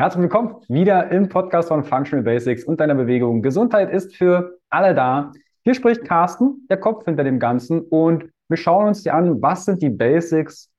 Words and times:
Herzlich 0.00 0.22
willkommen 0.22 0.56
wieder 0.68 1.10
im 1.10 1.28
Podcast 1.28 1.68
von 1.68 1.84
Functional 1.84 2.24
Basics 2.24 2.64
und 2.64 2.80
deiner 2.80 2.94
Bewegung. 2.94 3.42
Gesundheit 3.42 3.92
ist 3.92 4.16
für 4.16 4.58
alle 4.70 4.94
da. 4.94 5.30
Hier 5.62 5.74
spricht 5.74 6.06
Carsten, 6.06 6.66
der 6.70 6.78
Kopf 6.78 7.04
hinter 7.04 7.22
dem 7.22 7.38
Ganzen 7.38 7.82
und 7.82 8.24
wir 8.48 8.56
schauen 8.56 8.86
uns 8.86 9.02
dir 9.02 9.12
an, 9.12 9.42
was 9.42 9.66
sind 9.66 9.82
die 9.82 9.90
Basics, 9.90 10.70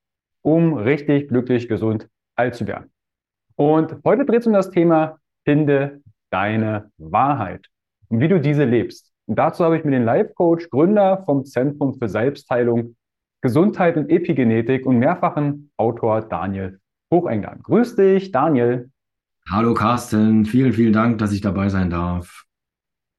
um 0.42 0.73
richtig 0.73 1.28
glücklich, 1.28 1.70
gesund 1.70 2.10
alt 2.36 2.55
zu 2.55 2.65
werden. 2.65 2.92
Und 3.55 3.96
heute 4.04 4.26
dreht 4.26 4.39
es 4.39 4.47
um 4.47 4.54
das 4.54 4.71
Thema 4.71 5.20
Finde 5.46 6.02
deine 6.32 6.90
Wahrheit 6.98 7.68
und 8.10 8.22
wie 8.22 8.28
du 8.28 8.42
diese 8.42 8.64
lebst. 8.64 9.12
Und 9.28 9.38
dazu 9.38 9.64
habe 9.64 9.78
ich 9.78 9.84
mir 9.84 9.92
den 9.92 10.04
Life 10.04 10.34
Coach, 10.34 10.68
Gründer 10.72 11.22
vom 11.28 11.46
Zentrum 11.46 11.94
für 11.94 12.10
Selbstheilung, 12.10 12.96
Gesundheit 13.42 13.98
und 13.98 14.10
Epigenetik 14.10 14.88
und 14.88 14.98
mehrfachen 14.98 15.70
Autor 15.78 16.22
Daniel 16.22 16.80
Hochengler. 17.14 17.58
Grüß 17.62 17.98
dich, 17.98 18.32
Daniel. 18.32 18.90
Hallo 19.50 19.73
Carsten, 19.73 20.46
vielen, 20.46 20.71
vielen 20.71 20.94
Dank, 20.94 21.18
dass 21.18 21.32
ich 21.34 21.42
dabei 21.42 21.70
sein 21.70 21.89
darf. 21.89 22.46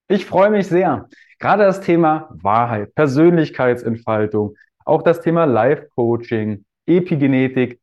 Ich 0.08 0.24
freue 0.24 0.50
mich 0.50 0.66
sehr. 0.66 1.08
Gerade 1.38 1.64
das 1.64 1.80
Thema 1.80 2.28
Wahrheit, 2.30 2.94
Persönlichkeitsentfaltung, 2.94 4.56
auch 4.84 5.02
das 5.02 5.20
Thema 5.20 5.44
Life-Coaching, 5.44 6.64
Epigenetik. 6.86 7.80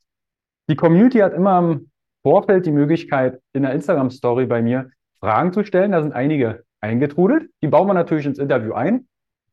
Die 0.69 0.75
Community 0.75 1.19
hat 1.19 1.33
immer 1.33 1.59
im 1.59 1.91
Vorfeld 2.23 2.65
die 2.65 2.71
Möglichkeit, 2.71 3.39
in 3.53 3.63
der 3.63 3.73
Instagram-Story 3.73 4.45
bei 4.45 4.61
mir 4.61 4.89
Fragen 5.19 5.53
zu 5.53 5.63
stellen. 5.63 5.91
Da 5.91 6.01
sind 6.01 6.13
einige 6.13 6.63
eingetrudelt. 6.81 7.49
Die 7.61 7.67
bauen 7.67 7.87
wir 7.87 7.93
natürlich 7.93 8.25
ins 8.25 8.39
Interview 8.39 8.73
ein. 8.73 9.07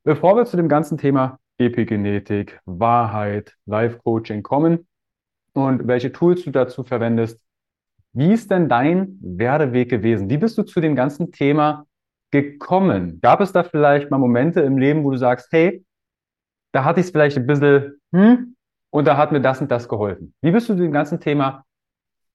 Bevor 0.05 0.37
wir 0.37 0.45
zu 0.45 0.57
dem 0.57 0.69
ganzen 0.69 0.99
Thema 0.99 1.39
Epigenetik, 1.59 2.61
Wahrheit, 2.65 3.55
Life-Coaching 3.67 4.43
kommen 4.43 4.87
und 5.53 5.87
welche 5.89 6.13
Tools 6.13 6.45
du 6.45 6.51
dazu 6.51 6.85
verwendest, 6.85 7.41
wie 8.17 8.33
ist 8.33 8.51
denn 8.51 8.71
dein 8.71 9.19
Werdeweg 9.21 9.91
gewesen? 9.91 10.31
Wie 10.31 10.39
bist 10.39 10.57
du 10.57 10.63
zu 10.63 10.81
dem 10.81 10.97
ganzen 10.97 11.33
Thema 11.33 11.87
gekommen? 12.31 13.21
Gab 13.21 13.43
es 13.43 13.53
da 13.53 13.63
vielleicht 13.63 14.11
mal 14.11 14.17
Momente 14.17 14.63
im 14.63 14.79
Leben, 14.79 15.05
wo 15.05 15.11
du 15.11 15.19
sagst, 15.19 15.49
hey, 15.53 15.85
da 16.73 16.83
hatte 16.83 17.01
ich 17.01 17.07
es 17.07 17.13
vielleicht 17.13 17.37
ein 17.37 17.47
bisschen, 17.47 18.01
hm, 18.13 18.57
und 18.89 19.05
da 19.07 19.19
hat 19.19 19.33
mir 19.33 19.43
das 19.43 19.61
und 19.61 19.71
das 19.71 19.87
geholfen. 19.87 20.33
Wie 20.41 20.51
bist 20.51 20.67
du 20.69 20.75
zu 20.75 20.81
dem 20.81 20.93
ganzen 20.93 21.21
Thema 21.21 21.67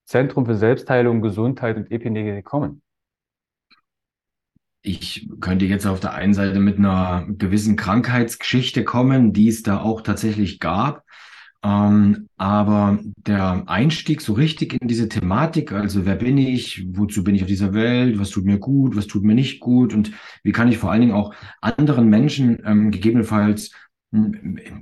Zentrum 0.06 0.46
für 0.46 0.56
Selbstheilung, 0.56 1.20
Gesundheit 1.20 1.78
und 1.78 1.90
Epigenetik 1.90 2.36
gekommen? 2.36 2.84
Ich 4.84 5.28
könnte 5.40 5.66
jetzt 5.66 5.88
auf 5.88 6.00
der 6.00 6.14
einen 6.14 6.36
Seite 6.36 6.60
mit 6.60 6.78
einer 6.78 7.26
gewissen 7.28 7.76
Krankheitsgeschichte 7.76 8.84
kommen, 8.84 9.34
die 9.34 9.48
es 9.48 9.64
da 9.64 9.82
auch 9.82 10.02
tatsächlich 10.02 10.60
gab. 10.60 11.04
Ähm, 11.64 12.28
aber 12.38 13.00
der 13.28 13.70
Einstieg 13.70 14.22
so 14.22 14.34
richtig 14.34 14.82
in 14.82 14.88
diese 14.88 15.08
Thematik, 15.08 15.72
also 15.72 16.06
wer 16.06 16.16
bin 16.16 16.38
ich, 16.38 16.88
wozu 16.94 17.24
bin 17.24 17.36
ich 17.36 17.44
auf 17.44 17.48
dieser 17.48 17.74
Welt, 17.74 18.18
was 18.18 18.32
tut 18.32 18.46
mir 18.46 18.58
gut, 18.58 18.96
was 18.96 19.06
tut 19.06 19.24
mir 19.24 19.36
nicht 19.36 19.60
gut 19.60 19.94
und 19.94 20.12
wie 20.44 20.52
kann 20.52 20.70
ich 20.70 20.80
vor 20.80 20.92
allen 20.92 21.02
Dingen 21.02 21.14
auch 21.14 21.36
anderen 21.62 22.10
Menschen 22.10 22.62
ähm, 22.66 22.90
gegebenenfalls 22.90 23.72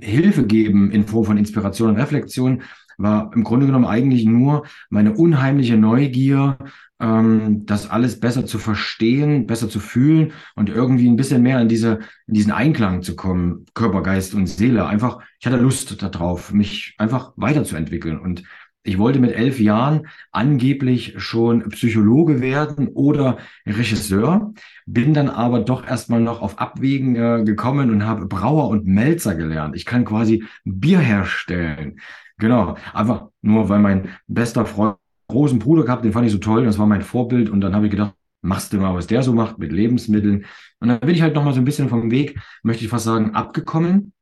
Hilfe 0.00 0.46
geben 0.46 0.90
in 0.90 1.06
Form 1.06 1.24
von 1.24 1.36
Inspiration 1.36 1.90
und 1.90 1.96
Reflexion, 1.96 2.62
war 3.00 3.30
im 3.34 3.44
Grunde 3.44 3.66
genommen 3.66 3.86
eigentlich 3.86 4.24
nur 4.24 4.66
meine 4.90 5.14
unheimliche 5.14 5.76
Neugier, 5.76 6.58
ähm, 7.00 7.64
das 7.66 7.90
alles 7.90 8.20
besser 8.20 8.46
zu 8.46 8.58
verstehen, 8.58 9.46
besser 9.46 9.68
zu 9.68 9.80
fühlen 9.80 10.32
und 10.54 10.68
irgendwie 10.68 11.08
ein 11.08 11.16
bisschen 11.16 11.42
mehr 11.42 11.60
in 11.60 11.68
diese, 11.68 12.00
in 12.26 12.34
diesen 12.34 12.52
Einklang 12.52 13.02
zu 13.02 13.16
kommen, 13.16 13.64
Körper, 13.74 14.02
Geist 14.02 14.34
und 14.34 14.46
Seele. 14.46 14.86
Einfach, 14.86 15.20
ich 15.38 15.46
hatte 15.46 15.56
Lust 15.56 16.02
darauf, 16.02 16.52
mich 16.52 16.94
einfach 16.98 17.32
weiterzuentwickeln 17.36 18.18
und 18.18 18.42
ich 18.82 18.96
wollte 18.98 19.18
mit 19.18 19.32
elf 19.32 19.60
Jahren 19.60 20.08
angeblich 20.32 21.14
schon 21.18 21.68
Psychologe 21.68 22.40
werden 22.40 22.88
oder 22.88 23.36
Regisseur, 23.66 24.54
bin 24.86 25.12
dann 25.12 25.28
aber 25.28 25.60
doch 25.60 25.86
erstmal 25.86 26.20
noch 26.20 26.40
auf 26.40 26.58
Abwägen 26.58 27.14
äh, 27.14 27.44
gekommen 27.44 27.90
und 27.90 28.06
habe 28.06 28.26
Brauer 28.26 28.68
und 28.68 28.86
Melzer 28.86 29.34
gelernt. 29.34 29.76
Ich 29.76 29.84
kann 29.84 30.06
quasi 30.06 30.44
Bier 30.64 30.98
herstellen. 30.98 32.00
Genau, 32.40 32.76
einfach 32.94 33.28
nur, 33.42 33.68
weil 33.68 33.80
mein 33.80 34.08
bester 34.26 34.64
Freund 34.66 34.96
großen 35.28 35.58
Bruder 35.58 35.84
gehabt, 35.84 36.04
den 36.04 36.12
fand 36.12 36.26
ich 36.26 36.32
so 36.32 36.38
toll, 36.38 36.64
das 36.64 36.78
war 36.78 36.86
mein 36.86 37.02
Vorbild 37.02 37.50
und 37.50 37.60
dann 37.60 37.74
habe 37.74 37.86
ich 37.86 37.92
gedacht, 37.92 38.14
machst 38.42 38.72
du 38.72 38.78
mal, 38.78 38.94
was 38.94 39.06
der 39.06 39.22
so 39.22 39.32
macht 39.32 39.58
mit 39.58 39.70
Lebensmitteln. 39.72 40.46
Und 40.80 40.88
dann 40.88 41.00
bin 41.00 41.10
ich 41.10 41.22
halt 41.22 41.34
nochmal 41.34 41.52
so 41.54 41.60
ein 41.60 41.64
bisschen 41.64 41.88
vom 41.88 42.10
Weg, 42.10 42.40
möchte 42.62 42.84
ich 42.84 42.90
fast 42.90 43.04
sagen, 43.04 43.34
abgekommen. 43.34 44.12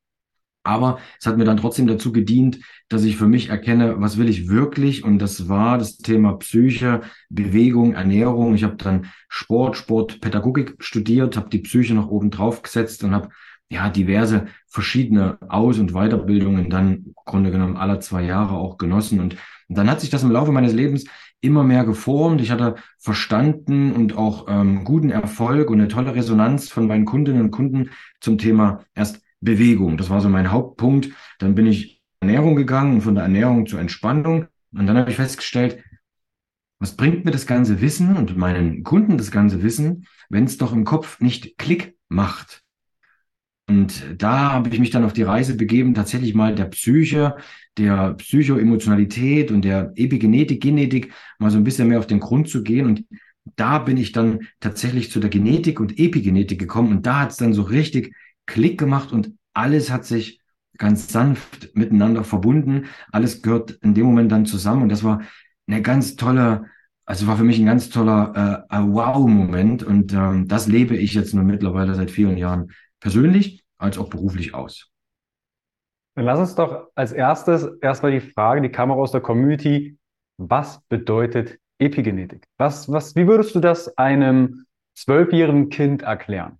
Aber 0.65 0.99
es 1.19 1.27
hat 1.27 1.39
mir 1.39 1.45
dann 1.45 1.57
trotzdem 1.57 1.87
dazu 1.87 2.13
gedient, 2.13 2.59
dass 2.91 3.05
ich 3.05 3.17
für 3.17 3.27
mich 3.29 3.49
erkenne, 3.49 4.01
was 4.01 4.19
will 4.19 4.29
ich 4.29 4.49
wirklich. 4.49 5.03
Und 5.03 5.19
das 5.21 5.49
war 5.49 5.79
das 5.79 5.97
Thema 5.97 6.35
Psyche, 6.35 7.01
Bewegung, 7.31 7.95
Ernährung. 7.95 8.55
Ich 8.55 8.65
habe 8.65 8.77
dann 8.77 9.07
Sport, 9.29 9.79
Sport, 9.79 10.21
Pädagogik 10.21 10.75
studiert, 10.81 11.39
habe 11.39 11.49
die 11.49 11.61
Psyche 11.61 11.95
noch 11.95 12.09
oben 12.09 12.31
drauf 12.31 12.61
gesetzt 12.61 13.03
und 13.05 13.15
habe 13.15 13.31
ja, 13.71 13.91
diverse 13.91 14.47
verschiedene 14.67 15.39
Aus- 15.49 15.79
und 15.79 15.93
Weiterbildungen 15.93 16.71
dann 16.71 16.95
im 16.95 17.15
Grunde 17.25 17.51
genommen 17.51 17.77
alle 17.77 17.99
zwei 17.99 18.23
Jahre 18.23 18.57
auch 18.57 18.79
genossen. 18.79 19.21
Und, 19.21 19.37
und 19.69 19.79
dann 19.79 19.91
hat 19.91 20.01
sich 20.01 20.11
das 20.11 20.23
im 20.23 20.31
Laufe 20.31 20.53
meines 20.53 20.73
Lebens 20.73 21.05
immer 21.41 21.65
mehr 21.65 21.85
geformt. 21.85 22.41
Ich 22.41 22.51
hatte 22.51 22.77
verstanden 22.99 23.93
und 23.93 24.17
auch 24.17 24.47
ähm, 24.49 24.85
guten 24.85 25.11
Erfolg 25.11 25.71
und 25.71 25.81
eine 25.81 25.89
tolle 25.89 26.15
Resonanz 26.15 26.71
von 26.71 26.87
meinen 26.87 27.05
Kundinnen 27.05 27.43
und 27.43 27.51
Kunden 27.51 27.91
zum 28.21 28.39
Thema 28.39 28.85
erst 28.95 29.21
Bewegung. 29.41 29.97
Das 29.99 30.11
war 30.11 30.21
so 30.21 30.29
mein 30.29 30.51
Hauptpunkt. 30.51 31.11
Dann 31.39 31.55
bin 31.55 31.67
ich 31.67 32.03
Ernährung 32.21 32.57
gegangen 32.57 32.95
und 32.95 33.01
von 33.03 33.15
der 33.15 33.25
Ernährung 33.25 33.67
zur 33.67 33.81
Entspannung. 33.81 34.47
Und 34.73 34.87
dann 34.87 34.97
habe 34.97 35.11
ich 35.11 35.17
festgestellt, 35.17 35.83
was 36.81 36.97
bringt 36.97 37.25
mir 37.25 37.31
das 37.31 37.47
ganze 37.47 37.81
Wissen 37.81 38.17
und 38.17 38.37
meinen 38.37 38.83
Kunden 38.83 39.19
das 39.19 39.31
ganze 39.31 39.63
Wissen, 39.63 40.07
wenn 40.29 40.45
es 40.45 40.59
doch 40.59 40.73
im 40.73 40.85
Kopf 40.85 41.21
nicht 41.21 41.59
Klick 41.59 41.97
macht? 42.09 42.65
Und 43.69 44.03
da 44.17 44.53
habe 44.53 44.71
ich 44.71 44.81
mich 44.81 44.91
dann 44.91 45.05
auf 45.05 45.13
die 45.13 45.23
Reise 45.23 45.55
begeben, 45.55 45.93
tatsächlich 45.93 46.35
mal 46.35 46.55
der 46.55 46.65
Psyche, 46.65 47.37
der 47.77 48.15
Psychoemotionalität 48.15 49.51
und 49.51 49.63
der 49.63 49.93
Epigenetik, 49.95 50.63
Genetik 50.63 51.13
mal 51.39 51.51
so 51.51 51.59
ein 51.59 51.65
bisschen 51.65 51.87
mehr 51.89 51.99
auf 51.99 52.07
den 52.07 52.21
Grund 52.21 52.49
zu 52.49 52.63
gehen. 52.63 52.87
Und 52.87 53.05
da 53.57 53.79
bin 53.79 53.99
ich 53.99 54.13
dann 54.13 54.41
tatsächlich 54.61 55.11
zu 55.11 55.21
der 55.21 55.29
Genetik 55.29 55.81
und 55.81 55.99
Epigenetik 55.99 56.59
gekommen. 56.59 56.93
Und 56.93 57.07
da 57.07 57.21
hat 57.21 57.33
es 57.33 57.37
dann 57.37 57.53
so 57.53 57.63
richtig 57.63 58.15
Klick 58.47 58.79
gemacht 58.79 59.13
und 59.13 59.33
alles 59.53 59.91
hat 59.91 60.07
sich 60.07 60.41
ganz 60.79 61.13
sanft 61.13 61.77
miteinander 61.77 62.25
verbunden. 62.25 62.87
Alles 63.13 63.43
gehört 63.43 63.73
in 63.83 63.93
dem 63.93 64.07
Moment 64.07 64.33
dann 64.33 64.47
zusammen. 64.47 64.85
Und 64.85 64.89
das 64.89 65.05
war 65.05 65.21
eine 65.67 65.83
ganz 65.83 66.17
tolle, 66.17 66.65
also 67.05 67.27
war 67.27 67.37
für 67.37 67.45
mich 67.45 67.59
ein 67.59 67.67
ganz 67.67 67.91
toller 67.91 68.67
äh, 68.71 68.79
Wow-Moment. 68.79 69.83
Und 69.83 70.15
ähm, 70.15 70.49
das 70.49 70.69
lebe 70.69 70.97
ich 70.97 71.13
jetzt 71.13 71.35
nur 71.35 71.45
mittlerweile 71.45 71.95
seit 71.95 72.11
vielen 72.11 72.39
Jahren 72.39 72.71
persönlich 73.01 73.65
als 73.79 73.99
auch 73.99 74.09
beruflich 74.09 74.55
aus? 74.55 74.91
Dann 76.15 76.25
lass 76.25 76.39
uns 76.39 76.55
doch 76.55 76.89
als 76.95 77.13
erstes 77.13 77.65
erstmal 77.81 78.13
die 78.13 78.21
Frage, 78.21 78.61
die 78.61 78.71
kam 78.71 78.91
auch 78.91 78.97
aus 78.97 79.13
der 79.13 79.21
Community, 79.21 79.99
was 80.37 80.81
bedeutet 80.89 81.59
Epigenetik? 81.79 82.45
Was, 82.57 82.91
was, 82.91 83.15
wie 83.15 83.27
würdest 83.27 83.55
du 83.55 83.61
das 83.61 83.97
einem 83.97 84.67
zwölfjährigen 84.95 85.69
Kind 85.69 86.03
erklären? 86.03 86.59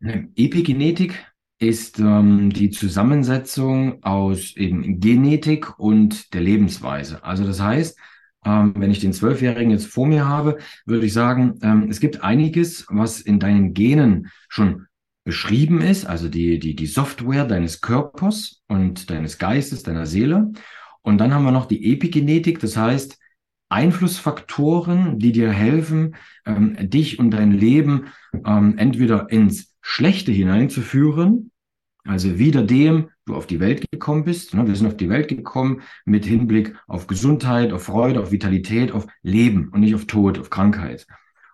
Epigenetik 0.00 1.26
ist 1.60 1.98
ähm, 1.98 2.50
die 2.50 2.70
Zusammensetzung 2.70 4.02
aus 4.04 4.56
eben 4.56 5.00
Genetik 5.00 5.78
und 5.78 6.32
der 6.34 6.40
Lebensweise. 6.40 7.24
Also 7.24 7.44
das 7.44 7.60
heißt, 7.60 7.98
ähm, 8.44 8.74
wenn 8.76 8.90
ich 8.90 9.00
den 9.00 9.12
Zwölfjährigen 9.12 9.70
jetzt 9.70 9.86
vor 9.86 10.06
mir 10.06 10.26
habe, 10.26 10.58
würde 10.86 11.06
ich 11.06 11.12
sagen, 11.12 11.58
ähm, 11.62 11.88
es 11.90 12.00
gibt 12.00 12.22
einiges, 12.22 12.86
was 12.88 13.20
in 13.20 13.40
deinen 13.40 13.74
Genen 13.74 14.28
schon 14.48 14.86
beschrieben 15.24 15.80
ist, 15.80 16.06
also 16.06 16.28
die, 16.28 16.58
die, 16.58 16.74
die 16.74 16.86
Software 16.86 17.44
deines 17.44 17.80
Körpers 17.80 18.62
und 18.68 19.10
deines 19.10 19.38
Geistes, 19.38 19.82
deiner 19.82 20.06
Seele. 20.06 20.52
Und 21.02 21.18
dann 21.18 21.34
haben 21.34 21.44
wir 21.44 21.52
noch 21.52 21.66
die 21.66 21.92
Epigenetik, 21.92 22.60
das 22.60 22.76
heißt 22.76 23.18
Einflussfaktoren, 23.68 25.18
die 25.18 25.32
dir 25.32 25.50
helfen, 25.52 26.16
ähm, 26.46 26.76
dich 26.88 27.18
und 27.18 27.30
dein 27.30 27.52
Leben 27.52 28.06
ähm, 28.46 28.78
entweder 28.78 29.30
ins 29.30 29.74
Schlechte 29.82 30.32
hineinzuführen, 30.32 31.50
also 32.04 32.38
wieder 32.38 32.62
dem, 32.62 33.10
du 33.28 33.34
auf 33.34 33.46
die 33.46 33.60
Welt 33.60 33.90
gekommen 33.90 34.24
bist. 34.24 34.54
Ne? 34.54 34.66
Wir 34.66 34.74
sind 34.74 34.86
auf 34.86 34.96
die 34.96 35.08
Welt 35.08 35.28
gekommen 35.28 35.82
mit 36.04 36.24
Hinblick 36.24 36.74
auf 36.86 37.06
Gesundheit, 37.06 37.72
auf 37.72 37.84
Freude, 37.84 38.20
auf 38.20 38.32
Vitalität, 38.32 38.92
auf 38.92 39.06
Leben 39.22 39.68
und 39.68 39.80
nicht 39.80 39.94
auf 39.94 40.06
Tod, 40.06 40.38
auf 40.38 40.50
Krankheit. 40.50 41.06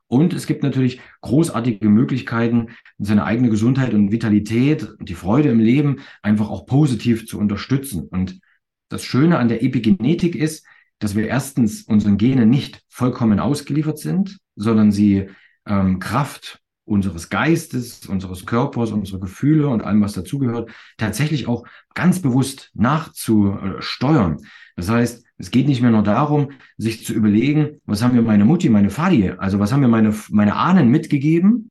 Und 0.06 0.32
es 0.32 0.46
gibt 0.46 0.62
natürlich 0.62 1.00
großartige 1.22 1.88
Möglichkeiten, 1.88 2.68
seine 2.98 3.24
eigene 3.24 3.50
Gesundheit 3.50 3.94
und 3.94 4.12
Vitalität 4.12 4.84
und 4.98 5.08
die 5.08 5.14
Freude 5.14 5.48
im 5.48 5.60
Leben 5.60 6.00
einfach 6.22 6.50
auch 6.50 6.66
positiv 6.66 7.26
zu 7.26 7.38
unterstützen. 7.38 8.06
Und 8.08 8.40
das 8.88 9.02
Schöne 9.02 9.38
an 9.38 9.48
der 9.48 9.62
Epigenetik 9.62 10.36
ist, 10.36 10.66
dass 10.98 11.16
wir 11.16 11.26
erstens 11.26 11.82
unseren 11.82 12.18
Genen 12.18 12.48
nicht 12.48 12.82
vollkommen 12.88 13.40
ausgeliefert 13.40 13.98
sind, 13.98 14.38
sondern 14.56 14.92
sie 14.92 15.28
ähm, 15.66 15.98
Kraft 15.98 16.60
unseres 16.84 17.30
Geistes, 17.30 18.06
unseres 18.06 18.46
Körpers, 18.46 18.90
unserer 18.90 19.20
Gefühle 19.20 19.68
und 19.68 19.82
allem, 19.82 20.02
was 20.02 20.12
dazugehört, 20.12 20.70
tatsächlich 20.98 21.48
auch 21.48 21.64
ganz 21.94 22.20
bewusst 22.20 22.70
nachzusteuern. 22.74 24.38
Das 24.76 24.90
heißt, 24.90 25.24
es 25.38 25.50
geht 25.50 25.66
nicht 25.66 25.82
mehr 25.82 25.90
nur 25.90 26.02
darum, 26.02 26.52
sich 26.76 27.04
zu 27.04 27.12
überlegen, 27.14 27.80
was 27.86 28.02
haben 28.02 28.14
mir 28.14 28.22
meine 28.22 28.44
Mutti, 28.44 28.68
meine 28.68 28.90
Vati, 28.90 29.30
also 29.30 29.58
was 29.58 29.72
haben 29.72 29.80
mir 29.80 29.88
meine, 29.88 30.14
meine 30.30 30.56
Ahnen 30.56 30.90
mitgegeben, 30.90 31.70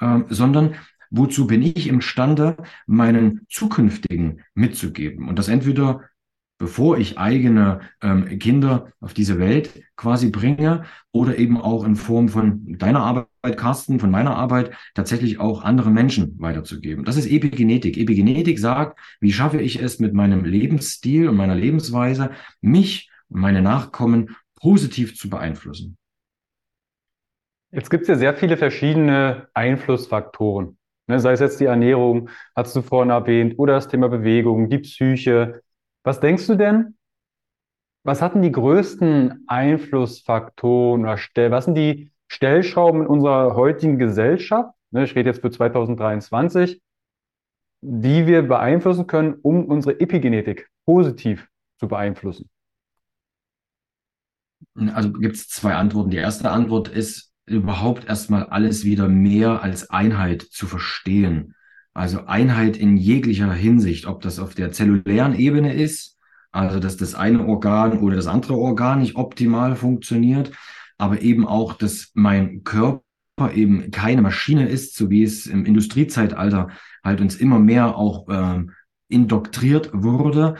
äh, 0.00 0.20
sondern 0.28 0.74
wozu 1.10 1.46
bin 1.46 1.62
ich 1.62 1.86
imstande, 1.86 2.56
meinen 2.86 3.46
zukünftigen 3.48 4.42
mitzugeben. 4.54 5.28
Und 5.28 5.38
das 5.38 5.48
entweder 5.48 6.02
bevor 6.58 6.98
ich 6.98 7.18
eigene 7.18 7.80
ähm, 8.00 8.38
Kinder 8.38 8.92
auf 9.00 9.14
diese 9.14 9.38
Welt 9.38 9.82
quasi 9.96 10.30
bringe 10.30 10.84
oder 11.12 11.36
eben 11.36 11.60
auch 11.60 11.84
in 11.84 11.96
Form 11.96 12.28
von 12.28 12.78
deiner 12.78 13.00
Arbeit, 13.00 13.28
Carsten, 13.56 13.98
von 14.00 14.10
meiner 14.10 14.36
Arbeit 14.36 14.72
tatsächlich 14.94 15.40
auch 15.40 15.62
andere 15.62 15.90
Menschen 15.90 16.36
weiterzugeben. 16.38 17.04
Das 17.04 17.16
ist 17.16 17.26
Epigenetik. 17.26 17.96
Epigenetik 17.98 18.58
sagt, 18.58 18.98
wie 19.20 19.32
schaffe 19.32 19.60
ich 19.60 19.82
es 19.82 19.98
mit 19.98 20.14
meinem 20.14 20.44
Lebensstil 20.44 21.28
und 21.28 21.36
meiner 21.36 21.54
Lebensweise, 21.54 22.30
mich 22.60 23.10
und 23.28 23.40
meine 23.40 23.62
Nachkommen 23.62 24.36
positiv 24.60 25.16
zu 25.16 25.28
beeinflussen. 25.28 25.98
Jetzt 27.70 27.90
gibt 27.90 28.02
es 28.02 28.08
ja 28.08 28.14
sehr 28.14 28.34
viele 28.34 28.56
verschiedene 28.56 29.48
Einflussfaktoren. 29.52 30.78
Ne, 31.06 31.20
sei 31.20 31.32
es 31.32 31.40
jetzt 31.40 31.60
die 31.60 31.66
Ernährung, 31.66 32.30
hast 32.54 32.74
du 32.74 32.80
vorhin 32.80 33.10
erwähnt, 33.10 33.58
oder 33.58 33.74
das 33.74 33.88
Thema 33.88 34.08
Bewegung, 34.08 34.70
die 34.70 34.78
Psyche, 34.78 35.60
was 36.04 36.20
denkst 36.20 36.46
du 36.46 36.56
denn? 36.56 36.96
Was 38.04 38.20
hatten 38.20 38.42
die 38.42 38.52
größten 38.52 39.44
Einflussfaktoren 39.46 41.02
oder 41.02 41.16
Stell 41.16 41.50
was 41.50 41.64
sind 41.64 41.74
die 41.74 42.12
Stellschrauben 42.28 43.02
in 43.02 43.06
unserer 43.06 43.56
heutigen 43.56 43.98
Gesellschaft? 43.98 44.74
Ne, 44.90 45.04
ich 45.04 45.14
rede 45.16 45.30
jetzt 45.30 45.40
für 45.40 45.50
2023, 45.50 46.82
die 47.80 48.26
wir 48.26 48.42
beeinflussen 48.42 49.06
können, 49.06 49.34
um 49.42 49.64
unsere 49.66 49.98
Epigenetik 49.98 50.70
positiv 50.84 51.48
zu 51.78 51.88
beeinflussen. 51.88 52.50
Also 54.76 55.12
gibt 55.12 55.36
es 55.36 55.48
zwei 55.48 55.74
Antworten. 55.74 56.10
Die 56.10 56.16
erste 56.16 56.50
Antwort 56.50 56.88
ist, 56.88 57.32
überhaupt 57.46 58.06
erstmal 58.06 58.46
alles 58.46 58.84
wieder 58.84 59.08
mehr 59.08 59.62
als 59.62 59.90
Einheit 59.90 60.42
zu 60.42 60.66
verstehen. 60.66 61.54
Also 61.94 62.26
Einheit 62.26 62.76
in 62.76 62.96
jeglicher 62.96 63.52
Hinsicht, 63.52 64.06
ob 64.06 64.20
das 64.20 64.40
auf 64.40 64.54
der 64.54 64.72
zellulären 64.72 65.34
Ebene 65.34 65.72
ist, 65.72 66.18
also 66.50 66.80
dass 66.80 66.96
das 66.96 67.14
eine 67.14 67.46
Organ 67.46 67.98
oder 67.98 68.16
das 68.16 68.26
andere 68.26 68.56
Organ 68.56 69.00
nicht 69.00 69.14
optimal 69.16 69.76
funktioniert, 69.76 70.50
aber 70.98 71.22
eben 71.22 71.46
auch, 71.46 71.72
dass 71.72 72.10
mein 72.14 72.64
Körper 72.64 73.02
eben 73.54 73.92
keine 73.92 74.22
Maschine 74.22 74.68
ist, 74.68 74.96
so 74.96 75.08
wie 75.10 75.22
es 75.22 75.46
im 75.46 75.64
Industriezeitalter 75.64 76.68
halt 77.02 77.20
uns 77.20 77.36
immer 77.36 77.58
mehr 77.60 77.96
auch 77.96 78.26
ähm, 78.28 78.72
indoktriert 79.08 79.90
wurde. 79.92 80.56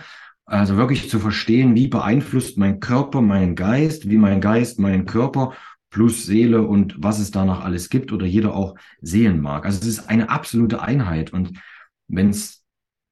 Also 0.46 0.76
wirklich 0.76 1.08
zu 1.08 1.18
verstehen, 1.18 1.74
wie 1.74 1.88
beeinflusst 1.88 2.58
mein 2.58 2.78
Körper 2.78 3.22
meinen 3.22 3.56
Geist, 3.56 4.08
wie 4.08 4.18
mein 4.18 4.40
Geist 4.40 4.78
meinen 4.78 5.06
Körper 5.06 5.54
plus 5.94 6.26
Seele 6.26 6.62
und 6.62 6.96
was 6.98 7.20
es 7.20 7.30
da 7.30 7.44
noch 7.44 7.64
alles 7.64 7.88
gibt 7.88 8.10
oder 8.10 8.26
jeder 8.26 8.56
auch 8.56 8.74
sehen 9.00 9.40
mag. 9.40 9.64
Also 9.64 9.78
es 9.78 9.86
ist 9.86 10.08
eine 10.10 10.28
absolute 10.28 10.82
Einheit. 10.82 11.32
Und 11.32 11.52
wenn 12.08 12.30
es 12.30 12.64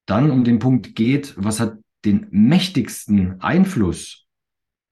dann 0.05 0.29
um 0.29 0.43
den 0.43 0.59
Punkt 0.59 0.93
geht, 0.93 1.33
was 1.37 1.61
hat 1.61 1.77
den 2.03 2.27
mächtigsten 2.31 3.39
Einfluss, 3.39 4.25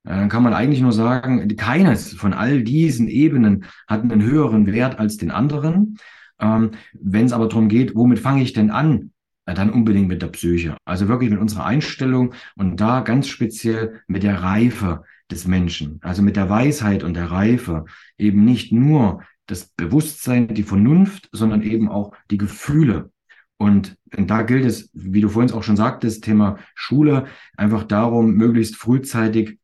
dann 0.06 0.30
kann 0.30 0.42
man 0.42 0.54
eigentlich 0.54 0.80
nur 0.80 0.94
sagen, 0.94 1.54
keines 1.58 2.14
von 2.14 2.34
all 2.34 2.64
diesen 2.64 3.10
Ebenen 3.10 3.66
hat 3.90 4.04
einen 4.04 4.24
höheren 4.24 4.68
Wert 4.68 4.98
als 4.98 5.18
den 5.18 5.30
anderen. 5.30 5.98
Ähm, 6.40 6.72
wenn 6.94 7.26
es 7.26 7.34
aber 7.34 7.50
darum 7.50 7.68
geht, 7.68 7.94
womit 7.94 8.20
fange 8.20 8.42
ich 8.42 8.54
denn 8.54 8.72
an? 8.72 9.12
dann 9.46 9.70
unbedingt 9.70 10.08
mit 10.08 10.22
der 10.22 10.28
Psyche. 10.28 10.78
Also 10.86 11.10
wirklich 11.10 11.30
mit 11.30 11.42
unserer 11.42 11.66
Einstellung 11.66 12.34
und 12.56 12.80
da 12.80 13.02
ganz 13.02 13.28
speziell 13.28 14.02
mit 14.08 14.24
der 14.24 14.42
Reife, 14.42 15.04
des 15.32 15.48
Menschen, 15.48 16.00
also 16.02 16.22
mit 16.22 16.36
der 16.36 16.50
Weisheit 16.50 17.04
und 17.04 17.14
der 17.16 17.32
Reife, 17.32 17.86
eben 18.18 18.44
nicht 18.46 18.72
nur 18.72 19.24
das 19.48 19.66
Bewusstsein, 19.66 20.48
die 20.48 20.64
Vernunft, 20.64 21.30
sondern 21.32 21.62
eben 21.62 21.90
auch 21.90 22.14
die 22.30 22.38
Gefühle. 22.38 23.12
Und, 23.58 23.98
da 24.06 24.42
gilt 24.42 24.66
es, 24.66 24.90
wie 24.94 25.22
du 25.22 25.30
vorhin 25.30 25.54
auch 25.54 25.64
schon 25.64 25.78
sagtest, 25.78 26.24
Thema 26.24 26.58
Schule, 26.74 27.28
einfach 27.56 27.84
darum, 27.84 28.34
möglichst 28.34 28.76
frühzeitig 28.76 29.60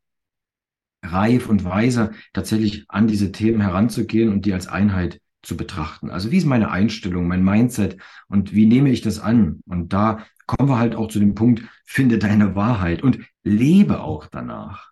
reif 1.03 1.49
und 1.49 1.63
weise 1.63 2.11
tatsächlich 2.33 2.85
an 2.89 3.07
diese 3.07 3.31
Themen 3.31 3.61
heranzugehen 3.61 4.31
und 4.31 4.45
die 4.45 4.53
als 4.53 4.67
Einheit 4.67 5.19
zu 5.41 5.57
betrachten. 5.57 6.09
Also 6.09 6.31
wie 6.31 6.37
ist 6.37 6.45
meine 6.45 6.71
Einstellung, 6.71 7.27
mein 7.27 7.43
Mindset 7.43 7.97
und 8.27 8.53
wie 8.53 8.65
nehme 8.65 8.89
ich 8.89 9.01
das 9.01 9.19
an? 9.19 9.61
Und 9.65 9.93
da 9.93 10.25
kommen 10.45 10.69
wir 10.69 10.77
halt 10.77 10.95
auch 10.95 11.07
zu 11.07 11.19
dem 11.19 11.35
Punkt, 11.35 11.63
finde 11.85 12.17
deine 12.17 12.55
Wahrheit 12.55 13.03
und 13.03 13.19
lebe 13.43 14.01
auch 14.01 14.27
danach. 14.27 14.91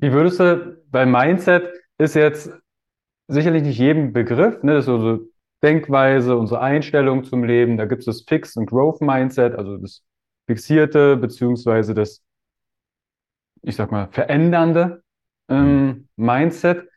Wie 0.00 0.12
würdest 0.12 0.40
du, 0.40 0.82
weil 0.90 1.06
Mindset 1.06 1.74
ist 1.98 2.14
jetzt 2.14 2.50
sicherlich 3.28 3.62
nicht 3.62 3.78
jedem 3.78 4.12
Begriff, 4.12 4.62
ne? 4.62 4.74
Das 4.74 4.86
ist 4.86 4.88
unsere 4.88 5.20
Denkweise, 5.62 6.36
unsere 6.36 6.60
Einstellung 6.62 7.24
zum 7.24 7.44
Leben. 7.44 7.76
Da 7.76 7.84
gibt 7.84 8.00
es 8.00 8.06
das 8.06 8.22
Fix- 8.26 8.56
und 8.56 8.66
Growth-Mindset, 8.66 9.54
also 9.54 9.76
das 9.76 10.02
fixierte, 10.46 11.16
beziehungsweise 11.16 11.94
das, 11.94 12.22
ich 13.62 13.76
sag 13.76 13.92
mal, 13.92 14.08
verändernde 14.10 15.02
ähm, 15.48 16.08
Mindset. 16.16 16.88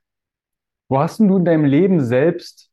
Wo 0.88 1.00
hast 1.00 1.20
denn 1.20 1.28
du 1.28 1.38
in 1.38 1.46
deinem 1.46 1.66
Leben 1.66 2.00
selbst 2.00 2.70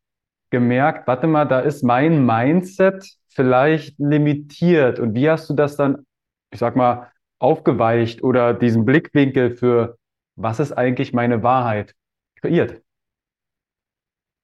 gemerkt, 0.49 1.07
warte 1.07 1.27
mal, 1.27 1.45
da 1.45 1.59
ist 1.59 1.83
mein 1.83 2.25
Mindset 2.25 3.05
vielleicht 3.29 3.99
limitiert 3.99 4.99
und 4.99 5.13
wie 5.13 5.29
hast 5.29 5.49
du 5.49 5.53
das 5.53 5.75
dann, 5.75 6.05
ich 6.51 6.59
sag 6.59 6.75
mal, 6.75 7.11
aufgeweicht 7.39 8.23
oder 8.23 8.53
diesen 8.53 8.85
Blickwinkel 8.85 9.55
für 9.55 9.97
was 10.41 10.59
ist 10.59 10.71
eigentlich 10.71 11.13
meine 11.13 11.43
Wahrheit 11.43 11.95
kreiert? 12.35 12.81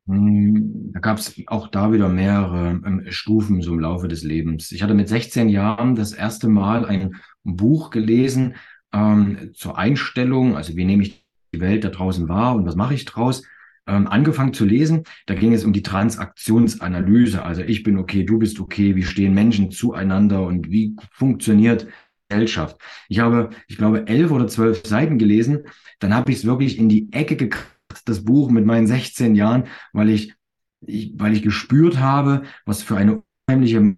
Hm, 0.07 0.91
da 0.93 0.99
gab 0.99 1.17
es 1.17 1.41
auch 1.47 1.67
da 1.67 1.91
wieder 1.91 2.07
mehrere 2.07 2.69
ähm, 2.69 3.03
Stufen 3.09 3.61
so 3.61 3.73
im 3.73 3.79
Laufe 3.79 4.07
des 4.07 4.23
Lebens. 4.23 4.71
Ich 4.71 4.81
hatte 4.81 4.93
mit 4.93 5.09
16 5.09 5.49
Jahren 5.49 5.95
das 5.95 6.13
erste 6.13 6.47
Mal 6.47 6.85
ein 6.85 7.15
Buch 7.43 7.89
gelesen 7.89 8.55
ähm, 8.93 9.51
zur 9.53 9.77
Einstellung, 9.77 10.55
also 10.55 10.75
wie 10.75 10.85
nehme 10.85 11.03
ich 11.03 11.25
die 11.53 11.59
Welt 11.59 11.83
da 11.83 11.89
draußen 11.89 12.29
wahr 12.29 12.55
und 12.55 12.65
was 12.65 12.75
mache 12.75 12.93
ich 12.93 13.05
draus, 13.05 13.43
ähm, 13.85 14.07
angefangen 14.07 14.53
zu 14.53 14.65
lesen. 14.65 15.03
Da 15.25 15.33
ging 15.33 15.53
es 15.53 15.65
um 15.65 15.73
die 15.73 15.83
Transaktionsanalyse. 15.83 17.43
Also 17.43 17.61
ich 17.61 17.83
bin 17.83 17.97
okay, 17.97 18.23
du 18.23 18.39
bist 18.39 18.59
okay, 18.59 18.95
wie 18.95 19.03
stehen 19.03 19.33
Menschen 19.33 19.71
zueinander 19.71 20.43
und 20.43 20.69
wie 20.69 20.95
funktioniert 21.11 21.87
Gesellschaft. 22.29 22.77
Ich 23.09 23.19
habe, 23.19 23.49
ich 23.67 23.77
glaube, 23.77 24.07
elf 24.07 24.31
oder 24.31 24.47
zwölf 24.47 24.85
Seiten 24.85 25.17
gelesen. 25.17 25.63
Dann 25.99 26.13
habe 26.13 26.31
ich 26.31 26.39
es 26.39 26.45
wirklich 26.45 26.77
in 26.77 26.89
die 26.89 27.11
Ecke 27.11 27.35
gekriegt, 27.35 27.65
das 28.05 28.23
Buch 28.23 28.49
mit 28.49 28.65
meinen 28.65 28.87
16 28.87 29.35
Jahren, 29.35 29.65
weil 29.93 30.09
ich, 30.09 30.33
ich 30.81 31.13
weil 31.17 31.33
ich 31.33 31.41
gespürt 31.41 31.99
habe, 31.99 32.43
was 32.65 32.83
für 32.83 32.97
eine 32.97 33.23
unheimliche 33.47 33.97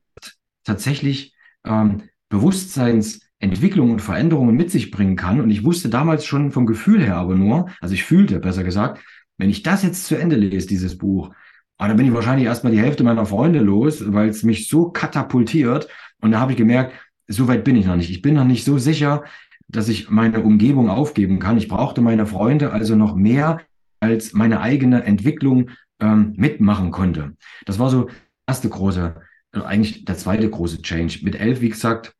tatsächlich 0.64 1.34
ähm, 1.66 2.04
Bewusstseinsentwicklung 2.30 3.92
und 3.92 4.02
Veränderungen 4.02 4.56
mit 4.56 4.72
sich 4.72 4.92
bringen 4.92 5.16
kann. 5.16 5.42
Und 5.42 5.50
ich 5.50 5.64
wusste 5.64 5.90
damals 5.90 6.26
schon 6.26 6.52
vom 6.52 6.66
Gefühl 6.66 7.04
her 7.04 7.18
aber 7.18 7.36
nur, 7.36 7.70
also 7.82 7.94
ich 7.94 8.04
fühlte 8.04 8.40
besser 8.40 8.64
gesagt, 8.64 9.02
wenn 9.38 9.50
ich 9.50 9.64
das 9.64 9.84
jetzt 9.84 10.06
zu 10.06 10.16
Ende 10.16 10.36
lese, 10.36 10.68
dieses 10.68 10.98
Buch, 10.98 11.34
ah, 11.78 11.88
dann 11.88 11.98
bin 11.98 12.06
ich 12.06 12.14
wahrscheinlich 12.14 12.46
erstmal 12.46 12.74
die 12.74 12.80
Hälfte 12.80 13.04
meiner 13.04 13.26
Freunde 13.26 13.60
los, 13.60 14.14
weil 14.14 14.30
es 14.30 14.44
mich 14.44 14.68
so 14.68 14.92
katapultiert. 14.92 15.88
Und 16.22 16.32
da 16.32 16.40
habe 16.40 16.52
ich 16.52 16.58
gemerkt, 16.58 16.94
so 17.30 17.48
weit 17.48 17.64
bin 17.64 17.76
ich 17.76 17.86
noch 17.86 17.96
nicht. 17.96 18.10
Ich 18.10 18.22
bin 18.22 18.34
noch 18.34 18.44
nicht 18.44 18.66
so 18.66 18.78
sicher, 18.78 19.24
dass 19.68 19.88
ich 19.88 20.10
meine 20.10 20.42
Umgebung 20.42 20.90
aufgeben 20.90 21.40
kann. 21.40 21.58
Ich 21.58 21.68
brauchte 21.68 22.02
meine 22.02 22.26
Freunde 22.26 22.72
also 22.72 22.96
noch 22.96 23.16
mehr 23.16 23.62
als 24.00 24.34
meine 24.34 24.62
eigene 24.62 25.04
Entwicklung 25.04 25.70
ähm, 26.00 26.34
mitmachen 26.36 26.92
konnte. 26.92 27.36
Das 27.66 27.80
war 27.80 27.90
so 27.90 28.10
erste 28.48 28.70
große, 28.70 29.16
äh, 29.54 29.62
eigentlich 29.62 30.06
der 30.06 30.18
zweite 30.18 30.50
große 30.50 30.82
Change. 30.82 31.20
Mit 31.24 31.40
elf, 31.40 31.62
wie 31.62 31.70
gesagt, 31.70 32.14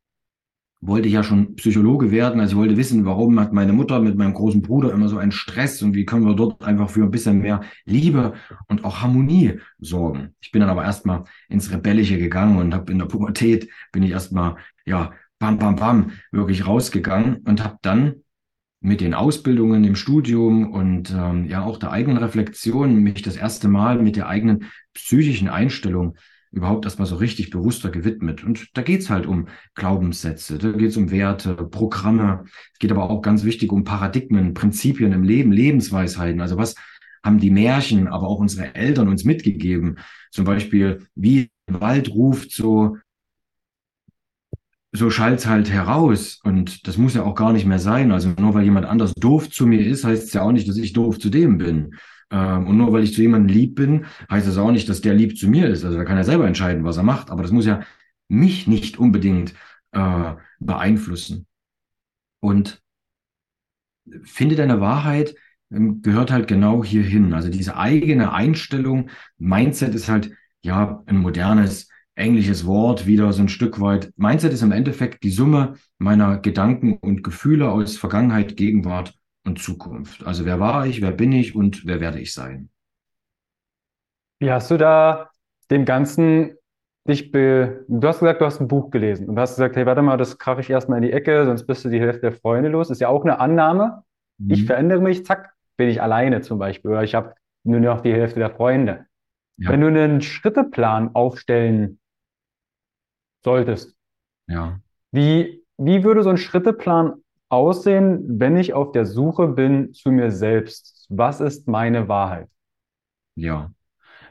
wollte 0.80 1.08
ich 1.08 1.14
ja 1.14 1.22
schon 1.22 1.56
Psychologe 1.56 2.10
werden. 2.10 2.40
Also 2.40 2.52
ich 2.52 2.58
wollte 2.58 2.76
wissen, 2.76 3.04
warum 3.04 3.38
hat 3.38 3.52
meine 3.52 3.72
Mutter 3.72 4.00
mit 4.00 4.16
meinem 4.16 4.32
großen 4.32 4.62
Bruder 4.62 4.92
immer 4.92 5.08
so 5.08 5.18
einen 5.18 5.32
Stress 5.32 5.82
und 5.82 5.94
wie 5.94 6.06
können 6.06 6.26
wir 6.26 6.34
dort 6.34 6.62
einfach 6.62 6.88
für 6.88 7.02
ein 7.02 7.10
bisschen 7.10 7.40
mehr 7.40 7.60
Liebe 7.84 8.34
und 8.66 8.84
auch 8.84 9.02
Harmonie 9.02 9.60
sorgen. 9.78 10.34
Ich 10.40 10.52
bin 10.52 10.60
dann 10.60 10.70
aber 10.70 10.84
erstmal 10.84 11.24
ins 11.48 11.70
Rebellische 11.70 12.18
gegangen 12.18 12.58
und 12.58 12.72
habe 12.74 12.90
in 12.92 12.98
der 12.98 13.06
Pubertät 13.06 13.68
bin 13.92 14.02
ich 14.02 14.10
erstmal 14.10 14.56
ja, 14.86 15.12
bam, 15.38 15.58
bam, 15.58 15.76
bam, 15.76 16.12
wirklich 16.32 16.66
rausgegangen 16.66 17.36
und 17.44 17.62
habe 17.62 17.78
dann 17.82 18.14
mit 18.80 19.02
den 19.02 19.12
Ausbildungen 19.12 19.84
im 19.84 19.94
Studium 19.94 20.72
und 20.72 21.14
ähm, 21.14 21.46
ja 21.46 21.62
auch 21.62 21.76
der 21.76 21.90
eigenen 21.90 22.16
Reflexion 22.16 22.96
mich 22.96 23.20
das 23.20 23.36
erste 23.36 23.68
Mal 23.68 24.00
mit 24.00 24.16
der 24.16 24.28
eigenen 24.28 24.64
psychischen 24.94 25.48
Einstellung 25.48 26.16
überhaupt 26.52 26.84
erstmal 26.84 27.06
so 27.06 27.16
richtig 27.16 27.50
bewusster 27.50 27.90
gewidmet. 27.90 28.42
Und 28.42 28.76
da 28.76 28.82
geht's 28.82 29.08
halt 29.08 29.26
um 29.26 29.48
Glaubenssätze, 29.74 30.58
da 30.58 30.72
geht's 30.72 30.96
um 30.96 31.10
Werte, 31.10 31.54
Programme. 31.54 32.44
Es 32.72 32.78
geht 32.78 32.90
aber 32.90 33.08
auch 33.08 33.22
ganz 33.22 33.44
wichtig 33.44 33.70
um 33.72 33.84
Paradigmen, 33.84 34.54
Prinzipien 34.54 35.12
im 35.12 35.22
Leben, 35.22 35.52
Lebensweisheiten. 35.52 36.40
Also 36.40 36.56
was, 36.56 36.74
haben 37.22 37.38
die 37.38 37.50
Märchen, 37.50 38.08
aber 38.08 38.28
auch 38.28 38.38
unsere 38.38 38.74
Eltern 38.74 39.08
uns 39.08 39.24
mitgegeben. 39.24 39.98
Zum 40.30 40.44
Beispiel, 40.44 41.06
wie 41.14 41.50
Wald 41.66 42.10
ruft, 42.10 42.52
so, 42.52 42.96
so 44.92 45.10
schallt's 45.10 45.46
halt 45.46 45.70
heraus. 45.70 46.40
Und 46.42 46.86
das 46.86 46.96
muss 46.96 47.14
ja 47.14 47.24
auch 47.24 47.34
gar 47.34 47.52
nicht 47.52 47.66
mehr 47.66 47.78
sein. 47.78 48.12
Also 48.12 48.30
nur 48.38 48.54
weil 48.54 48.64
jemand 48.64 48.86
anders 48.86 49.12
doof 49.14 49.50
zu 49.50 49.66
mir 49.66 49.84
ist, 49.86 50.04
heißt 50.04 50.24
es 50.24 50.32
ja 50.32 50.42
auch 50.42 50.52
nicht, 50.52 50.68
dass 50.68 50.76
ich 50.76 50.92
doof 50.92 51.18
zu 51.18 51.30
dem 51.30 51.58
bin. 51.58 51.94
Ähm, 52.30 52.66
und 52.66 52.76
nur 52.76 52.92
weil 52.92 53.02
ich 53.04 53.14
zu 53.14 53.22
jemandem 53.22 53.54
lieb 53.54 53.74
bin, 53.74 54.06
heißt 54.30 54.46
das 54.46 54.58
auch 54.58 54.70
nicht, 54.70 54.88
dass 54.88 55.00
der 55.00 55.14
lieb 55.14 55.36
zu 55.38 55.48
mir 55.48 55.68
ist. 55.68 55.84
Also 55.84 55.96
da 55.96 56.04
kann 56.04 56.16
er 56.16 56.24
selber 56.24 56.46
entscheiden, 56.46 56.84
was 56.84 56.96
er 56.96 57.02
macht. 57.02 57.30
Aber 57.30 57.42
das 57.42 57.52
muss 57.52 57.66
ja 57.66 57.82
mich 58.28 58.66
nicht 58.66 58.98
unbedingt 58.98 59.54
äh, 59.92 60.34
beeinflussen. 60.60 61.46
Und 62.40 62.82
finde 64.22 64.56
deine 64.56 64.80
Wahrheit 64.80 65.34
ähm, 65.70 66.02
gehört 66.02 66.30
halt 66.30 66.48
genau 66.48 66.84
hierhin. 66.84 67.34
Also 67.34 67.48
diese 67.48 67.76
eigene 67.76 68.32
Einstellung, 68.32 69.10
Mindset 69.38 69.94
ist 69.94 70.08
halt 70.08 70.32
ja 70.62 71.02
ein 71.06 71.16
modernes 71.16 71.88
englisches 72.14 72.66
Wort, 72.66 73.06
wieder 73.06 73.32
so 73.32 73.42
ein 73.42 73.48
Stück 73.48 73.80
weit. 73.80 74.12
Mindset 74.16 74.52
ist 74.52 74.62
im 74.62 74.72
Endeffekt 74.72 75.22
die 75.22 75.30
Summe 75.30 75.74
meiner 75.98 76.38
Gedanken 76.38 76.94
und 76.94 77.22
Gefühle 77.24 77.70
aus 77.70 77.96
Vergangenheit, 77.96 78.56
Gegenwart 78.56 79.14
und 79.44 79.60
Zukunft. 79.60 80.24
Also 80.26 80.44
wer 80.44 80.60
war 80.60 80.86
ich, 80.86 81.00
wer 81.00 81.12
bin 81.12 81.32
ich 81.32 81.54
und 81.54 81.86
wer 81.86 82.00
werde 82.00 82.20
ich 82.20 82.34
sein? 82.34 82.70
Wie 84.38 84.50
hast 84.50 84.70
du 84.70 84.76
da 84.76 85.30
dem 85.70 85.84
Ganzen 85.84 86.54
dich 87.08 87.30
be... 87.30 87.84
Du 87.88 88.06
hast 88.06 88.20
gesagt, 88.20 88.40
du 88.40 88.46
hast 88.46 88.60
ein 88.60 88.68
Buch 88.68 88.90
gelesen 88.90 89.28
und 89.28 89.36
du 89.36 89.40
hast 89.40 89.56
gesagt, 89.56 89.76
hey, 89.76 89.86
warte 89.86 90.02
mal, 90.02 90.16
das 90.16 90.38
krache 90.38 90.60
ich 90.60 90.70
erstmal 90.70 90.98
in 90.98 91.02
die 91.02 91.12
Ecke, 91.12 91.44
sonst 91.44 91.66
bist 91.66 91.84
du 91.84 91.88
die 91.88 92.00
Hälfte 92.00 92.22
der 92.22 92.32
Freunde 92.32 92.68
los. 92.68 92.90
Ist 92.90 93.00
ja 93.00 93.08
auch 93.08 93.24
eine 93.24 93.38
Annahme. 93.38 94.02
Mhm. 94.38 94.50
Ich 94.50 94.66
verändere 94.66 95.00
mich, 95.00 95.24
zack, 95.24 95.54
bin 95.76 95.88
ich 95.88 96.02
alleine 96.02 96.40
zum 96.40 96.58
Beispiel. 96.58 96.90
Oder 96.90 97.04
ich 97.04 97.14
habe 97.14 97.34
nur 97.64 97.80
noch 97.80 98.00
die 98.00 98.12
Hälfte 98.12 98.38
der 98.38 98.50
Freunde. 98.50 99.06
Ja. 99.56 99.70
Wenn 99.70 99.80
du 99.80 99.88
einen 99.88 100.22
Schritteplan 100.22 101.14
aufstellen 101.14 101.98
solltest, 103.44 103.94
ja. 104.46 104.80
wie, 105.12 105.64
wie 105.76 106.04
würde 106.04 106.22
so 106.22 106.30
ein 106.30 106.38
Schritteplan 106.38 107.22
aussehen, 107.50 108.40
wenn 108.40 108.56
ich 108.56 108.72
auf 108.72 108.92
der 108.92 109.04
Suche 109.04 109.48
bin 109.48 109.92
zu 109.92 110.10
mir 110.10 110.30
selbst? 110.30 111.06
Was 111.10 111.40
ist 111.40 111.68
meine 111.68 112.08
Wahrheit? 112.08 112.48
Ja, 113.34 113.72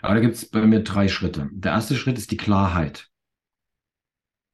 aber 0.02 0.16
da 0.16 0.20
gibt 0.22 0.36
es 0.36 0.50
bei 0.50 0.66
mir 0.66 0.84
drei 0.84 1.08
Schritte. 1.08 1.50
Der 1.52 1.74
erste 1.74 1.96
Schritt 1.96 2.18
ist 2.18 2.32
die 2.32 2.38
Klarheit. 2.38 3.08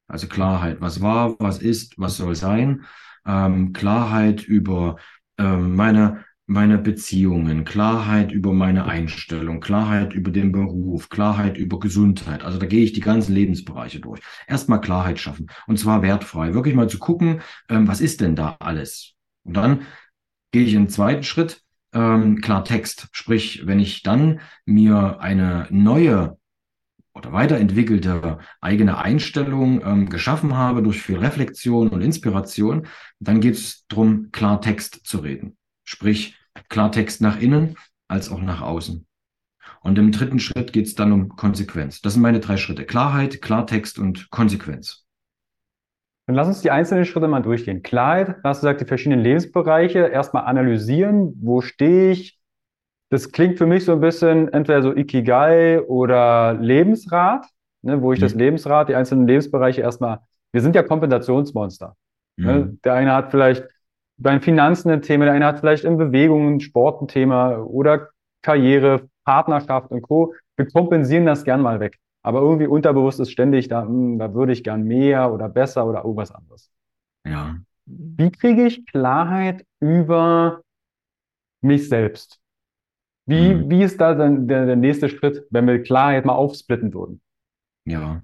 Also 0.08 0.28
Klarheit, 0.28 0.82
was 0.82 1.02
war, 1.02 1.36
was 1.40 1.60
ist, 1.60 1.98
was 1.98 2.18
soll 2.18 2.36
sein. 2.36 2.86
Ähm, 3.26 3.74
Klarheit 3.74 4.44
über 4.44 4.98
ähm, 5.38 5.76
meine 5.76 6.25
meine 6.48 6.78
Beziehungen, 6.78 7.66
Klarheit 7.66 8.32
über 8.32 8.54
meine 8.54 8.86
Einstellung, 8.86 9.60
Klarheit 9.60 10.14
über 10.14 10.32
den 10.32 10.52
Beruf, 10.52 11.10
Klarheit 11.10 11.58
über 11.58 11.80
Gesundheit. 11.80 12.44
Also 12.44 12.60
da 12.60 12.66
gehe 12.68 12.84
ich 12.84 12.94
die 12.94 13.02
ganzen 13.02 13.34
Lebensbereiche 13.34 14.00
durch. 14.00 14.22
Erstmal 14.48 14.82
Klarheit 14.82 15.20
schaffen 15.20 15.48
und 15.68 15.80
zwar 15.80 16.02
wertfrei. 16.02 16.54
Wirklich 16.54 16.76
mal 16.76 16.90
zu 16.90 17.00
gucken, 17.00 17.42
ähm, 17.70 17.88
was 17.88 18.02
ist 18.02 18.22
denn 18.22 18.36
da 18.36 18.58
alles? 18.60 19.14
Und 19.44 19.58
dann 19.58 19.82
gehe 20.52 20.64
ich 20.64 20.74
den 20.74 20.90
zweiten 20.90 21.24
Schritt, 21.24 21.64
ähm, 21.94 22.42
Klartext. 22.42 23.08
Sprich, 23.12 23.66
wenn 23.66 23.80
ich 23.80 24.04
dann 24.04 24.40
mir 24.66 25.20
eine 25.20 25.68
neue 25.72 26.38
oder 27.14 27.32
weiterentwickelte 27.32 28.40
eigene 28.62 28.98
Einstellung 28.98 29.82
ähm, 29.84 30.10
geschaffen 30.10 30.56
habe 30.56 30.84
durch 30.84 31.02
viel 31.02 31.18
Reflexion 31.18 31.88
und 31.88 32.02
Inspiration, 32.02 32.88
dann 33.20 33.40
geht 33.40 33.56
es 33.56 33.86
darum, 33.88 34.32
Klartext 34.32 35.06
zu 35.06 35.20
reden. 35.20 35.58
Sprich, 35.86 36.38
Klartext 36.70 37.22
nach 37.22 37.40
innen 37.40 37.78
als 38.08 38.32
auch 38.32 38.42
nach 38.42 38.62
außen. 38.62 39.06
Und 39.82 40.00
im 40.00 40.12
dritten 40.12 40.40
Schritt 40.40 40.74
geht 40.74 40.88
es 40.88 40.96
dann 40.96 41.12
um 41.12 41.30
Konsequenz. 41.30 42.02
Das 42.02 42.14
sind 42.14 42.22
meine 42.22 42.40
drei 42.40 42.58
Schritte. 42.58 42.86
Klarheit, 42.86 43.42
Klartext 43.42 44.00
und 44.00 44.30
Konsequenz. 44.32 45.06
Dann 46.28 46.36
lass 46.36 46.48
uns 46.48 46.62
die 46.62 46.72
einzelnen 46.72 47.06
Schritte 47.06 47.28
mal 47.28 47.42
durchgehen. 47.42 47.84
Klarheit, 47.84 48.38
hast 48.44 48.64
du 48.64 48.66
gesagt, 48.66 48.82
die 48.82 48.86
verschiedenen 48.86 49.22
Lebensbereiche 49.22 50.00
erstmal 50.08 50.46
analysieren. 50.46 51.36
Wo 51.40 51.62
stehe 51.62 52.12
ich? 52.12 52.40
Das 53.12 53.32
klingt 53.32 53.60
für 53.60 53.68
mich 53.68 53.86
so 53.86 53.92
ein 53.92 54.00
bisschen 54.00 54.52
entweder 54.52 54.82
so 54.82 54.96
Ikigai 54.96 55.82
oder 55.82 56.56
Lebensrat, 56.56 57.46
ne, 57.84 58.02
wo 58.02 58.12
ich 58.12 58.20
mhm. 58.20 58.24
das 58.24 58.34
Lebensrad, 58.34 58.90
die 58.90 58.96
einzelnen 58.96 59.28
Lebensbereiche 59.28 59.82
erstmal, 59.82 60.22
wir 60.52 60.62
sind 60.62 60.76
ja 60.76 60.82
Kompensationsmonster. 60.82 61.96
Ne? 62.38 62.54
Mhm. 62.54 62.60
Ne? 62.60 62.78
Der 62.84 62.94
eine 62.94 63.14
hat 63.14 63.30
vielleicht 63.30 63.68
bei 64.18 64.32
den 64.32 64.42
Finanzen 64.42 64.90
ein 64.90 65.02
Thema, 65.02 65.26
der 65.26 65.34
eine 65.34 65.46
hat 65.46 65.60
vielleicht 65.60 65.84
in 65.84 65.98
Bewegungen, 65.98 66.60
Sport 66.60 67.02
ein 67.02 67.08
Thema 67.08 67.58
oder 67.58 68.10
Karriere, 68.42 69.10
Partnerschaft 69.26 69.92
und 69.92 70.02
Co. 70.02 70.34
Wir 70.56 70.68
kompensieren 70.70 71.26
das 71.26 71.44
gern 71.44 71.62
mal 71.62 71.80
weg. 71.80 71.98
Aber 72.22 72.42
irgendwie 72.42 72.68
unterbewusst 72.68 73.20
ist 73.20 73.32
ständig 73.32 73.68
da, 73.68 73.84
hm, 73.84 74.18
da 74.18 74.34
würde 74.34 74.54
ich 74.54 74.64
gern 74.64 74.84
mehr 74.84 75.32
oder 75.32 75.50
besser 75.50 75.86
oder 75.86 76.04
irgendwas 76.04 76.32
anderes. 76.32 76.72
Ja. 77.26 77.56
Wie 77.86 78.32
kriege 78.32 78.66
ich 78.66 78.86
Klarheit 78.88 79.66
über 79.80 80.62
mich 81.62 81.88
selbst? 81.88 82.40
Wie, 83.28 83.54
mhm. 83.54 83.70
wie 83.70 83.84
ist 83.84 84.00
da 84.00 84.14
dann 84.14 84.48
der, 84.48 84.66
der 84.66 84.76
nächste 84.76 85.10
Schritt, 85.10 85.46
wenn 85.50 85.68
wir 85.68 85.82
Klarheit 85.84 86.26
mal 86.26 86.34
aufsplitten 86.34 86.94
würden? 86.94 87.22
Ja, 87.86 88.22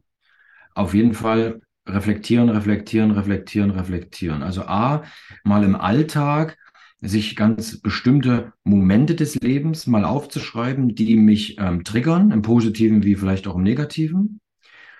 auf 0.73 0.93
jeden 0.93 1.13
Fall 1.13 1.61
reflektieren, 1.91 2.49
reflektieren, 2.49 3.11
reflektieren, 3.11 3.71
reflektieren. 3.71 4.43
Also 4.43 4.63
A, 4.63 5.03
mal 5.43 5.63
im 5.63 5.75
Alltag 5.75 6.57
sich 7.01 7.35
ganz 7.35 7.79
bestimmte 7.79 8.53
Momente 8.63 9.15
des 9.15 9.35
Lebens 9.35 9.87
mal 9.87 10.05
aufzuschreiben, 10.05 10.93
die 10.93 11.15
mich 11.15 11.57
ähm, 11.59 11.83
triggern, 11.83 12.31
im 12.31 12.43
positiven 12.43 13.03
wie 13.03 13.15
vielleicht 13.15 13.47
auch 13.47 13.55
im 13.55 13.63
negativen. 13.63 14.39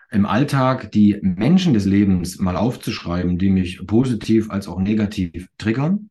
Im 0.09 0.25
Alltag 0.25 0.91
die 0.91 1.19
Menschen 1.21 1.73
des 1.73 1.85
Lebens 1.85 2.39
mal 2.39 2.57
aufzuschreiben, 2.57 3.37
die 3.37 3.49
mich 3.49 3.85
positiv 3.85 4.49
als 4.49 4.67
auch 4.67 4.79
negativ 4.79 5.47
triggern. 5.57 6.09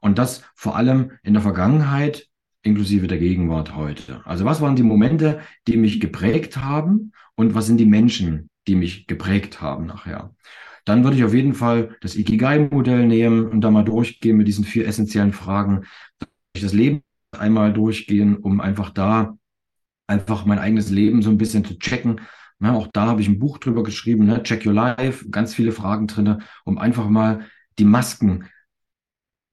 Und 0.00 0.18
das 0.18 0.42
vor 0.54 0.76
allem 0.76 1.12
in 1.22 1.32
der 1.32 1.42
Vergangenheit 1.42 2.26
inklusive 2.62 3.06
der 3.06 3.18
Gegenwart 3.18 3.74
heute. 3.74 4.20
Also 4.26 4.44
was 4.44 4.60
waren 4.60 4.76
die 4.76 4.82
Momente, 4.82 5.40
die 5.66 5.76
mich 5.76 6.00
geprägt 6.00 6.58
haben 6.58 7.12
und 7.34 7.54
was 7.54 7.66
sind 7.66 7.78
die 7.78 7.86
Menschen, 7.86 8.49
die 8.70 8.76
mich 8.76 9.08
geprägt 9.08 9.60
haben 9.60 9.86
nachher. 9.86 10.32
Dann 10.84 11.02
würde 11.02 11.16
ich 11.16 11.24
auf 11.24 11.34
jeden 11.34 11.54
Fall 11.54 11.96
das 12.00 12.14
Ikigai-Modell 12.14 13.04
nehmen 13.04 13.48
und 13.48 13.62
da 13.62 13.70
mal 13.72 13.82
durchgehen 13.82 14.36
mit 14.36 14.46
diesen 14.46 14.64
vier 14.64 14.86
essentiellen 14.86 15.32
Fragen. 15.32 15.86
Ich 16.52 16.62
das 16.62 16.72
Leben 16.72 17.02
einmal 17.36 17.72
durchgehen, 17.72 18.36
um 18.36 18.60
einfach 18.60 18.90
da 18.90 19.36
einfach 20.06 20.44
mein 20.44 20.60
eigenes 20.60 20.88
Leben 20.88 21.20
so 21.20 21.30
ein 21.30 21.38
bisschen 21.38 21.64
zu 21.64 21.78
checken. 21.78 22.20
Ja, 22.60 22.74
auch 22.74 22.86
da 22.92 23.06
habe 23.06 23.20
ich 23.22 23.28
ein 23.28 23.40
Buch 23.40 23.58
drüber 23.58 23.82
geschrieben, 23.82 24.26
ne? 24.26 24.42
Check 24.44 24.64
Your 24.64 24.72
Life, 24.72 25.28
ganz 25.30 25.52
viele 25.54 25.72
Fragen 25.72 26.06
drin, 26.06 26.42
um 26.64 26.78
einfach 26.78 27.08
mal 27.08 27.46
die 27.78 27.84
Masken 27.84 28.44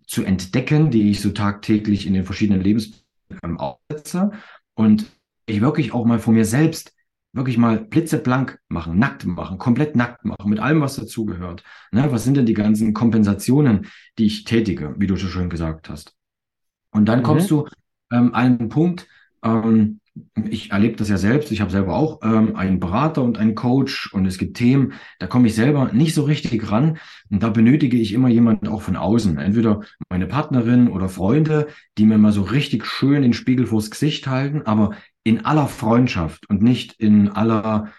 zu 0.05 0.23
entdecken, 0.23 0.91
die 0.91 1.09
ich 1.09 1.21
so 1.21 1.31
tagtäglich 1.31 2.05
in 2.05 2.13
den 2.13 2.23
verschiedenen 2.23 2.61
Lebensbereichen 2.61 3.57
aufsetze 3.57 4.31
und 4.75 5.07
ich 5.47 5.61
wirklich 5.61 5.91
auch 5.93 6.05
mal 6.05 6.19
von 6.19 6.35
mir 6.35 6.45
selbst 6.45 6.96
wirklich 7.37 7.57
mal 7.57 7.79
blitzeblank 7.79 8.59
machen, 8.67 8.99
nackt 8.99 9.25
machen, 9.25 9.57
komplett 9.57 9.95
nackt 9.95 10.25
machen, 10.25 10.49
mit 10.49 10.59
allem, 10.59 10.81
was 10.81 10.95
dazugehört. 10.95 11.63
Ne, 11.91 12.11
was 12.11 12.23
sind 12.23 12.37
denn 12.37 12.45
die 12.45 12.53
ganzen 12.53 12.93
Kompensationen, 12.93 13.87
die 14.17 14.25
ich 14.25 14.43
tätige, 14.43 14.95
wie 14.97 15.07
du 15.07 15.15
so 15.15 15.27
schön 15.27 15.49
gesagt 15.49 15.89
hast? 15.89 16.15
Und 16.91 17.05
dann 17.05 17.19
mhm. 17.19 17.23
kommst 17.23 17.51
du 17.51 17.67
ähm, 18.11 18.33
an 18.33 18.59
einen 18.59 18.69
Punkt, 18.69 19.07
ähm, 19.43 19.99
ich 20.49 20.71
erlebe 20.71 20.95
das 20.95 21.09
ja 21.09 21.17
selbst, 21.17 21.51
ich 21.51 21.61
habe 21.61 21.71
selber 21.71 21.95
auch 21.95 22.19
ähm, 22.23 22.55
einen 22.55 22.79
Berater 22.79 23.23
und 23.23 23.37
einen 23.37 23.55
Coach 23.55 24.11
und 24.13 24.25
es 24.25 24.37
gibt 24.37 24.57
Themen, 24.57 24.93
da 25.19 25.27
komme 25.27 25.47
ich 25.47 25.55
selber 25.55 25.91
nicht 25.93 26.13
so 26.13 26.23
richtig 26.23 26.71
ran 26.71 26.97
und 27.29 27.43
da 27.43 27.49
benötige 27.49 27.97
ich 27.97 28.13
immer 28.13 28.29
jemanden 28.29 28.67
auch 28.67 28.81
von 28.81 28.95
außen, 28.95 29.37
entweder 29.37 29.81
meine 30.09 30.27
Partnerin 30.27 30.87
oder 30.89 31.09
Freunde, 31.09 31.67
die 31.97 32.05
mir 32.05 32.17
mal 32.17 32.31
so 32.31 32.41
richtig 32.41 32.85
schön 32.85 33.21
den 33.21 33.33
Spiegel 33.33 33.67
vors 33.67 33.91
Gesicht 33.91 34.27
halten, 34.27 34.63
aber 34.63 34.95
in 35.27 35.43
aller 35.43 35.67
Freundschaft 35.67 36.49
und 36.49 36.61
nicht 36.61 36.93
in 37.01 37.27
aller, 37.27 37.89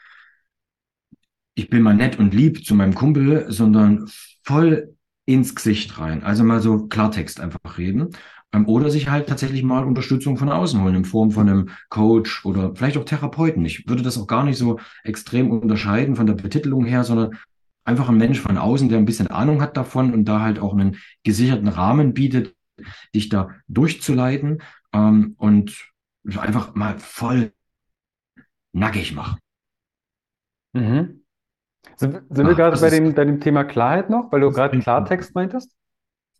ich 1.54 1.68
bin 1.68 1.82
mal 1.82 1.94
nett 1.94 2.18
und 2.18 2.32
lieb 2.32 2.64
zu 2.64 2.74
meinem 2.74 2.94
Kumpel, 2.94 3.52
sondern 3.52 4.08
voll 4.42 4.96
ins 5.26 5.54
Gesicht 5.54 5.98
rein. 5.98 6.22
Also 6.22 6.42
mal 6.42 6.62
so 6.62 6.86
Klartext 6.86 7.38
einfach 7.38 7.76
reden. 7.76 8.08
Ähm, 8.54 8.66
oder 8.66 8.88
sich 8.88 9.10
halt 9.10 9.28
tatsächlich 9.28 9.62
mal 9.62 9.84
Unterstützung 9.84 10.38
von 10.38 10.48
außen 10.48 10.82
holen, 10.82 10.94
in 10.94 11.04
Form 11.04 11.30
von 11.30 11.50
einem 11.50 11.68
Coach 11.90 12.46
oder 12.46 12.74
vielleicht 12.74 12.96
auch 12.96 13.04
Therapeuten. 13.04 13.62
Ich 13.66 13.86
würde 13.86 14.02
das 14.02 14.16
auch 14.16 14.26
gar 14.26 14.44
nicht 14.44 14.56
so 14.56 14.80
extrem 15.04 15.50
unterscheiden 15.50 16.16
von 16.16 16.26
der 16.26 16.32
Betitelung 16.32 16.86
her, 16.86 17.04
sondern 17.04 17.36
einfach 17.84 18.08
ein 18.08 18.16
Mensch 18.16 18.40
von 18.40 18.56
außen, 18.56 18.88
der 18.88 18.96
ein 18.96 19.04
bisschen 19.04 19.26
Ahnung 19.26 19.60
hat 19.60 19.76
davon 19.76 20.14
und 20.14 20.24
da 20.24 20.40
halt 20.40 20.60
auch 20.60 20.72
einen 20.72 20.96
gesicherten 21.24 21.68
Rahmen 21.68 22.14
bietet, 22.14 22.54
dich 23.14 23.28
da 23.28 23.50
durchzuleiten. 23.68 24.62
Ähm, 24.94 25.34
und 25.36 25.92
einfach 26.36 26.74
mal 26.74 26.98
voll 26.98 27.52
nackig 28.72 29.14
machen. 29.14 29.38
Mhm. 30.72 31.24
Sind, 31.96 32.22
sind 32.28 32.46
wir 32.46 32.54
gerade 32.54 32.78
bei 32.80 32.90
dem, 32.90 33.14
bei 33.14 33.24
dem 33.24 33.40
Thema 33.40 33.64
Klarheit 33.64 34.10
noch, 34.10 34.30
weil 34.30 34.40
du 34.40 34.50
gerade 34.50 34.78
Klartext 34.78 35.34
meintest? 35.34 35.74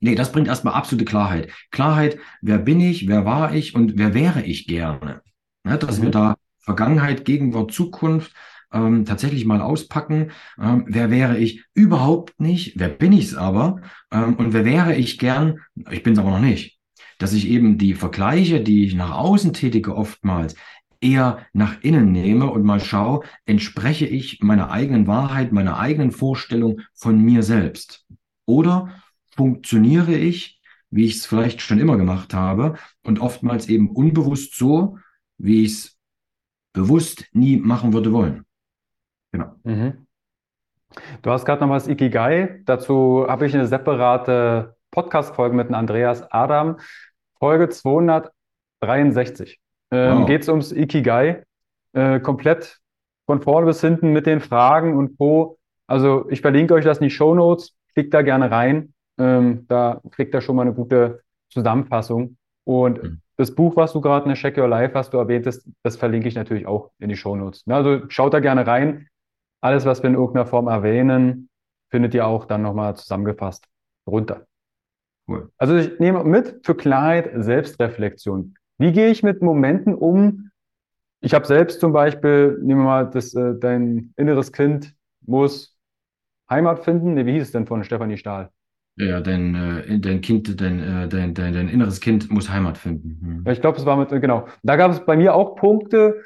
Nee, 0.01 0.15
das 0.15 0.31
bringt 0.31 0.47
erstmal 0.47 0.75
absolute 0.75 1.05
Klarheit. 1.05 1.51
Klarheit, 1.71 2.19
wer 2.41 2.59
bin 2.59 2.81
ich, 2.81 3.09
wer 3.09 3.25
war 3.25 3.55
ich 3.55 3.75
und 3.75 3.99
wer 3.99 4.15
wäre 4.15 4.43
ich 4.43 4.67
gerne? 4.67 5.23
Ja, 5.65 5.77
dass 5.77 5.99
mhm. 5.99 6.03
wir 6.05 6.11
da 6.11 6.35
Vergangenheit, 6.61 7.25
Gegenwart, 7.25 7.73
Zukunft 7.73 8.33
ähm, 8.73 9.05
tatsächlich 9.05 9.45
mal 9.45 9.61
auspacken. 9.61 10.31
Ähm, 10.61 10.85
wer 10.87 11.11
wäre 11.11 11.39
ich? 11.39 11.65
Überhaupt 11.75 12.39
nicht. 12.41 12.79
Wer 12.79 12.89
bin 12.89 13.13
ich 13.13 13.27
es 13.27 13.35
aber? 13.35 13.81
Ähm, 14.13 14.37
und 14.37 14.53
wer 14.53 14.65
wäre 14.65 14.95
ich 14.95 15.19
gern? 15.19 15.61
Ich 15.91 16.03
bin 16.03 16.13
es 16.13 16.19
aber 16.19 16.31
noch 16.31 16.41
nicht. 16.41 16.78
Dass 17.19 17.33
ich 17.33 17.49
eben 17.49 17.79
die 17.79 17.95
Vergleiche, 17.95 18.61
die 18.61 18.85
ich 18.85 18.95
nach 18.95 19.13
außen 19.13 19.53
tätige, 19.53 19.95
oftmals 19.95 20.55
eher 21.01 21.47
nach 21.53 21.81
innen 21.83 22.13
nehme 22.13 22.51
und 22.51 22.65
mal 22.65 22.81
schaue, 22.81 23.25
entspreche 23.45 24.07
ich 24.07 24.41
meiner 24.41 24.71
eigenen 24.71 25.07
Wahrheit, 25.07 25.53
meiner 25.53 25.79
eigenen 25.79 26.11
Vorstellung 26.11 26.81
von 26.95 27.21
mir 27.21 27.43
selbst? 27.43 28.07
Oder 28.47 28.95
funktioniere 29.31 30.15
ich, 30.15 30.61
wie 30.91 31.05
ich 31.05 31.17
es 31.17 31.27
vielleicht 31.27 31.61
schon 31.61 31.79
immer 31.79 31.97
gemacht 31.97 32.35
habe 32.35 32.75
und 33.03 33.21
oftmals 33.21 33.69
eben 33.69 33.91
unbewusst 33.91 34.57
so, 34.57 34.99
wie 35.37 35.65
ich 35.65 35.73
es 35.73 35.99
bewusst 36.73 37.27
nie 37.33 37.57
machen 37.57 37.93
würde 37.93 38.13
wollen? 38.13 38.45
Genau. 39.33 39.55
Mhm. 39.65 40.07
Du 41.23 41.31
hast 41.31 41.45
gerade 41.45 41.61
noch 41.61 41.71
was 41.71 41.87
Ikigai. 41.87 42.63
Dazu 42.65 43.27
habe 43.29 43.47
ich 43.47 43.55
eine 43.55 43.67
separate 43.67 44.78
Podcast-Folge 44.99 45.55
mit 45.55 45.73
Andreas 45.73 46.25
Adam. 46.33 46.79
Folge 47.39 47.69
263. 47.69 49.61
Ähm, 49.93 50.19
wow. 50.19 50.27
Geht 50.27 50.43
es 50.43 50.49
ums 50.49 50.73
Ikigai. 50.73 51.45
Äh, 51.93 52.19
komplett 52.19 52.81
von 53.25 53.41
vorne 53.41 53.67
bis 53.67 53.81
hinten 53.81 54.13
mit 54.13 54.27
den 54.27 54.41
Fragen 54.41 54.97
und 54.97 55.17
Co. 55.17 55.57
Also 55.87 56.29
ich 56.31 56.41
verlinke 56.41 56.75
euch 56.75 56.85
das 56.85 56.99
in 56.99 57.05
die 57.05 57.11
Show 57.11 57.33
Notes. 57.33 57.77
Klickt 57.95 58.13
da 58.13 58.23
gerne 58.23 58.51
rein. 58.51 58.93
Ähm, 59.21 59.67
da 59.69 60.01
kriegt 60.11 60.35
ihr 60.35 60.41
schon 60.41 60.57
mal 60.57 60.63
eine 60.63 60.75
gute 60.75 61.21
Zusammenfassung. 61.49 62.37
Und 62.65 63.01
mhm. 63.01 63.21
das 63.37 63.55
Buch, 63.55 63.77
was 63.77 63.93
du 63.93 64.01
gerade 64.01 64.25
in 64.25 64.31
der 64.31 64.37
Check 64.37 64.59
Your 64.59 64.67
Life 64.67 64.95
hast, 64.95 65.15
du 65.15 65.19
erwähnt 65.19 65.47
hast, 65.47 65.65
das 65.85 65.97
verlinke 65.97 66.27
ich 66.27 66.35
natürlich 66.35 66.67
auch 66.67 66.91
in 66.99 67.09
die 67.09 67.17
Show 67.17 67.37
Notes. 67.37 67.63
Also 67.69 68.01
schaut 68.09 68.35
da 68.35 68.41
gerne 68.41 68.67
rein. 68.67 69.07
Alles, 69.61 69.85
was 69.85 70.03
wir 70.03 70.11
in 70.11 70.17
irgendeiner 70.17 70.47
Form 70.47 70.67
erwähnen, 70.67 71.51
findet 71.89 72.15
ihr 72.15 72.27
auch 72.27 72.47
dann 72.47 72.63
nochmal 72.63 72.97
zusammengefasst 72.97 73.65
runter. 74.09 74.49
Cool. 75.29 75.51
Also 75.59 75.77
ich 75.77 75.99
nehme 76.01 76.25
mit 76.25 76.61
für 76.65 76.75
Klarheit 76.75 77.31
Selbstreflexion. 77.35 78.55
Wie 78.79 78.93
gehe 78.93 79.11
ich 79.11 79.23
mit 79.23 79.43
Momenten 79.43 79.95
um? 79.95 80.51
Ich 81.21 81.35
habe 81.35 81.47
selbst 81.47 81.81
zum 81.81 81.93
Beispiel, 81.93 82.59
nehmen 82.63 82.81
wir 82.81 82.85
mal, 82.85 83.11
das, 83.11 83.35
äh, 83.35 83.55
dein 83.59 84.15
inneres 84.17 84.53
Kind 84.53 84.95
muss 85.27 85.77
Heimat 86.49 86.85
finden. 86.85 87.15
Nee, 87.15 87.27
wie 87.27 87.33
hieß 87.33 87.43
es 87.43 87.53
denn 87.53 87.67
von 87.67 87.85
Stefanie 87.85 88.17
Stahl? 88.17 88.51
Ja, 88.97 89.21
dein, 89.21 89.55
äh, 89.55 89.99
dein 89.99 90.21
Kind, 90.21 90.61
dein, 90.61 90.81
äh, 90.81 91.09
dein, 91.09 91.35
dein, 91.35 91.53
dein 91.53 91.69
inneres 91.69 92.01
Kind 92.01 92.31
muss 92.31 92.51
Heimat 92.51 92.79
finden. 92.79 93.21
Hm. 93.21 93.43
Ja, 93.47 93.53
ich 93.53 93.61
glaube, 93.61 93.79
es 93.79 93.85
war 93.85 93.97
mit, 93.97 94.09
genau. 94.09 94.47
Da 94.63 94.77
gab 94.77 94.91
es 94.93 95.05
bei 95.05 95.17
mir 95.17 95.35
auch 95.35 95.57
Punkte, 95.57 96.23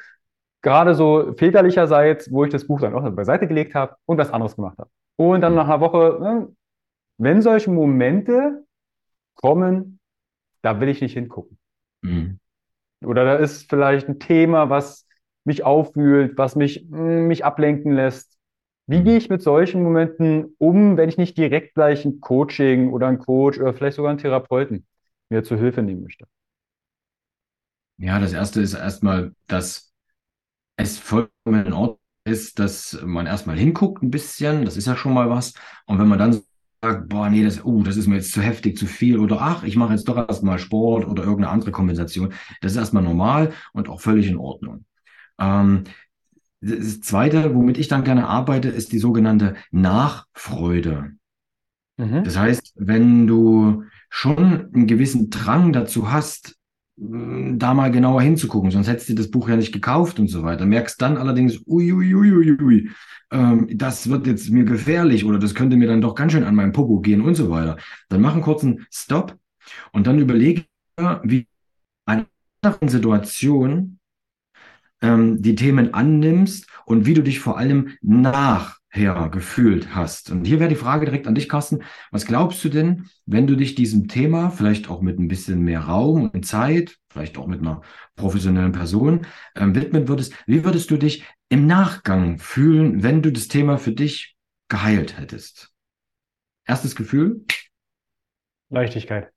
gerade 0.61 0.95
so 0.95 1.33
väterlicherseits, 1.37 2.31
wo 2.31 2.45
ich 2.45 2.51
das 2.51 2.65
Buch 2.65 2.79
dann 2.79 2.93
auch 2.93 3.07
beiseite 3.11 3.47
gelegt 3.47 3.75
habe 3.75 3.95
und 4.05 4.17
was 4.17 4.31
anderes 4.31 4.55
gemacht 4.55 4.77
habe. 4.77 4.89
Und 5.17 5.41
dann 5.41 5.55
nach 5.55 5.67
einer 5.67 5.81
Woche, 5.81 6.17
ne, 6.21 6.47
wenn 7.17 7.41
solche 7.41 7.69
Momente 7.69 8.63
kommen, 9.35 9.99
da 10.61 10.79
will 10.79 10.89
ich 10.89 11.01
nicht 11.01 11.13
hingucken. 11.13 11.57
Mhm. 12.01 12.39
Oder 13.03 13.25
da 13.25 13.35
ist 13.35 13.69
vielleicht 13.69 14.07
ein 14.07 14.19
Thema, 14.19 14.69
was 14.69 15.07
mich 15.43 15.63
aufwühlt, 15.63 16.37
was 16.37 16.55
mich, 16.55 16.87
mm, 16.89 17.27
mich 17.27 17.43
ablenken 17.45 17.93
lässt. 17.93 18.37
Wie 18.87 18.99
mhm. 18.99 19.03
gehe 19.03 19.17
ich 19.17 19.29
mit 19.29 19.41
solchen 19.41 19.83
Momenten 19.83 20.55
um, 20.57 20.97
wenn 20.97 21.09
ich 21.09 21.17
nicht 21.17 21.37
direkt 21.37 21.75
gleich 21.75 22.05
ein 22.05 22.19
Coaching 22.19 22.91
oder 22.91 23.07
ein 23.07 23.19
Coach 23.19 23.59
oder 23.59 23.73
vielleicht 23.73 23.97
sogar 23.97 24.09
einen 24.11 24.19
Therapeuten 24.19 24.85
mir 25.29 25.43
zur 25.43 25.57
Hilfe 25.57 25.81
nehmen 25.81 26.03
möchte? 26.03 26.25
Ja, 27.97 28.19
das 28.19 28.33
erste 28.33 28.61
ist 28.61 28.73
erstmal, 28.73 29.33
dass 29.47 29.93
es 30.77 30.97
vollkommen 30.97 31.65
in 31.65 31.73
Ordnung 31.73 31.99
ist, 32.25 32.59
dass 32.59 32.99
man 33.03 33.27
erstmal 33.27 33.57
hinguckt 33.57 34.01
ein 34.01 34.11
bisschen, 34.11 34.65
das 34.65 34.77
ist 34.77 34.87
ja 34.87 34.95
schon 34.95 35.13
mal 35.13 35.29
was. 35.29 35.53
Und 35.85 35.99
wenn 35.99 36.07
man 36.07 36.19
dann 36.19 36.33
sagt, 36.33 36.45
boah, 37.07 37.29
nee, 37.29 37.43
das, 37.43 37.63
uh, 37.63 37.83
das 37.83 37.97
ist 37.97 38.07
mir 38.07 38.15
jetzt 38.15 38.31
zu 38.31 38.41
heftig, 38.41 38.77
zu 38.77 38.85
viel 38.85 39.17
oder 39.17 39.41
ach, 39.41 39.63
ich 39.63 39.75
mache 39.75 39.93
jetzt 39.93 40.07
doch 40.07 40.17
erstmal 40.17 40.59
Sport 40.59 41.07
oder 41.07 41.23
irgendeine 41.23 41.51
andere 41.51 41.71
Kompensation, 41.71 42.33
das 42.61 42.73
ist 42.73 42.77
erstmal 42.77 43.03
normal 43.03 43.53
und 43.71 43.89
auch 43.89 44.01
völlig 44.01 44.27
in 44.27 44.37
Ordnung. 44.37 44.85
Ähm, 45.39 45.85
das 46.61 47.01
Zweite, 47.01 47.53
womit 47.53 47.77
ich 47.77 47.87
dann 47.87 48.03
gerne 48.03 48.27
arbeite, 48.27 48.69
ist 48.69 48.91
die 48.91 48.99
sogenannte 48.99 49.55
Nachfreude. 49.71 51.11
Mhm. 51.97 52.23
Das 52.23 52.37
heißt, 52.37 52.73
wenn 52.77 53.27
du 53.27 53.83
schon 54.09 54.69
einen 54.73 54.87
gewissen 54.87 55.29
Drang 55.29 55.73
dazu 55.73 56.11
hast, 56.11 56.57
da 56.95 57.73
mal 57.73 57.91
genauer 57.91 58.21
hinzugucken, 58.21 58.69
sonst 58.71 58.87
hättest 58.87 59.09
du 59.09 59.15
das 59.15 59.31
Buch 59.31 59.49
ja 59.49 59.55
nicht 59.55 59.71
gekauft 59.71 60.19
und 60.19 60.27
so 60.27 60.43
weiter. 60.43 60.65
Merkst 60.65 61.01
dann 61.01 61.17
allerdings, 61.17 61.61
uiuiuiui, 61.65 62.31
ui, 62.31 62.61
ui, 62.61 62.89
ähm, 63.31 63.67
das 63.71 64.09
wird 64.09 64.27
jetzt 64.27 64.51
mir 64.51 64.63
gefährlich 64.63 65.25
oder 65.25 65.39
das 65.39 65.55
könnte 65.55 65.75
mir 65.75 65.87
dann 65.87 66.01
doch 66.01 66.13
ganz 66.13 66.33
schön 66.33 66.43
an 66.43 66.55
meinem 66.55 66.71
Popo 66.71 66.99
gehen 66.99 67.21
und 67.21 67.35
so 67.35 67.49
weiter. 67.49 67.77
Dann 68.09 68.21
mach 68.21 68.33
einen 68.33 68.43
kurzen 68.43 68.85
Stop 68.91 69.35
und 69.91 70.05
dann 70.05 70.19
überlege, 70.19 70.65
wie 71.23 71.47
eine 72.05 72.27
andere 72.61 72.89
Situation 72.89 73.99
ähm, 75.01 75.41
die 75.41 75.55
Themen 75.55 75.93
annimmst 75.93 76.67
und 76.85 77.05
wie 77.07 77.15
du 77.15 77.23
dich 77.23 77.39
vor 77.39 77.57
allem 77.57 77.89
nach 78.01 78.79
her 78.93 79.29
gefühlt 79.31 79.95
hast. 79.95 80.29
Und 80.29 80.45
hier 80.45 80.59
wäre 80.59 80.69
die 80.69 80.75
Frage 80.75 81.05
direkt 81.05 81.25
an 81.25 81.33
dich, 81.33 81.49
Carsten. 81.49 81.81
Was 82.11 82.27
glaubst 82.27 82.63
du 82.63 82.69
denn, 82.69 83.09
wenn 83.25 83.47
du 83.47 83.55
dich 83.55 83.73
diesem 83.73 84.07
Thema, 84.07 84.51
vielleicht 84.51 84.87
auch 84.87 85.01
mit 85.01 85.19
ein 85.19 85.27
bisschen 85.27 85.61
mehr 85.61 85.81
Raum 85.81 86.29
und 86.29 86.45
Zeit, 86.45 86.97
vielleicht 87.09 87.39
auch 87.39 87.47
mit 87.47 87.61
einer 87.61 87.81
professionellen 88.15 88.71
Person 88.71 89.25
ähm, 89.55 89.73
widmen 89.73 90.07
würdest, 90.07 90.33
wie 90.45 90.63
würdest 90.63 90.91
du 90.91 90.97
dich 90.97 91.25
im 91.49 91.65
Nachgang 91.65 92.37
fühlen, 92.37 93.01
wenn 93.01 93.23
du 93.23 93.31
das 93.31 93.47
Thema 93.47 93.77
für 93.77 93.93
dich 93.93 94.35
geheilt 94.69 95.17
hättest? 95.17 95.71
Erstes 96.65 96.95
Gefühl? 96.95 97.45
Leichtigkeit. 98.69 99.31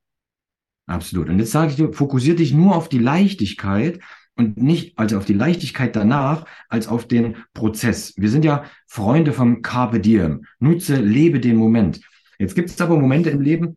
Absolut. 0.86 1.30
Und 1.30 1.38
jetzt 1.38 1.50
sage 1.50 1.70
ich 1.70 1.76
dir, 1.76 1.92
fokussiere 1.94 2.36
dich 2.36 2.52
nur 2.52 2.76
auf 2.76 2.90
die 2.90 2.98
Leichtigkeit 2.98 4.00
und 4.36 4.58
nicht 4.58 4.98
also 4.98 5.16
auf 5.16 5.24
die 5.24 5.32
Leichtigkeit 5.32 5.96
danach, 5.96 6.46
als 6.68 6.88
auf 6.88 7.08
den 7.08 7.36
Prozess. 7.54 8.14
Wir 8.16 8.28
sind 8.28 8.44
ja 8.44 8.64
Freunde 8.86 9.32
vom 9.32 9.62
Carpe 9.62 10.00
Diem. 10.00 10.44
Nutze, 10.58 10.96
lebe 10.96 11.40
den 11.40 11.56
Moment. 11.56 12.00
Jetzt 12.38 12.54
gibt 12.54 12.70
es 12.70 12.80
aber 12.80 12.98
Momente 12.98 13.30
im 13.30 13.40
Leben, 13.40 13.76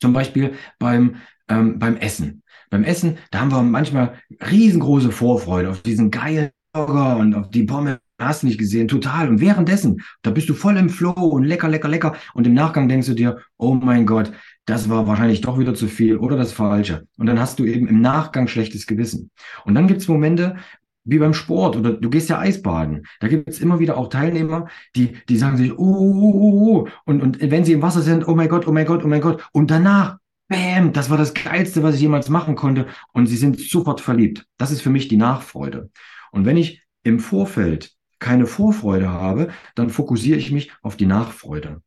zum 0.00 0.12
Beispiel 0.12 0.54
beim, 0.78 1.16
ähm, 1.48 1.78
beim 1.78 1.96
Essen. 1.96 2.42
Beim 2.68 2.82
Essen, 2.82 3.18
da 3.30 3.40
haben 3.40 3.52
wir 3.52 3.62
manchmal 3.62 4.14
riesengroße 4.50 5.12
Vorfreude 5.12 5.70
auf 5.70 5.82
diesen 5.82 6.10
geilen 6.10 6.50
Burger 6.72 7.16
und 7.16 7.34
auf 7.34 7.50
die 7.50 7.62
Pommes 7.62 7.98
hast 8.18 8.42
du 8.42 8.46
nicht 8.46 8.58
gesehen, 8.58 8.88
total. 8.88 9.28
Und 9.28 9.40
währenddessen, 9.40 10.02
da 10.22 10.30
bist 10.30 10.48
du 10.48 10.54
voll 10.54 10.76
im 10.76 10.88
Flow 10.88 11.12
und 11.12 11.44
lecker, 11.44 11.68
lecker, 11.68 11.88
lecker. 11.88 12.16
Und 12.34 12.46
im 12.46 12.54
Nachgang 12.54 12.88
denkst 12.88 13.06
du 13.06 13.14
dir, 13.14 13.38
oh 13.56 13.74
mein 13.74 14.06
Gott, 14.06 14.32
das 14.66 14.88
war 14.88 15.06
wahrscheinlich 15.06 15.40
doch 15.40 15.58
wieder 15.58 15.74
zu 15.74 15.86
viel 15.86 16.16
oder 16.16 16.36
das 16.36 16.52
Falsche. 16.52 17.06
Und 17.16 17.26
dann 17.26 17.40
hast 17.40 17.58
du 17.58 17.64
eben 17.64 17.86
im 17.86 18.00
Nachgang 18.00 18.48
schlechtes 18.48 18.86
Gewissen. 18.86 19.30
Und 19.64 19.74
dann 19.74 19.86
gibt 19.86 20.02
es 20.02 20.08
Momente, 20.08 20.56
wie 21.04 21.18
beim 21.18 21.34
Sport 21.34 21.76
oder 21.76 21.92
du 21.92 22.10
gehst 22.10 22.28
ja 22.28 22.40
Eisbaden. 22.40 23.06
Da 23.20 23.28
gibt 23.28 23.48
es 23.48 23.60
immer 23.60 23.78
wieder 23.78 23.96
auch 23.96 24.08
Teilnehmer, 24.08 24.66
die, 24.96 25.16
die 25.28 25.36
sagen 25.38 25.56
sich, 25.56 25.72
oh, 25.72 25.78
oh, 25.78 26.32
oh, 26.34 26.66
oh, 26.66 26.88
und, 27.04 27.22
und 27.22 27.40
wenn 27.40 27.64
sie 27.64 27.72
im 27.72 27.82
Wasser 27.82 28.02
sind, 28.02 28.26
oh 28.26 28.34
mein 28.34 28.48
Gott, 28.48 28.66
oh 28.66 28.72
mein 28.72 28.86
Gott, 28.86 29.04
oh 29.04 29.08
mein 29.08 29.20
Gott. 29.20 29.48
Und 29.52 29.70
danach, 29.70 30.18
bam, 30.48 30.92
das 30.92 31.10
war 31.10 31.16
das 31.16 31.32
Geilste, 31.32 31.84
was 31.84 31.94
ich 31.94 32.00
jemals 32.00 32.28
machen 32.28 32.56
konnte. 32.56 32.86
Und 33.12 33.26
sie 33.26 33.36
sind 33.36 33.60
sofort 33.60 34.00
verliebt. 34.00 34.46
Das 34.58 34.72
ist 34.72 34.82
für 34.82 34.90
mich 34.90 35.06
die 35.06 35.16
Nachfreude. 35.16 35.90
Und 36.32 36.44
wenn 36.44 36.56
ich 36.56 36.82
im 37.04 37.20
Vorfeld 37.20 37.92
keine 38.18 38.46
Vorfreude 38.46 39.10
habe, 39.10 39.48
dann 39.76 39.90
fokussiere 39.90 40.38
ich 40.38 40.50
mich 40.50 40.72
auf 40.82 40.96
die 40.96 41.06
Nachfreude. 41.06 41.82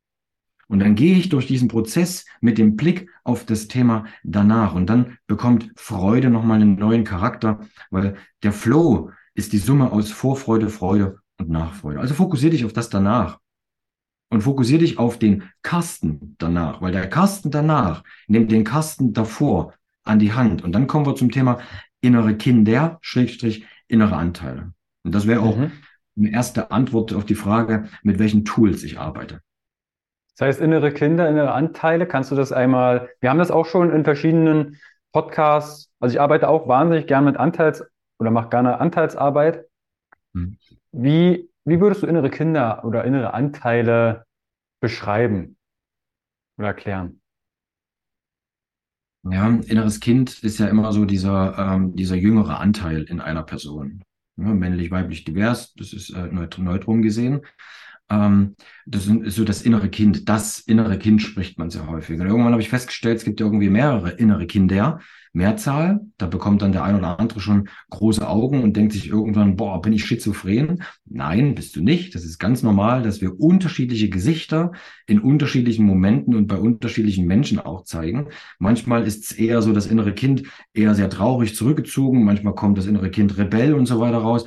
Und 0.69 0.79
dann 0.79 0.93
gehe 0.93 1.17
ich 1.17 1.29
durch 1.29 1.47
diesen 1.47 1.67
Prozess 1.67 2.25
mit 2.41 2.59
dem 2.59 2.75
Blick 2.75 3.09
auf 3.23 3.43
das 3.43 3.67
Thema 3.67 4.05
danach. 4.23 4.75
Und 4.75 4.87
dann 4.87 5.17
bekommt 5.25 5.71
Freude 5.75 6.29
nochmal 6.29 6.61
einen 6.61 6.75
neuen 6.75 7.03
Charakter, 7.03 7.61
weil 7.89 8.15
der 8.43 8.53
Flow 8.53 9.11
ist 9.33 9.51
die 9.51 9.57
Summe 9.57 9.91
aus 9.91 10.11
Vorfreude, 10.11 10.69
Freude 10.69 11.17
und 11.39 11.49
Nachfreude. 11.49 11.99
Also 11.99 12.13
fokussiere 12.13 12.51
dich 12.51 12.65
auf 12.65 12.73
das 12.73 12.89
danach. 12.89 13.39
Und 14.29 14.43
fokussiere 14.43 14.81
dich 14.81 14.99
auf 14.99 15.17
den 15.17 15.43
Kasten 15.63 16.35
danach, 16.37 16.83
weil 16.83 16.91
der 16.91 17.09
Kasten 17.09 17.49
danach 17.49 18.03
nimmt 18.27 18.51
den 18.51 18.63
Kasten 18.63 19.11
davor 19.11 19.73
an 20.03 20.19
die 20.19 20.33
Hand. 20.33 20.63
Und 20.63 20.73
dann 20.73 20.85
kommen 20.85 21.07
wir 21.07 21.15
zum 21.15 21.31
Thema 21.31 21.59
innere 21.99 22.37
Kinder, 22.37 22.99
Schrägstrich, 23.01 23.65
innere 23.87 24.17
Anteile. 24.17 24.73
Und 25.03 25.15
das 25.15 25.25
wäre 25.25 25.41
auch 25.41 25.57
mhm. 25.57 25.71
eine 26.15 26.31
erste 26.31 26.69
Antwort 26.69 27.11
auf 27.11 27.25
die 27.25 27.33
Frage, 27.33 27.89
mit 28.03 28.19
welchen 28.19 28.45
Tools 28.45 28.83
ich 28.83 28.99
arbeite. 28.99 29.41
Das 30.39 30.47
heißt, 30.47 30.61
innere 30.61 30.93
Kinder, 30.93 31.27
innere 31.27 31.51
Anteile, 31.51 32.07
kannst 32.07 32.31
du 32.31 32.35
das 32.35 32.53
einmal, 32.53 33.09
wir 33.19 33.29
haben 33.29 33.39
das 33.39 33.51
auch 33.51 33.65
schon 33.65 33.91
in 33.91 34.05
verschiedenen 34.05 34.77
Podcasts, 35.11 35.91
also 35.99 36.13
ich 36.13 36.21
arbeite 36.21 36.47
auch 36.47 36.65
wahnsinnig 36.69 37.07
gern 37.07 37.25
mit 37.25 37.35
Anteils- 37.35 37.83
oder 38.19 38.31
mache 38.31 38.47
gerne 38.47 38.79
Anteilsarbeit. 38.79 39.65
Hm. 40.33 40.57
Wie, 40.93 41.49
wie 41.65 41.81
würdest 41.81 42.03
du 42.03 42.07
innere 42.07 42.29
Kinder 42.29 42.85
oder 42.85 43.03
innere 43.03 43.33
Anteile 43.33 44.23
beschreiben 44.79 45.57
oder 46.57 46.67
erklären? 46.67 47.19
Ja, 49.29 49.49
inneres 49.49 49.99
Kind 49.99 50.41
ist 50.41 50.57
ja 50.57 50.67
immer 50.67 50.93
so 50.93 51.03
dieser, 51.03 51.57
ähm, 51.57 51.97
dieser 51.97 52.15
jüngere 52.15 52.61
Anteil 52.61 53.03
in 53.03 53.19
einer 53.19 53.43
Person. 53.43 54.05
Ja, 54.37 54.45
männlich, 54.45 54.89
weiblich, 54.89 55.25
divers, 55.25 55.73
das 55.73 55.91
ist 55.91 56.11
äh, 56.11 56.27
neutrum 56.27 57.01
gesehen. 57.01 57.41
Ähm, 58.09 58.55
das 58.85 59.05
ist 59.07 59.35
so 59.35 59.43
das 59.43 59.61
innere 59.61 59.89
Kind. 59.89 60.27
Das 60.29 60.59
innere 60.59 60.97
Kind 60.97 61.21
spricht 61.21 61.59
man 61.59 61.69
sehr 61.69 61.87
häufig. 61.87 62.19
Und 62.19 62.27
irgendwann 62.27 62.53
habe 62.53 62.61
ich 62.61 62.69
festgestellt, 62.69 63.17
es 63.17 63.23
gibt 63.23 63.39
irgendwie 63.39 63.69
mehrere 63.69 64.11
innere 64.11 64.47
Kinder. 64.47 64.99
Mehrzahl, 65.31 65.99
da 66.17 66.25
bekommt 66.25 66.63
dann 66.63 66.71
der 66.71 66.83
ein 66.83 66.95
oder 66.95 67.19
andere 67.19 67.39
schon 67.39 67.69
große 67.91 68.27
Augen 68.27 68.63
und 68.63 68.75
denkt 68.75 68.93
sich 68.93 69.09
irgendwann, 69.09 69.55
boah, 69.55 69.79
bin 69.79 69.93
ich 69.93 70.05
schizophren? 70.05 70.81
Nein, 71.05 71.53
bist 71.53 71.75
du 71.75 71.83
nicht. 71.83 72.15
Das 72.15 72.23
ist 72.23 72.39
ganz 72.39 72.63
normal, 72.63 73.03
dass 73.03 73.21
wir 73.21 73.39
unterschiedliche 73.39 74.09
Gesichter 74.09 74.71
in 75.05 75.19
unterschiedlichen 75.19 75.85
Momenten 75.85 76.33
und 76.33 76.47
bei 76.47 76.57
unterschiedlichen 76.57 77.27
Menschen 77.27 77.59
auch 77.59 77.83
zeigen. 77.83 78.29
Manchmal 78.57 79.05
ist 79.05 79.25
es 79.25 79.37
eher 79.37 79.61
so 79.61 79.71
das 79.71 79.85
innere 79.85 80.13
Kind 80.13 80.43
eher 80.73 80.95
sehr 80.95 81.11
traurig 81.11 81.55
zurückgezogen, 81.55 82.23
manchmal 82.23 82.55
kommt 82.55 82.79
das 82.79 82.87
innere 82.87 83.11
Kind 83.11 83.37
Rebell 83.37 83.75
und 83.75 83.85
so 83.85 83.99
weiter 83.99 84.17
raus. 84.17 84.45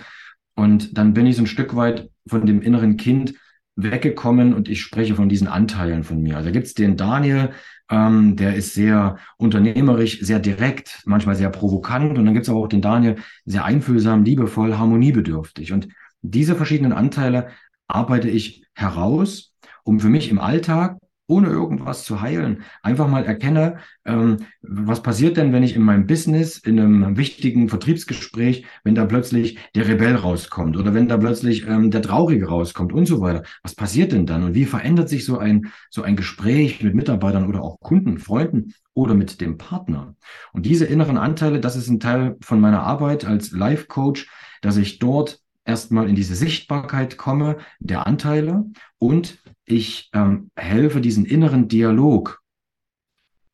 Und 0.54 0.98
dann 0.98 1.14
bin 1.14 1.26
ich 1.26 1.36
so 1.36 1.42
ein 1.42 1.46
Stück 1.46 1.76
weit 1.76 2.10
von 2.26 2.44
dem 2.44 2.60
inneren 2.60 2.96
Kind 2.96 3.34
weggekommen 3.76 4.52
und 4.54 4.68
ich 4.68 4.82
spreche 4.82 5.14
von 5.14 5.28
diesen 5.28 5.48
Anteilen 5.48 6.04
von 6.04 6.20
mir. 6.20 6.36
Also 6.36 6.48
da 6.48 6.52
gibt's 6.52 6.74
den 6.74 6.96
Daniel, 6.96 7.50
ähm, 7.90 8.36
der 8.36 8.54
ist 8.54 8.74
sehr 8.74 9.16
unternehmerisch, 9.38 10.20
sehr 10.20 10.38
direkt, 10.38 11.02
manchmal 11.04 11.36
sehr 11.36 11.50
provokant. 11.50 12.18
Und 12.18 12.24
dann 12.24 12.34
gibt's 12.34 12.48
aber 12.48 12.60
auch 12.60 12.68
den 12.68 12.82
Daniel, 12.82 13.16
sehr 13.44 13.64
einfühlsam, 13.64 14.24
liebevoll, 14.24 14.76
harmoniebedürftig. 14.76 15.72
Und 15.72 15.88
diese 16.22 16.54
verschiedenen 16.54 16.92
Anteile 16.92 17.48
arbeite 17.88 18.28
ich 18.28 18.64
heraus, 18.74 19.54
um 19.84 20.00
für 20.00 20.08
mich 20.08 20.30
im 20.30 20.38
Alltag 20.38 20.98
ohne 21.32 21.48
irgendwas 21.48 22.04
zu 22.04 22.20
heilen, 22.20 22.62
einfach 22.82 23.08
mal 23.08 23.24
erkenne, 23.24 23.78
ähm, 24.04 24.38
was 24.60 25.02
passiert 25.02 25.38
denn, 25.38 25.52
wenn 25.54 25.62
ich 25.62 25.74
in 25.74 25.82
meinem 25.82 26.06
Business, 26.06 26.58
in 26.58 26.78
einem 26.78 27.16
wichtigen 27.16 27.70
Vertriebsgespräch, 27.70 28.66
wenn 28.84 28.94
da 28.94 29.06
plötzlich 29.06 29.58
der 29.74 29.88
Rebell 29.88 30.14
rauskommt 30.14 30.76
oder 30.76 30.92
wenn 30.92 31.08
da 31.08 31.16
plötzlich 31.16 31.66
ähm, 31.66 31.90
der 31.90 32.02
Traurige 32.02 32.48
rauskommt 32.48 32.92
und 32.92 33.06
so 33.06 33.22
weiter. 33.22 33.44
Was 33.62 33.74
passiert 33.74 34.12
denn 34.12 34.26
dann 34.26 34.42
und 34.42 34.54
wie 34.54 34.66
verändert 34.66 35.08
sich 35.08 35.24
so 35.24 35.38
ein, 35.38 35.72
so 35.90 36.02
ein 36.02 36.16
Gespräch 36.16 36.82
mit 36.82 36.94
Mitarbeitern 36.94 37.46
oder 37.46 37.62
auch 37.62 37.80
Kunden, 37.80 38.18
Freunden 38.18 38.74
oder 38.92 39.14
mit 39.14 39.40
dem 39.40 39.56
Partner? 39.56 40.14
Und 40.52 40.66
diese 40.66 40.84
inneren 40.84 41.16
Anteile, 41.16 41.60
das 41.60 41.76
ist 41.76 41.88
ein 41.88 42.00
Teil 42.00 42.36
von 42.42 42.60
meiner 42.60 42.82
Arbeit 42.82 43.24
als 43.24 43.52
Life 43.52 43.86
Coach, 43.86 44.28
dass 44.60 44.76
ich 44.76 44.98
dort 44.98 45.41
erstmal 45.64 46.08
in 46.08 46.14
diese 46.14 46.34
Sichtbarkeit 46.34 47.16
komme 47.16 47.58
der 47.78 48.06
Anteile 48.06 48.64
und 48.98 49.38
ich 49.64 50.10
ähm, 50.12 50.50
helfe 50.56 51.00
diesen 51.00 51.24
inneren 51.24 51.68
Dialog 51.68 52.42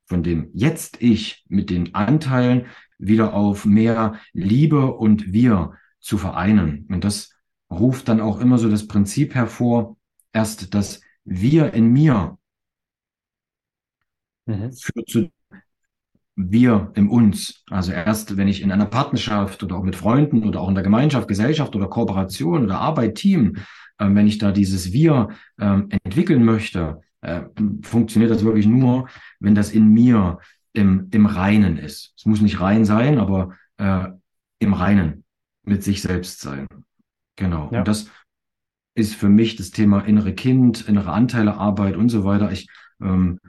von 0.08 0.22
dem 0.22 0.50
jetzt 0.54 1.02
ich 1.02 1.44
mit 1.48 1.70
den 1.70 1.94
Anteilen 1.94 2.66
wieder 2.98 3.34
auf 3.34 3.66
mehr 3.66 4.18
Liebe 4.32 4.94
und 4.94 5.32
wir 5.32 5.74
zu 6.00 6.16
vereinen. 6.16 6.86
Und 6.90 7.04
das 7.04 7.34
ruft 7.70 8.08
dann 8.08 8.20
auch 8.20 8.40
immer 8.40 8.58
so 8.58 8.70
das 8.70 8.86
Prinzip 8.86 9.34
hervor, 9.34 9.96
erst 10.32 10.74
das 10.74 11.02
wir 11.24 11.74
in 11.74 11.92
mir 11.92 12.38
mhm. 14.46 14.72
führt 14.72 15.08
zu 15.08 15.30
wir 16.40 16.92
im 16.94 17.10
uns. 17.10 17.64
Also 17.68 17.90
erst, 17.90 18.36
wenn 18.36 18.46
ich 18.46 18.62
in 18.62 18.70
einer 18.70 18.86
Partnerschaft 18.86 19.62
oder 19.64 19.76
auch 19.76 19.82
mit 19.82 19.96
Freunden 19.96 20.46
oder 20.46 20.60
auch 20.60 20.68
in 20.68 20.76
der 20.76 20.84
Gemeinschaft, 20.84 21.26
Gesellschaft 21.26 21.74
oder 21.74 21.88
Kooperation 21.88 22.62
oder 22.62 22.78
Arbeit, 22.78 23.16
Team, 23.16 23.56
äh, 23.98 24.08
wenn 24.08 24.28
ich 24.28 24.38
da 24.38 24.52
dieses 24.52 24.92
Wir 24.92 25.30
äh, 25.58 25.80
entwickeln 26.04 26.44
möchte, 26.44 27.00
äh, 27.22 27.42
funktioniert 27.82 28.30
das 28.30 28.44
wirklich 28.44 28.66
nur, 28.66 29.08
wenn 29.40 29.56
das 29.56 29.72
in 29.72 29.88
mir 29.88 30.38
im, 30.72 31.08
im 31.10 31.26
Reinen 31.26 31.76
ist. 31.76 32.14
Es 32.16 32.24
muss 32.24 32.40
nicht 32.40 32.60
rein 32.60 32.84
sein, 32.84 33.18
aber 33.18 33.56
äh, 33.78 34.06
im 34.60 34.74
Reinen 34.74 35.24
mit 35.64 35.82
sich 35.82 36.02
selbst 36.02 36.40
sein. 36.40 36.68
Genau. 37.34 37.68
Ja. 37.72 37.80
Und 37.80 37.88
das 37.88 38.10
ist 38.94 39.16
für 39.16 39.28
mich 39.28 39.56
das 39.56 39.72
Thema 39.72 40.00
innere 40.00 40.34
Kind, 40.34 40.88
innere 40.88 41.12
Anteilearbeit 41.12 41.96
und 41.96 42.10
so 42.10 42.24
weiter. 42.24 42.52
Ich 42.52 42.68
ähm, 43.00 43.40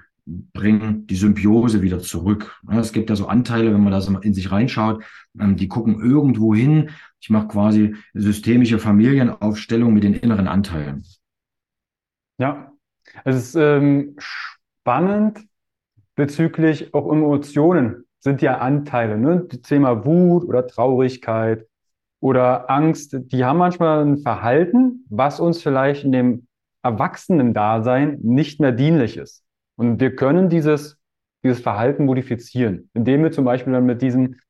bringen 0.53 1.07
die 1.07 1.15
Symbiose 1.15 1.81
wieder 1.81 1.99
zurück. 1.99 2.59
Es 2.71 2.93
gibt 2.93 3.09
ja 3.09 3.15
so 3.15 3.27
Anteile, 3.27 3.73
wenn 3.73 3.81
man 3.81 3.91
da 3.91 4.01
so 4.01 4.17
in 4.19 4.33
sich 4.33 4.51
reinschaut, 4.51 5.03
ähm, 5.39 5.55
die 5.55 5.67
gucken 5.67 5.99
irgendwo 5.99 6.53
hin. 6.53 6.91
Ich 7.19 7.29
mache 7.29 7.47
quasi 7.47 7.95
systemische 8.13 8.79
Familienaufstellung 8.79 9.93
mit 9.93 10.03
den 10.03 10.13
inneren 10.13 10.47
Anteilen. 10.47 11.03
Ja, 12.37 12.71
es 13.25 13.35
ist 13.35 13.55
ähm, 13.55 14.15
spannend 14.17 15.39
bezüglich 16.15 16.93
auch 16.93 17.11
Emotionen 17.11 18.05
sind 18.19 18.41
ja 18.41 18.57
Anteile. 18.57 19.17
Ne? 19.17 19.45
Das 19.49 19.61
Thema 19.61 20.05
Wut 20.05 20.43
oder 20.43 20.67
Traurigkeit 20.67 21.65
oder 22.19 22.69
Angst, 22.69 23.15
die 23.17 23.45
haben 23.45 23.57
manchmal 23.57 24.05
ein 24.05 24.17
Verhalten, 24.17 25.05
was 25.09 25.39
uns 25.39 25.61
vielleicht 25.61 26.03
in 26.03 26.11
dem 26.11 26.47
Erwachsenen-Dasein 26.83 28.19
nicht 28.21 28.59
mehr 28.59 28.71
dienlich 28.71 29.17
ist. 29.17 29.43
Und 29.79 30.01
wir 30.01 30.13
können 30.13 30.49
dieses, 30.49 30.99
dieses 31.41 31.61
Verhalten 31.61 32.03
modifizieren, 32.03 32.89
indem 32.93 33.23
wir 33.23 33.31
zum 33.31 33.45
Beispiel 33.45 33.71
dann 33.71 33.85
mit 33.85 34.01
diesen, 34.01 34.41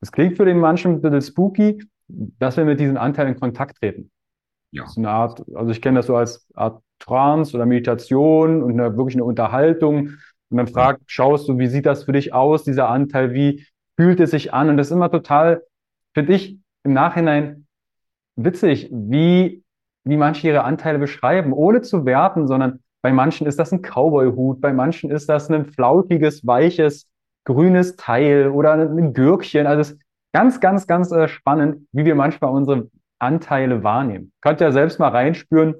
das 0.00 0.12
klingt 0.12 0.36
für 0.36 0.44
den 0.44 0.60
manchen 0.60 0.92
ein 0.92 1.00
bisschen 1.00 1.22
spooky, 1.22 1.82
dass 2.06 2.56
wir 2.56 2.64
mit 2.64 2.78
diesen 2.78 2.96
Anteilen 2.96 3.30
in 3.34 3.40
Kontakt 3.40 3.78
treten. 3.78 4.12
Ja. 4.70 4.84
Das 4.84 4.92
ist 4.92 4.98
eine 4.98 5.10
Art, 5.10 5.42
also 5.56 5.72
ich 5.72 5.82
kenne 5.82 5.98
das 5.98 6.06
so 6.06 6.14
als 6.14 6.46
Art 6.54 6.80
Trance 7.00 7.56
oder 7.56 7.66
Meditation 7.66 8.62
und 8.62 8.78
eine, 8.78 8.96
wirklich 8.96 9.16
eine 9.16 9.24
Unterhaltung. 9.24 10.10
Und 10.50 10.56
dann 10.56 10.68
fragt, 10.68 11.02
schaust 11.06 11.48
du, 11.48 11.58
wie 11.58 11.66
sieht 11.66 11.84
das 11.84 12.04
für 12.04 12.12
dich 12.12 12.32
aus, 12.32 12.62
dieser 12.62 12.88
Anteil, 12.88 13.34
wie 13.34 13.66
fühlt 13.96 14.20
es 14.20 14.30
sich 14.30 14.54
an? 14.54 14.68
Und 14.68 14.76
das 14.76 14.86
ist 14.86 14.92
immer 14.92 15.10
total, 15.10 15.64
finde 16.14 16.34
ich, 16.34 16.60
im 16.84 16.92
Nachhinein 16.92 17.66
witzig, 18.36 18.88
wie, 18.92 19.64
wie 20.04 20.16
manche 20.16 20.46
ihre 20.46 20.62
Anteile 20.62 21.00
beschreiben, 21.00 21.52
ohne 21.52 21.82
zu 21.82 22.06
werten, 22.06 22.46
sondern 22.46 22.84
bei 23.06 23.12
manchen 23.12 23.46
ist 23.46 23.60
das 23.60 23.70
ein 23.70 23.82
Cowboy-Hut, 23.82 24.60
bei 24.60 24.72
manchen 24.72 25.12
ist 25.12 25.28
das 25.28 25.48
ein 25.48 25.64
flautiges, 25.66 26.44
weiches, 26.44 27.06
grünes 27.44 27.94
Teil 27.94 28.48
oder 28.48 28.72
ein 28.72 29.12
Gürkchen. 29.12 29.68
Also 29.68 29.80
es 29.82 29.90
ist 29.92 30.00
ganz, 30.32 30.58
ganz, 30.58 30.88
ganz 30.88 31.12
äh, 31.12 31.28
spannend, 31.28 31.86
wie 31.92 32.04
wir 32.04 32.16
manchmal 32.16 32.50
unsere 32.50 32.90
Anteile 33.20 33.84
wahrnehmen. 33.84 34.32
Könnt 34.40 34.60
ihr 34.60 34.72
selbst 34.72 34.98
mal 34.98 35.10
reinspüren, 35.10 35.76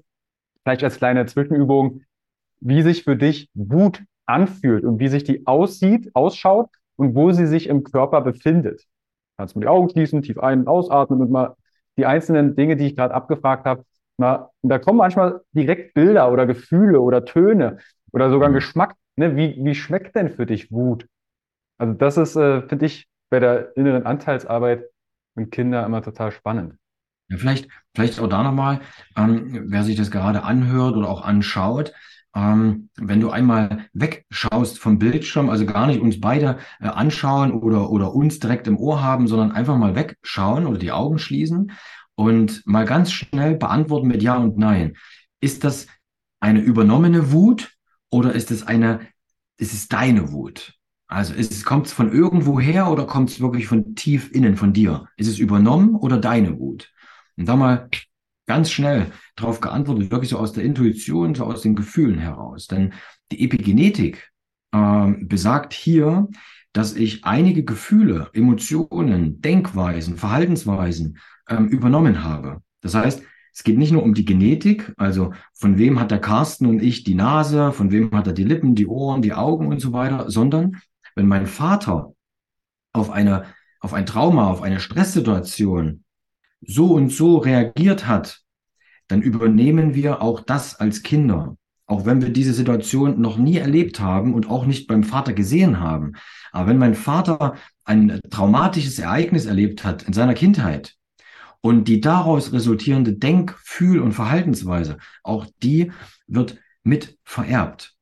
vielleicht 0.62 0.84
als 0.84 0.98
kleine 0.98 1.26
Zwischenübung, 1.26 2.02
wie 2.60 2.82
sich 2.82 3.02
für 3.02 3.16
dich 3.16 3.50
Wut 3.54 4.04
anfühlt 4.26 4.84
und 4.84 5.00
wie 5.00 5.08
sich 5.08 5.24
die 5.24 5.48
aussieht, 5.48 6.12
ausschaut 6.14 6.68
und 6.94 7.16
wo 7.16 7.32
sie 7.32 7.48
sich 7.48 7.68
im 7.68 7.82
Körper 7.82 8.20
befindet. 8.20 8.84
Kannst 9.36 9.56
du 9.56 9.60
die 9.60 9.66
Augen 9.66 9.90
schließen, 9.90 10.22
tief 10.22 10.38
ein- 10.38 10.60
und 10.60 10.68
ausatmen 10.68 11.20
und 11.22 11.32
mal 11.32 11.56
die 11.98 12.06
einzelnen 12.06 12.54
Dinge, 12.54 12.76
die 12.76 12.86
ich 12.86 12.94
gerade 12.94 13.14
abgefragt 13.14 13.66
habe, 13.66 13.82
na, 14.18 14.50
da 14.62 14.79
kommen 14.79 14.98
manchmal 14.98 15.42
direkt 15.52 15.94
Bilder 15.94 16.33
oder 16.33 16.46
Gefühle 16.46 17.00
oder 17.00 17.24
Töne 17.24 17.79
oder 18.12 18.31
sogar 18.31 18.48
ein 18.48 18.52
mhm. 18.52 18.57
Geschmack. 18.57 18.94
Ne? 19.16 19.37
Wie, 19.37 19.57
wie 19.59 19.74
schmeckt 19.74 20.16
denn 20.16 20.31
für 20.31 20.46
dich 20.46 20.72
Wut? 20.72 21.07
Also 21.79 21.92
das 21.92 22.16
ist, 22.16 22.37
äh, 22.37 22.62
finde 22.62 22.87
ich, 22.87 23.09
bei 23.31 23.40
der 23.40 23.76
inneren 23.76 24.07
Anteilsarbeit 24.07 24.85
mit 25.35 25.50
Kindern 25.50 25.85
immer 25.85 26.02
total 26.02 26.31
spannend. 26.31 26.76
Ja, 27.29 27.37
vielleicht, 27.37 27.68
vielleicht 27.94 28.20
auch 28.20 28.29
da 28.29 28.42
nochmal, 28.42 28.81
ähm, 29.16 29.64
wer 29.66 29.83
sich 29.83 29.96
das 29.96 30.11
gerade 30.11 30.44
anhört 30.44 30.96
oder 30.96 31.09
auch 31.09 31.22
anschaut, 31.22 31.92
ähm, 32.35 32.88
wenn 32.96 33.20
du 33.20 33.31
einmal 33.31 33.87
wegschaust 33.92 34.79
vom 34.79 34.98
Bildschirm, 34.98 35.50
also 35.50 35.66
gar 35.66 35.87
nicht 35.87 36.00
uns 36.00 36.20
beide 36.20 36.59
äh, 36.81 36.87
anschauen 36.87 37.52
oder, 37.52 37.90
oder 37.90 38.14
uns 38.14 38.38
direkt 38.38 38.68
im 38.68 38.79
Ohr 38.79 39.02
haben, 39.02 39.26
sondern 39.26 39.52
einfach 39.52 39.76
mal 39.76 39.96
wegschauen 39.96 40.66
oder 40.66 40.79
die 40.79 40.92
Augen 40.92 41.18
schließen 41.18 41.72
und 42.16 42.66
mal 42.66 42.85
ganz 42.85 43.12
schnell 43.12 43.55
beantworten 43.57 44.09
mit 44.09 44.22
Ja 44.22 44.37
und 44.37 44.59
Nein. 44.59 44.96
Ist 45.40 45.62
das 45.62 45.87
eine 46.40 46.61
übernommene 46.61 47.31
Wut 47.31 47.76
oder 48.11 48.33
ist 48.33 48.50
es 48.50 48.66
eine, 48.66 49.00
ist 49.59 49.72
es 49.72 49.88
deine 49.88 50.33
Wut? 50.33 50.74
Also 51.09 51.35
kommt 51.64 51.87
es 51.87 51.92
von 51.92 52.11
irgendwo 52.12 52.59
her 52.59 52.90
oder 52.90 53.07
kommt 53.07 53.31
es 53.31 53.40
wirklich 53.40 53.68
von 53.68 53.94
tief 53.94 54.33
innen 54.33 54.57
von 54.57 54.72
dir? 54.72 55.09
Ist 55.16 55.29
es 55.29 55.38
übernommen 55.38 55.94
oder 55.94 56.18
deine 56.18 56.59
Wut? 56.59 56.92
Und 57.37 57.46
da 57.46 57.55
mal 57.55 57.88
ganz 58.46 58.70
schnell 58.70 59.12
darauf 59.37 59.61
geantwortet, 59.61 60.11
wirklich 60.11 60.31
so 60.31 60.38
aus 60.38 60.52
der 60.52 60.64
Intuition, 60.64 61.35
so 61.35 61.44
aus 61.44 61.62
den 61.62 61.76
Gefühlen 61.76 62.18
heraus. 62.18 62.66
Denn 62.66 62.92
die 63.31 63.44
Epigenetik 63.44 64.33
äh, 64.72 65.12
besagt 65.20 65.72
hier, 65.74 66.29
dass 66.72 66.94
ich 66.94 67.24
einige 67.24 67.64
Gefühle, 67.64 68.31
Emotionen, 68.33 69.40
Denkweisen, 69.40 70.16
Verhaltensweisen 70.16 71.18
ähm, 71.48 71.68
übernommen 71.68 72.24
habe. 72.24 72.62
Das 72.80 72.94
heißt, 72.94 73.22
es 73.56 73.64
geht 73.64 73.78
nicht 73.78 73.90
nur 73.92 74.02
um 74.02 74.12
die 74.12 74.26
Genetik, 74.26 74.92
also 74.98 75.32
von 75.54 75.78
wem 75.78 75.98
hat 75.98 76.11
der 76.11 76.20
Carsten 76.20 76.66
und 76.66 76.82
ich 76.82 77.04
die 77.04 77.14
Nase, 77.14 77.72
von 77.72 77.90
wem 77.90 78.11
hat 78.12 78.26
er 78.26 78.35
die 78.35 78.44
Lippen, 78.44 78.74
die 78.74 78.87
Ohren, 78.87 79.22
die 79.22 79.32
Augen 79.32 79.68
und 79.68 79.80
so 79.80 79.94
weiter, 79.94 80.30
sondern 80.30 80.82
wenn 81.14 81.26
mein 81.26 81.46
Vater 81.46 82.12
auf 82.92 83.11
eine, 83.11 83.44
auf 83.80 83.94
ein 83.94 84.04
Trauma, 84.04 84.50
auf 84.50 84.61
eine 84.61 84.78
Stresssituation 84.78 86.04
so 86.61 86.92
und 86.92 87.11
so 87.11 87.38
reagiert 87.38 88.06
hat, 88.06 88.42
dann 89.09 89.22
übernehmen 89.22 89.94
wir 89.94 90.20
auch 90.20 90.40
das 90.40 90.78
als 90.78 91.02
Kinder. 91.02 91.56
Auch 91.87 92.04
wenn 92.04 92.20
wir 92.20 92.30
diese 92.30 92.52
Situation 92.52 93.20
noch 93.20 93.38
nie 93.38 93.56
erlebt 93.56 94.00
haben 94.00 94.35
und 94.35 94.50
auch 94.50 94.66
nicht 94.66 94.87
beim 94.88 95.04
Vater 95.04 95.32
gesehen 95.32 95.80
haben. 95.80 96.14
Aber 96.52 96.68
wenn 96.68 96.78
mein 96.78 96.94
Vater 96.94 97.54
ein 97.85 98.20
traumatisches 98.28 98.98
Ereignis 98.98 99.46
erlebt 99.46 99.85
hat 99.85 100.02
in 100.02 100.12
seiner 100.12 100.35
Kindheit 100.35 100.95
und 101.66 101.88
die 101.88 102.00
daraus 102.00 102.52
resultierende 102.52 103.12
Denk-, 103.12 103.59
Fühl- 103.59 103.98
und 103.98 104.12
Verhaltensweise, 104.12 104.98
auch 105.24 105.46
die 105.64 105.90
wird 106.29 106.59
mit 106.85 107.18
vererbt. 107.24 107.96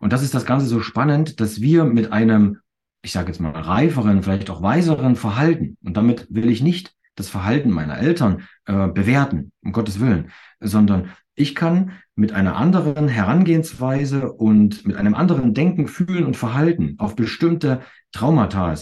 Und 0.00 0.12
das 0.12 0.24
ist 0.24 0.34
das 0.34 0.44
Ganze 0.44 0.66
so 0.66 0.80
spannend, 0.80 1.38
dass 1.38 1.60
wir 1.60 1.84
mit 1.84 2.12
einem, 2.12 2.58
ich 3.02 3.12
sage 3.12 3.28
jetzt 3.28 3.40
mal, 3.40 3.52
reiferen, 3.52 4.24
vielleicht 4.24 4.50
auch 4.50 4.60
weiseren 4.60 5.14
Verhalten, 5.14 5.76
und 5.84 5.96
damit 5.96 6.26
will 6.28 6.50
ich 6.50 6.62
nicht 6.62 6.96
das 7.14 7.28
Verhalten 7.28 7.70
meiner 7.70 7.96
Eltern 7.96 8.42
äh, 8.64 8.88
bewerten, 8.88 9.52
um 9.62 9.70
Gottes 9.70 10.00
Willen, 10.00 10.32
sondern 10.58 11.10
ich 11.36 11.54
kann 11.54 11.92
mit 12.16 12.32
einer 12.32 12.56
anderen 12.56 13.06
Herangehensweise 13.06 14.32
und 14.32 14.84
mit 14.84 14.96
einem 14.96 15.14
anderen 15.14 15.54
Denken, 15.54 15.86
Fühlen 15.86 16.26
und 16.26 16.36
Verhalten 16.36 16.96
auf 16.98 17.14
bestimmte 17.14 17.82
Traumata, 18.10 18.72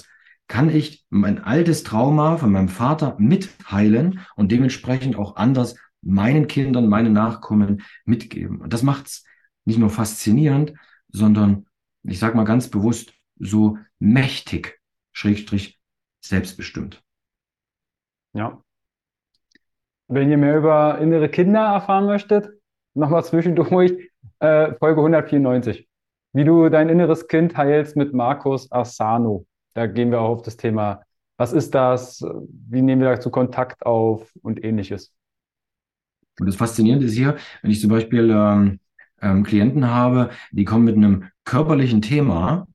kann 0.46 0.68
ich 0.68 1.04
mein 1.10 1.42
altes 1.42 1.84
Trauma 1.84 2.36
von 2.36 2.52
meinem 2.52 2.68
Vater 2.68 3.16
mitheilen 3.18 4.20
und 4.36 4.52
dementsprechend 4.52 5.16
auch 5.16 5.36
anders 5.36 5.76
meinen 6.02 6.46
Kindern, 6.46 6.88
meinen 6.88 7.12
Nachkommen 7.12 7.82
mitgeben. 8.04 8.60
Und 8.60 8.72
das 8.72 8.82
macht 8.82 9.06
es 9.06 9.24
nicht 9.64 9.78
nur 9.78 9.90
faszinierend, 9.90 10.74
sondern 11.08 11.66
ich 12.02 12.18
sage 12.18 12.36
mal 12.36 12.44
ganz 12.44 12.68
bewusst 12.68 13.14
so 13.38 13.78
mächtig, 13.98 14.80
Schrägstrich 15.12 15.80
selbstbestimmt. 16.20 17.02
Ja. 18.34 18.62
Wenn 20.08 20.30
ihr 20.30 20.36
mehr 20.36 20.58
über 20.58 20.98
innere 20.98 21.30
Kinder 21.30 21.60
erfahren 21.60 22.06
möchtet, 22.06 22.50
nochmal 22.92 23.24
zwischendurch, 23.24 23.92
äh, 24.40 24.74
Folge 24.74 25.00
194. 25.00 25.88
Wie 26.32 26.44
du 26.44 26.68
dein 26.68 26.88
inneres 26.88 27.28
Kind 27.28 27.56
heilst 27.56 27.96
mit 27.96 28.12
Markus 28.12 28.70
Asano. 28.70 29.46
Da 29.74 29.86
gehen 29.86 30.10
wir 30.10 30.20
auch 30.20 30.30
auf 30.30 30.42
das 30.42 30.56
Thema, 30.56 31.02
was 31.36 31.52
ist 31.52 31.74
das, 31.74 32.24
wie 32.68 32.82
nehmen 32.82 33.02
wir 33.02 33.10
dazu 33.10 33.30
Kontakt 33.30 33.84
auf 33.84 34.32
und 34.42 34.64
ähnliches. 34.64 35.12
Und 36.40 36.46
das 36.46 36.56
Faszinierende 36.56 37.06
ist 37.06 37.14
hier, 37.14 37.36
wenn 37.62 37.70
ich 37.70 37.80
zum 37.80 37.90
Beispiel 37.90 38.30
ähm, 38.30 38.80
ähm, 39.20 39.44
Klienten 39.44 39.88
habe, 39.88 40.30
die 40.52 40.64
kommen 40.64 40.84
mit 40.84 40.96
einem 40.96 41.28
körperlichen 41.44 42.02
Thema 42.02 42.66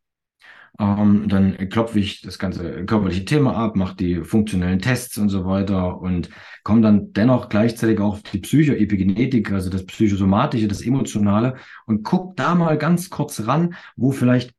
ähm, 0.80 1.28
dann 1.28 1.70
klopfe 1.70 2.00
ich 2.00 2.22
das 2.22 2.40
ganze 2.40 2.86
körperliche 2.86 3.26
Thema 3.26 3.56
ab, 3.56 3.76
mache 3.76 3.98
die 3.98 4.24
funktionellen 4.24 4.80
Tests 4.80 5.18
und 5.18 5.30
so 5.30 5.46
weiter 5.46 6.00
und 6.00 6.30
komme 6.64 6.82
dann 6.82 7.12
dennoch 7.12 7.50
gleichzeitig 7.50 8.00
auch 8.00 8.14
auf 8.14 8.24
die 8.24 8.40
Psychoepigenetik, 8.40 9.52
also 9.52 9.70
das 9.70 9.86
Psychosomatische, 9.86 10.70
das 10.70 10.82
Emotionale 10.82 11.56
und 11.86 12.04
guck 12.04 12.38
da 12.38 12.56
mal 12.56 12.78
ganz 12.78 13.10
kurz 13.10 13.46
ran, 13.46 13.76
wo 13.98 14.12
vielleicht 14.12 14.54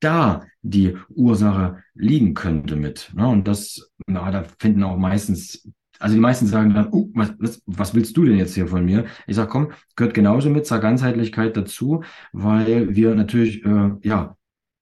da 0.00 0.46
die 0.62 0.96
Ursache 1.08 1.82
liegen 1.94 2.34
könnte 2.34 2.76
mit. 2.76 3.10
Ne? 3.14 3.26
Und 3.26 3.48
das, 3.48 3.90
na, 4.06 4.30
da 4.30 4.44
finden 4.58 4.82
auch 4.82 4.96
meistens 4.96 5.68
also 5.98 6.14
die 6.14 6.20
meisten 6.20 6.46
sagen 6.46 6.74
dann, 6.74 6.92
uh, 6.92 7.10
was, 7.14 7.62
was 7.66 7.94
willst 7.94 8.16
du 8.16 8.24
denn 8.24 8.38
jetzt 8.38 8.54
hier 8.54 8.68
von 8.68 8.84
mir? 8.84 9.06
Ich 9.26 9.36
sage, 9.36 9.48
komm, 9.48 9.72
gehört 9.96 10.14
genauso 10.14 10.48
mit 10.50 10.66
zur 10.66 10.78
Ganzheitlichkeit 10.78 11.56
dazu, 11.56 12.04
weil 12.32 12.94
wir 12.94 13.14
natürlich 13.14 13.64
äh, 13.64 13.90
ja 14.02 14.36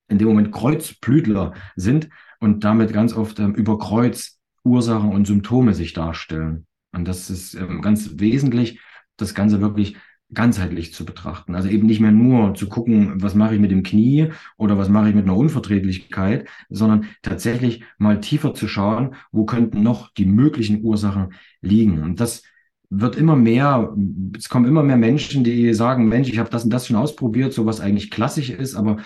in 0.09 0.19
dem 0.19 0.29
Moment 0.29 0.53
Kreuzblütler 0.53 1.55
sind 1.75 2.09
und 2.41 2.65
damit 2.65 2.93
ganz 2.93 3.15
oft 3.15 3.39
ähm, 3.39 3.55
über 3.55 3.79
Kreuz 3.79 4.39
Ursachen 4.63 5.11
und 5.11 5.27
Symptome 5.27 5.75
sich 5.75 5.93
darstellen. 5.93 6.67
Und 6.93 7.07
das 7.07 7.31
ist 7.31 7.55
ähm, 7.55 7.81
ganz 7.81 8.19
wesentlich, 8.19 8.81
das 9.17 9.35
Ganze 9.35 9.61
wirklich 9.61 9.97
ganzheitlich 10.33 10.93
zu 10.93 11.05
betrachten. 11.05 11.55
Also 11.55 11.69
eben 11.69 11.87
nicht 11.87 12.01
mehr 12.01 12.11
nur 12.11 12.55
zu 12.55 12.69
gucken, 12.69 13.23
was 13.23 13.35
mache 13.35 13.55
ich 13.55 13.61
mit 13.61 13.71
dem 13.71 13.83
Knie 13.83 14.33
oder 14.57 14.77
was 14.77 14.89
mache 14.89 15.09
ich 15.09 15.15
mit 15.15 15.25
einer 15.25 15.37
Unverträglichkeit, 15.37 16.49
sondern 16.69 17.07
tatsächlich 17.23 17.85
mal 17.99 18.21
tiefer 18.21 18.53
zu 18.55 18.67
schauen, 18.67 19.15
wo 19.31 19.45
könnten 19.45 19.83
noch 19.83 20.13
die 20.13 20.27
möglichen 20.27 20.83
Ursachen 20.83 21.35
liegen. 21.61 22.03
Und 22.03 22.21
das 22.21 22.43
wird 22.89 23.17
immer 23.17 23.37
mehr, 23.37 23.95
es 24.37 24.49
kommen 24.49 24.67
immer 24.67 24.83
mehr 24.83 24.97
Menschen, 24.97 25.43
die 25.43 25.75
sagen, 25.75 26.09
Mensch, 26.09 26.29
ich 26.29 26.39
habe 26.39 26.51
das 26.51 26.65
und 26.65 26.71
das 26.71 26.87
schon 26.87 26.97
ausprobiert, 26.97 27.53
so 27.53 27.67
was 27.67 27.81
eigentlich 27.81 28.11
klassisch 28.11 28.51
ist, 28.51 28.75
aber 28.75 28.99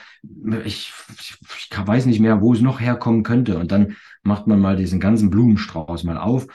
ich, 0.64 0.92
ich, 1.18 1.38
weiß 1.72 2.06
nicht 2.06 2.20
mehr, 2.20 2.40
wo 2.40 2.52
es 2.52 2.60
noch 2.60 2.80
herkommen 2.80 3.22
könnte. 3.22 3.58
Und 3.58 3.72
dann 3.72 3.96
macht 4.22 4.46
man 4.46 4.60
mal 4.60 4.76
diesen 4.76 5.00
ganzen 5.00 5.30
Blumenstrauß 5.30 6.04
mal 6.04 6.18
auf 6.18 6.46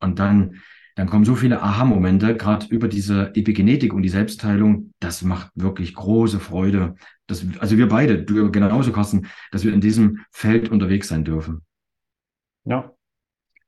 und 0.00 0.18
dann, 0.18 0.56
dann 0.96 1.08
kommen 1.08 1.24
so 1.24 1.34
viele 1.34 1.62
Aha-Momente, 1.62 2.36
gerade 2.36 2.66
über 2.66 2.88
diese 2.88 3.34
Epigenetik 3.34 3.92
und 3.92 4.02
die 4.02 4.08
Selbstheilung, 4.08 4.92
das 5.00 5.22
macht 5.22 5.50
wirklich 5.54 5.94
große 5.94 6.40
Freude. 6.40 6.94
Dass, 7.26 7.44
also 7.58 7.76
wir 7.78 7.88
beide, 7.88 8.22
du 8.22 8.50
genauso, 8.50 8.92
Carsten, 8.92 9.26
dass 9.52 9.64
wir 9.64 9.72
in 9.72 9.80
diesem 9.80 10.24
Feld 10.30 10.70
unterwegs 10.70 11.08
sein 11.08 11.24
dürfen. 11.24 11.62
Ja. 12.64 12.92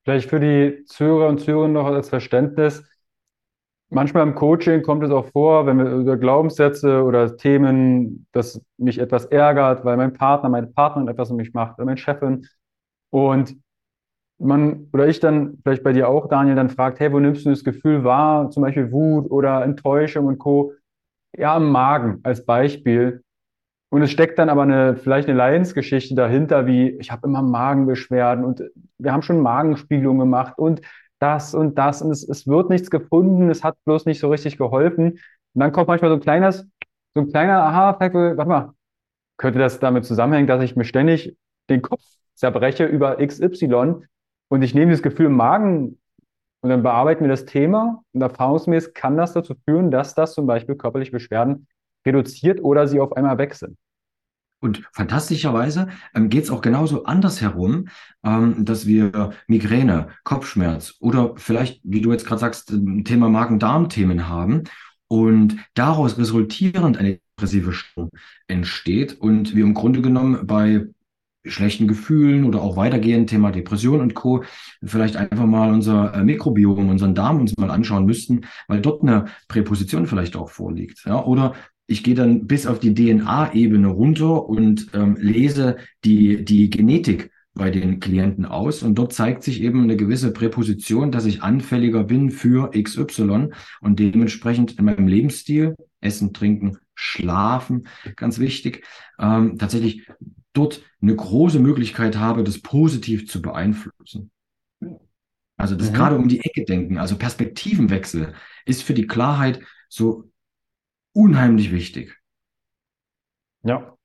Vielleicht 0.03 0.29
für 0.29 0.39
die 0.39 0.83
Zuhörer 0.85 1.29
und 1.29 1.39
Zuhörer 1.39 1.69
noch 1.69 1.85
als 1.85 2.09
Verständnis 2.09 2.83
Manchmal 3.93 4.27
im 4.27 4.33
Coaching 4.33 4.81
kommt 4.81 5.03
es 5.03 5.11
auch 5.11 5.27
vor, 5.27 5.67
wenn 5.67 5.77
wir 5.77 5.91
über 5.91 6.17
Glaubenssätze 6.17 7.03
oder 7.03 7.37
Themen, 7.37 8.25
dass 8.31 8.59
mich 8.77 8.97
etwas 8.97 9.25
ärgert, 9.25 9.85
weil 9.85 9.97
mein 9.97 10.13
Partner, 10.13 10.49
meine 10.49 10.65
Partnerin 10.65 11.09
etwas 11.09 11.29
um 11.29 11.37
mich 11.37 11.53
macht 11.53 11.77
oder 11.77 11.85
meine 11.85 11.97
Chefin. 11.97 12.47
Und 13.11 13.55
man 14.39 14.87
oder 14.93 15.07
ich 15.07 15.19
dann, 15.19 15.59
vielleicht 15.63 15.83
bei 15.83 15.93
dir 15.93 16.09
auch, 16.09 16.27
Daniel, 16.27 16.55
dann 16.55 16.69
fragt, 16.69 16.99
hey, 16.99 17.11
wo 17.11 17.19
nimmst 17.19 17.45
du 17.45 17.49
das 17.49 17.63
Gefühl 17.63 18.03
wahr? 18.03 18.49
Zum 18.49 18.63
Beispiel 18.63 18.91
Wut 18.91 19.29
oder 19.31 19.63
Enttäuschung 19.63 20.25
und 20.27 20.39
Co. 20.39 20.73
Ja, 21.37 21.57
im 21.57 21.71
Magen 21.71 22.19
als 22.23 22.45
Beispiel. 22.45 23.23
Und 23.89 24.01
es 24.01 24.11
steckt 24.11 24.39
dann 24.39 24.49
aber 24.49 24.63
eine, 24.63 24.95
vielleicht 24.95 25.29
eine 25.29 25.37
Leidensgeschichte 25.37 26.15
dahinter, 26.15 26.65
wie 26.65 26.89
ich 26.99 27.11
habe 27.11 27.27
immer 27.27 27.43
Magenbeschwerden 27.43 28.43
und 28.43 28.63
wir 28.97 29.13
haben 29.13 29.21
schon 29.21 29.39
Magenspiegelung 29.41 30.17
gemacht 30.17 30.57
und 30.57 30.81
das 31.19 31.53
und 31.53 31.77
das 31.77 32.01
und 32.01 32.11
es, 32.11 32.27
es 32.27 32.47
wird 32.47 32.69
nichts 32.69 32.89
gefunden, 32.89 33.49
es 33.49 33.63
hat 33.63 33.77
bloß 33.85 34.05
nicht 34.05 34.19
so 34.19 34.29
richtig 34.29 34.57
geholfen. 34.57 35.11
Und 35.11 35.59
dann 35.61 35.71
kommt 35.71 35.87
manchmal 35.87 36.09
so 36.09 36.15
ein 36.15 36.21
kleines, 36.21 36.67
so 37.15 37.21
ein 37.21 37.29
kleiner 37.29 37.61
Aha-Effekt, 37.63 38.15
warte 38.15 38.49
mal, 38.49 38.73
könnte 39.37 39.59
das 39.59 39.79
damit 39.79 40.05
zusammenhängen, 40.05 40.47
dass 40.47 40.63
ich 40.63 40.75
mir 40.75 40.85
ständig 40.85 41.37
den 41.69 41.81
Kopf 41.81 42.01
zerbreche 42.35 42.85
über 42.85 43.21
XY 43.21 44.07
und 44.53 44.61
ich 44.61 44.75
nehme 44.75 44.91
dieses 44.91 45.01
Gefühl 45.01 45.25
im 45.25 45.35
Magen 45.35 45.97
und 46.61 46.69
dann 46.69 46.83
bearbeiten 46.83 47.23
wir 47.23 47.27
das 47.27 47.45
Thema 47.45 48.03
und 48.11 48.21
erfahrungsmäßig 48.21 48.93
kann 48.93 49.17
das 49.17 49.33
dazu 49.33 49.55
führen, 49.65 49.89
dass 49.89 50.13
das 50.13 50.35
zum 50.35 50.45
Beispiel 50.45 50.75
körperliche 50.75 51.11
Beschwerden 51.11 51.65
reduziert 52.05 52.63
oder 52.63 52.87
sie 52.87 52.99
auf 52.99 53.17
einmal 53.17 53.39
weg 53.39 53.55
sind. 53.55 53.75
Und 54.61 54.87
fantastischerweise 54.91 55.87
ähm, 56.13 56.29
geht 56.29 56.43
es 56.43 56.51
auch 56.51 56.61
genauso 56.61 57.05
anders 57.05 57.41
herum, 57.41 57.87
ähm, 58.23 58.63
dass 58.63 58.85
wir 58.85 59.31
Migräne, 59.47 60.09
Kopfschmerz 60.23 60.97
oder 60.99 61.33
vielleicht, 61.35 61.81
wie 61.83 62.01
du 62.01 62.11
jetzt 62.11 62.27
gerade 62.27 62.41
sagst, 62.41 62.71
Thema 63.05 63.29
Magen-Darm-Themen 63.29 64.29
haben 64.29 64.65
und 65.07 65.57
daraus 65.73 66.19
resultierend 66.19 66.99
eine 66.99 67.19
depressive 67.39 67.73
Stimmung 67.73 68.11
entsteht 68.45 69.19
und 69.19 69.55
wir 69.55 69.63
im 69.63 69.73
Grunde 69.73 70.03
genommen 70.03 70.45
bei 70.45 70.85
schlechten 71.45 71.87
Gefühlen 71.87 72.45
oder 72.45 72.61
auch 72.61 72.77
weitergehend 72.77 73.29
Thema 73.29 73.51
Depression 73.51 74.01
und 74.01 74.13
Co. 74.13 74.43
vielleicht 74.83 75.15
einfach 75.15 75.45
mal 75.45 75.71
unser 75.73 76.13
äh, 76.13 76.23
Mikrobiom, 76.23 76.89
unseren 76.89 77.15
Darm 77.15 77.39
uns 77.39 77.55
mal 77.57 77.71
anschauen 77.71 78.05
müssten, 78.05 78.41
weil 78.67 78.81
dort 78.81 79.01
eine 79.01 79.25
Präposition 79.47 80.07
vielleicht 80.07 80.35
auch 80.35 80.49
vorliegt. 80.49 81.03
Ja? 81.05 81.23
Oder 81.23 81.53
ich 81.87 82.03
gehe 82.03 82.15
dann 82.15 82.47
bis 82.47 82.65
auf 82.65 82.79
die 82.79 82.93
DNA-Ebene 82.93 83.87
runter 83.87 84.47
und 84.47 84.87
ähm, 84.93 85.17
lese 85.19 85.77
die, 86.05 86.45
die 86.45 86.69
Genetik 86.69 87.31
bei 87.53 87.69
den 87.69 87.99
Klienten 87.99 88.45
aus. 88.45 88.83
Und 88.83 88.95
dort 88.95 89.13
zeigt 89.13 89.43
sich 89.43 89.61
eben 89.61 89.83
eine 89.83 89.97
gewisse 89.97 90.31
Präposition, 90.31 91.11
dass 91.11 91.25
ich 91.25 91.43
anfälliger 91.43 92.03
bin 92.03 92.31
für 92.31 92.71
XY 92.71 93.49
und 93.81 93.99
dementsprechend 93.99 94.79
in 94.79 94.85
meinem 94.85 95.07
Lebensstil, 95.07 95.75
Essen, 96.01 96.33
Trinken, 96.33 96.77
Schlafen, 96.95 97.87
ganz 98.15 98.39
wichtig, 98.39 98.85
ähm, 99.19 99.57
tatsächlich 99.57 100.07
dort 100.53 100.83
eine 101.01 101.15
große 101.15 101.59
Möglichkeit 101.59 102.17
habe, 102.17 102.43
das 102.43 102.61
positiv 102.61 103.27
zu 103.27 103.41
beeinflussen. 103.41 104.31
Also 105.57 105.75
das 105.75 105.91
mhm. 105.91 105.95
gerade 105.95 106.15
um 106.15 106.27
die 106.27 106.39
Ecke 106.39 106.65
denken, 106.65 106.97
also 106.97 107.15
Perspektivenwechsel 107.17 108.33
ist 108.65 108.83
für 108.83 108.93
die 108.93 109.07
Klarheit 109.07 109.59
so 109.89 110.29
unheimlich 111.13 111.71
wichtig. 111.71 112.19
Ja. 113.63 113.95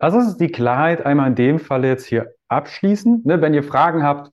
Lass 0.00 0.14
uns 0.14 0.36
die 0.36 0.48
Klarheit 0.48 1.06
einmal 1.06 1.28
in 1.28 1.34
dem 1.34 1.58
Fall 1.58 1.84
jetzt 1.84 2.06
hier 2.06 2.34
abschließen. 2.48 3.22
Ne, 3.24 3.40
wenn 3.40 3.54
ihr 3.54 3.62
Fragen 3.62 4.02
habt, 4.02 4.30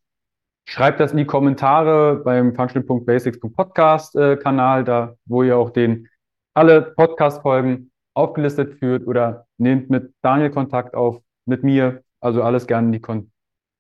schreibt 0.66 1.00
das 1.00 1.12
in 1.12 1.18
die 1.18 1.26
Kommentare 1.26 2.22
beim 2.24 2.54
functional.basics.podcast-Kanal, 2.56 4.82
äh, 4.82 4.84
da 4.84 5.16
wo 5.26 5.44
ihr 5.44 5.58
auch 5.58 5.70
den 5.70 6.10
alle 6.54 6.82
Podcast-Folgen 6.82 7.91
aufgelistet 8.14 8.80
führt 8.80 9.08
oder 9.08 9.48
nehmt 9.58 9.90
mit 9.90 10.14
Daniel 10.22 10.50
Kontakt 10.50 10.96
auf, 10.96 11.22
mit 11.46 11.64
mir. 11.64 12.04
Also 12.20 12.44
alles 12.44 12.68
gerne 12.68 12.88
in 12.88 12.92
die, 12.94 13.28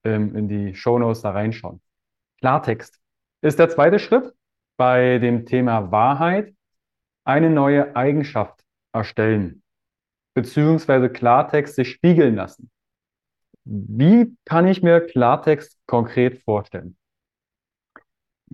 ähm, 0.03 0.35
in 0.35 0.47
die 0.47 0.75
Shownotes 0.75 1.21
da 1.21 1.31
reinschauen. 1.31 1.81
Klartext 2.39 2.99
ist 3.41 3.59
der 3.59 3.69
zweite 3.69 3.99
Schritt 3.99 4.33
bei 4.77 5.19
dem 5.19 5.45
Thema 5.45 5.91
Wahrheit. 5.91 6.53
eine 7.23 7.51
neue 7.51 7.95
Eigenschaft 7.95 8.63
erstellen, 8.93 9.61
beziehungsweise 10.33 11.07
Klartext 11.07 11.75
sich 11.75 11.91
spiegeln 11.91 12.35
lassen. 12.35 12.71
Wie 13.63 14.35
kann 14.43 14.67
ich 14.67 14.81
mir 14.81 15.01
Klartext 15.01 15.77
konkret 15.85 16.41
vorstellen? 16.41 16.97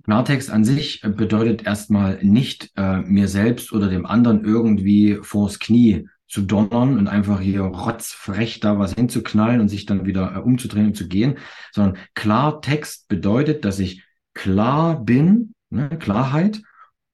Klartext 0.07 0.49
an 0.49 0.63
sich 0.63 1.01
bedeutet 1.01 1.65
erstmal 1.65 2.23
nicht, 2.23 2.71
äh, 2.77 3.01
mir 3.01 3.27
selbst 3.27 3.73
oder 3.73 3.89
dem 3.89 4.05
anderen 4.05 4.45
irgendwie 4.45 5.19
vors 5.21 5.59
Knie 5.59 6.07
zu 6.29 6.43
donnern 6.43 6.97
und 6.97 7.09
einfach 7.09 7.41
hier 7.41 7.63
rotzfrech 7.63 8.61
da 8.61 8.79
was 8.79 8.93
hinzuknallen 8.93 9.59
und 9.59 9.67
sich 9.67 9.85
dann 9.85 10.05
wieder 10.05 10.33
äh, 10.33 10.39
umzudrehen 10.39 10.87
und 10.87 10.95
zu 10.95 11.09
gehen, 11.09 11.35
sondern 11.73 11.97
Klartext 12.15 13.09
bedeutet, 13.09 13.65
dass 13.65 13.79
ich 13.79 14.05
klar 14.33 15.03
bin, 15.03 15.53
ne, 15.69 15.89
Klarheit 15.99 16.61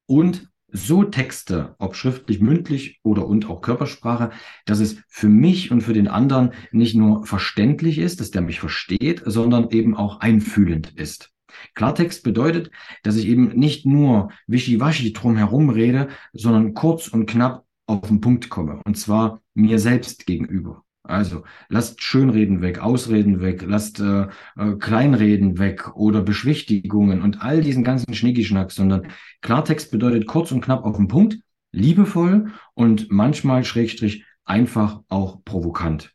und 0.05 0.49
so 0.71 1.03
Texte, 1.03 1.75
ob 1.79 1.95
schriftlich, 1.95 2.41
mündlich 2.41 2.99
oder 3.01 3.25
und 3.25 3.49
auch 3.49 3.61
Körpersprache, 3.61 4.29
dass 4.65 4.79
es 4.79 4.97
für 5.07 5.29
mich 5.29 5.71
und 5.71 5.81
für 5.81 5.93
den 5.93 6.07
anderen 6.07 6.51
nicht 6.71 6.93
nur 6.93 7.25
verständlich 7.25 7.97
ist, 7.97 8.19
dass 8.19 8.29
der 8.29 8.43
mich 8.43 8.59
versteht, 8.59 9.23
sondern 9.25 9.71
eben 9.71 9.97
auch 9.97 10.19
einfühlend 10.19 10.91
ist. 10.95 11.32
Klartext 11.75 12.23
bedeutet, 12.23 12.71
dass 13.03 13.15
ich 13.15 13.27
eben 13.27 13.49
nicht 13.49 13.85
nur 13.85 14.31
wischiwaschi 14.47 15.13
drum 15.13 15.37
herum 15.37 15.69
rede, 15.69 16.09
sondern 16.33 16.73
kurz 16.73 17.07
und 17.07 17.25
knapp 17.25 17.65
auf 17.85 18.07
den 18.07 18.21
Punkt 18.21 18.49
komme. 18.49 18.81
Und 18.85 18.97
zwar 18.97 19.41
mir 19.53 19.79
selbst 19.79 20.25
gegenüber. 20.25 20.83
Also 21.03 21.43
lasst 21.67 22.01
Schönreden 22.01 22.61
weg, 22.61 22.79
Ausreden 22.79 23.41
weg, 23.41 23.65
lasst 23.67 23.99
äh, 23.99 24.27
äh, 24.55 24.75
Kleinreden 24.79 25.59
weg 25.59 25.95
oder 25.95 26.21
Beschwichtigungen 26.21 27.21
und 27.21 27.41
all 27.41 27.61
diesen 27.61 27.83
ganzen 27.83 28.13
Schnickischnack, 28.13 28.71
sondern 28.71 29.07
Klartext 29.41 29.91
bedeutet 29.91 30.27
kurz 30.27 30.53
und 30.53 30.61
knapp 30.61 30.85
auf 30.85 30.95
den 30.95 31.09
Punkt, 31.09 31.39
liebevoll 31.73 32.53
und 32.73 33.11
manchmal 33.11 33.65
schrägstrich 33.65 34.23
einfach 34.45 35.01
auch 35.09 35.43
provokant. 35.43 36.13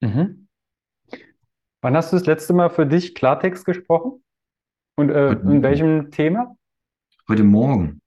Mhm. 0.00 0.41
Wann 1.84 1.96
hast 1.96 2.12
du 2.12 2.16
das 2.16 2.26
letzte 2.26 2.52
Mal 2.52 2.70
für 2.70 2.86
dich 2.86 3.12
Klartext 3.12 3.64
gesprochen? 3.64 4.22
Und 4.94 5.10
äh, 5.10 5.32
in 5.32 5.64
welchem 5.64 6.12
Thema? 6.12 6.56
Heute 7.26 7.42
Morgen. 7.42 8.00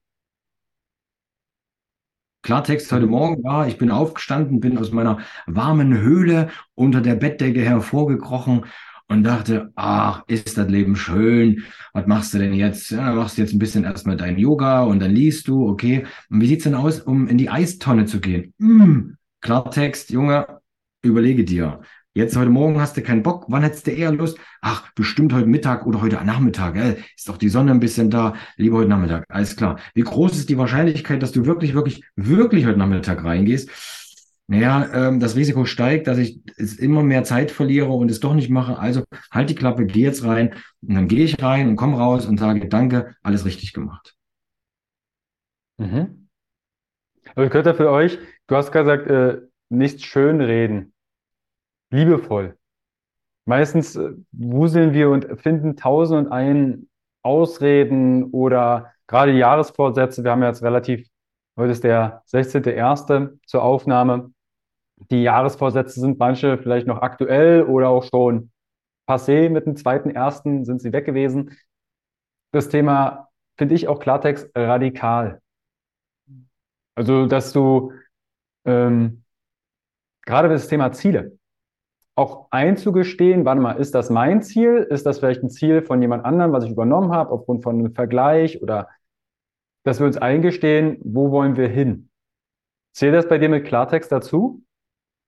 Klartext 2.42 2.90
heute 2.90 3.06
Morgen 3.06 3.44
war, 3.44 3.68
ich 3.68 3.76
bin 3.76 3.90
aufgestanden, 3.90 4.60
bin 4.60 4.78
aus 4.78 4.92
meiner 4.92 5.18
warmen 5.46 5.98
Höhle 5.98 6.48
unter 6.74 7.02
der 7.02 7.16
Bettdecke 7.16 7.60
hervorgekrochen 7.60 8.64
und 9.08 9.24
dachte, 9.24 9.72
ach, 9.74 10.22
ist 10.26 10.56
das 10.56 10.68
Leben 10.68 10.96
schön. 10.96 11.64
Was 11.92 12.06
machst 12.06 12.32
du 12.32 12.38
denn 12.38 12.54
jetzt? 12.54 12.90
Ja, 12.90 13.12
machst 13.12 13.36
du 13.36 13.42
jetzt 13.42 13.52
ein 13.52 13.58
bisschen 13.58 13.84
erstmal 13.84 14.16
dein 14.16 14.38
Yoga 14.38 14.84
und 14.84 15.00
dann 15.00 15.10
liest 15.10 15.48
du, 15.48 15.68
okay. 15.68 16.06
Und 16.30 16.40
wie 16.40 16.46
sieht's 16.46 16.64
denn 16.64 16.74
aus, 16.74 17.00
um 17.00 17.28
in 17.28 17.36
die 17.36 17.50
Eistonne 17.50 18.06
zu 18.06 18.20
gehen? 18.20 18.54
Hm, 18.58 19.16
Klartext, 19.42 20.08
Junge, 20.10 20.60
überlege 21.02 21.44
dir. 21.44 21.82
Jetzt 22.16 22.34
heute 22.34 22.48
Morgen 22.48 22.80
hast 22.80 22.96
du 22.96 23.02
keinen 23.02 23.22
Bock. 23.22 23.44
Wann 23.48 23.62
hättest 23.62 23.86
du 23.86 23.90
eher 23.90 24.10
Lust? 24.10 24.38
Ach, 24.62 24.90
bestimmt 24.94 25.34
heute 25.34 25.44
Mittag 25.44 25.84
oder 25.84 26.00
heute 26.00 26.16
Nachmittag. 26.24 26.74
Ey. 26.74 26.96
Ist 27.14 27.28
doch 27.28 27.36
die 27.36 27.50
Sonne 27.50 27.72
ein 27.72 27.78
bisschen 27.78 28.08
da. 28.08 28.32
Lieber 28.56 28.78
heute 28.78 28.88
Nachmittag. 28.88 29.26
Alles 29.28 29.54
klar. 29.54 29.78
Wie 29.92 30.00
groß 30.00 30.34
ist 30.34 30.48
die 30.48 30.56
Wahrscheinlichkeit, 30.56 31.22
dass 31.22 31.32
du 31.32 31.44
wirklich, 31.44 31.74
wirklich, 31.74 32.04
wirklich 32.16 32.64
heute 32.64 32.78
Nachmittag 32.78 33.22
reingehst? 33.22 33.68
Naja, 34.46 34.88
ähm, 34.94 35.20
das 35.20 35.36
Risiko 35.36 35.66
steigt, 35.66 36.06
dass 36.06 36.16
ich 36.16 36.40
immer 36.78 37.02
mehr 37.02 37.24
Zeit 37.24 37.50
verliere 37.50 37.90
und 37.90 38.10
es 38.10 38.20
doch 38.20 38.32
nicht 38.32 38.48
mache. 38.48 38.78
Also 38.78 39.04
halt 39.30 39.50
die 39.50 39.54
Klappe, 39.54 39.84
geh 39.84 40.00
jetzt 40.00 40.24
rein. 40.24 40.54
Und 40.80 40.94
dann 40.94 41.08
gehe 41.08 41.22
ich 41.22 41.42
rein 41.42 41.68
und 41.68 41.76
komme 41.76 41.98
raus 41.98 42.24
und 42.24 42.40
sage, 42.40 42.66
danke, 42.66 43.14
alles 43.22 43.44
richtig 43.44 43.74
gemacht. 43.74 44.14
Mhm. 45.76 46.28
Also 47.34 47.42
ich 47.42 47.50
könnte 47.50 47.74
für 47.74 47.90
euch, 47.90 48.18
du 48.46 48.56
hast 48.56 48.72
gesagt, 48.72 49.06
äh, 49.06 49.42
nicht 49.68 50.02
schönreden 50.02 50.94
liebevoll. 51.90 52.56
Meistens 53.44 53.96
äh, 53.96 54.10
wuseln 54.32 54.92
wir 54.92 55.10
und 55.10 55.40
finden 55.40 55.76
tausend 55.76 56.26
und 56.26 56.32
ein 56.32 56.88
Ausreden 57.22 58.24
oder 58.32 58.92
gerade 59.06 59.32
Jahresvorsätze. 59.32 60.24
Wir 60.24 60.32
haben 60.32 60.42
jetzt 60.42 60.62
relativ, 60.62 61.08
heute 61.56 61.72
ist 61.72 61.84
der 61.84 62.22
16.01. 62.26 63.38
zur 63.46 63.62
Aufnahme. 63.62 64.32
Die 65.10 65.22
Jahresvorsätze 65.22 66.00
sind 66.00 66.18
manche 66.18 66.58
vielleicht 66.58 66.86
noch 66.86 67.02
aktuell 67.02 67.62
oder 67.62 67.88
auch 67.88 68.04
schon 68.04 68.50
passé. 69.08 69.48
Mit 69.48 69.66
dem 69.66 69.74
2.01. 69.74 70.64
sind 70.64 70.80
sie 70.80 70.92
weg 70.92 71.04
gewesen. 71.04 71.56
Das 72.52 72.68
Thema 72.68 73.28
finde 73.58 73.74
ich 73.74 73.88
auch 73.88 74.00
Klartext 74.00 74.50
radikal. 74.56 75.40
Also, 76.94 77.26
dass 77.26 77.52
du 77.52 77.92
ähm, 78.64 79.22
gerade 80.24 80.48
das 80.48 80.68
Thema 80.68 80.92
Ziele 80.92 81.38
auch 82.16 82.48
einzugestehen, 82.50 83.44
warte 83.44 83.60
mal, 83.60 83.72
ist 83.72 83.94
das 83.94 84.10
mein 84.10 84.42
Ziel? 84.42 84.86
Ist 84.90 85.04
das 85.04 85.18
vielleicht 85.18 85.42
ein 85.42 85.50
Ziel 85.50 85.82
von 85.82 86.00
jemand 86.00 86.24
anderem, 86.24 86.52
was 86.52 86.64
ich 86.64 86.70
übernommen 86.70 87.12
habe, 87.12 87.30
aufgrund 87.30 87.62
von 87.62 87.78
einem 87.78 87.94
Vergleich 87.94 88.62
oder 88.62 88.88
dass 89.84 90.00
wir 90.00 90.06
uns 90.06 90.16
eingestehen, 90.16 90.98
wo 91.04 91.30
wollen 91.30 91.56
wir 91.56 91.68
hin? 91.68 92.08
Zählt 92.92 93.14
das 93.14 93.28
bei 93.28 93.38
dir 93.38 93.50
mit 93.50 93.66
Klartext 93.66 94.10
dazu? 94.10 94.64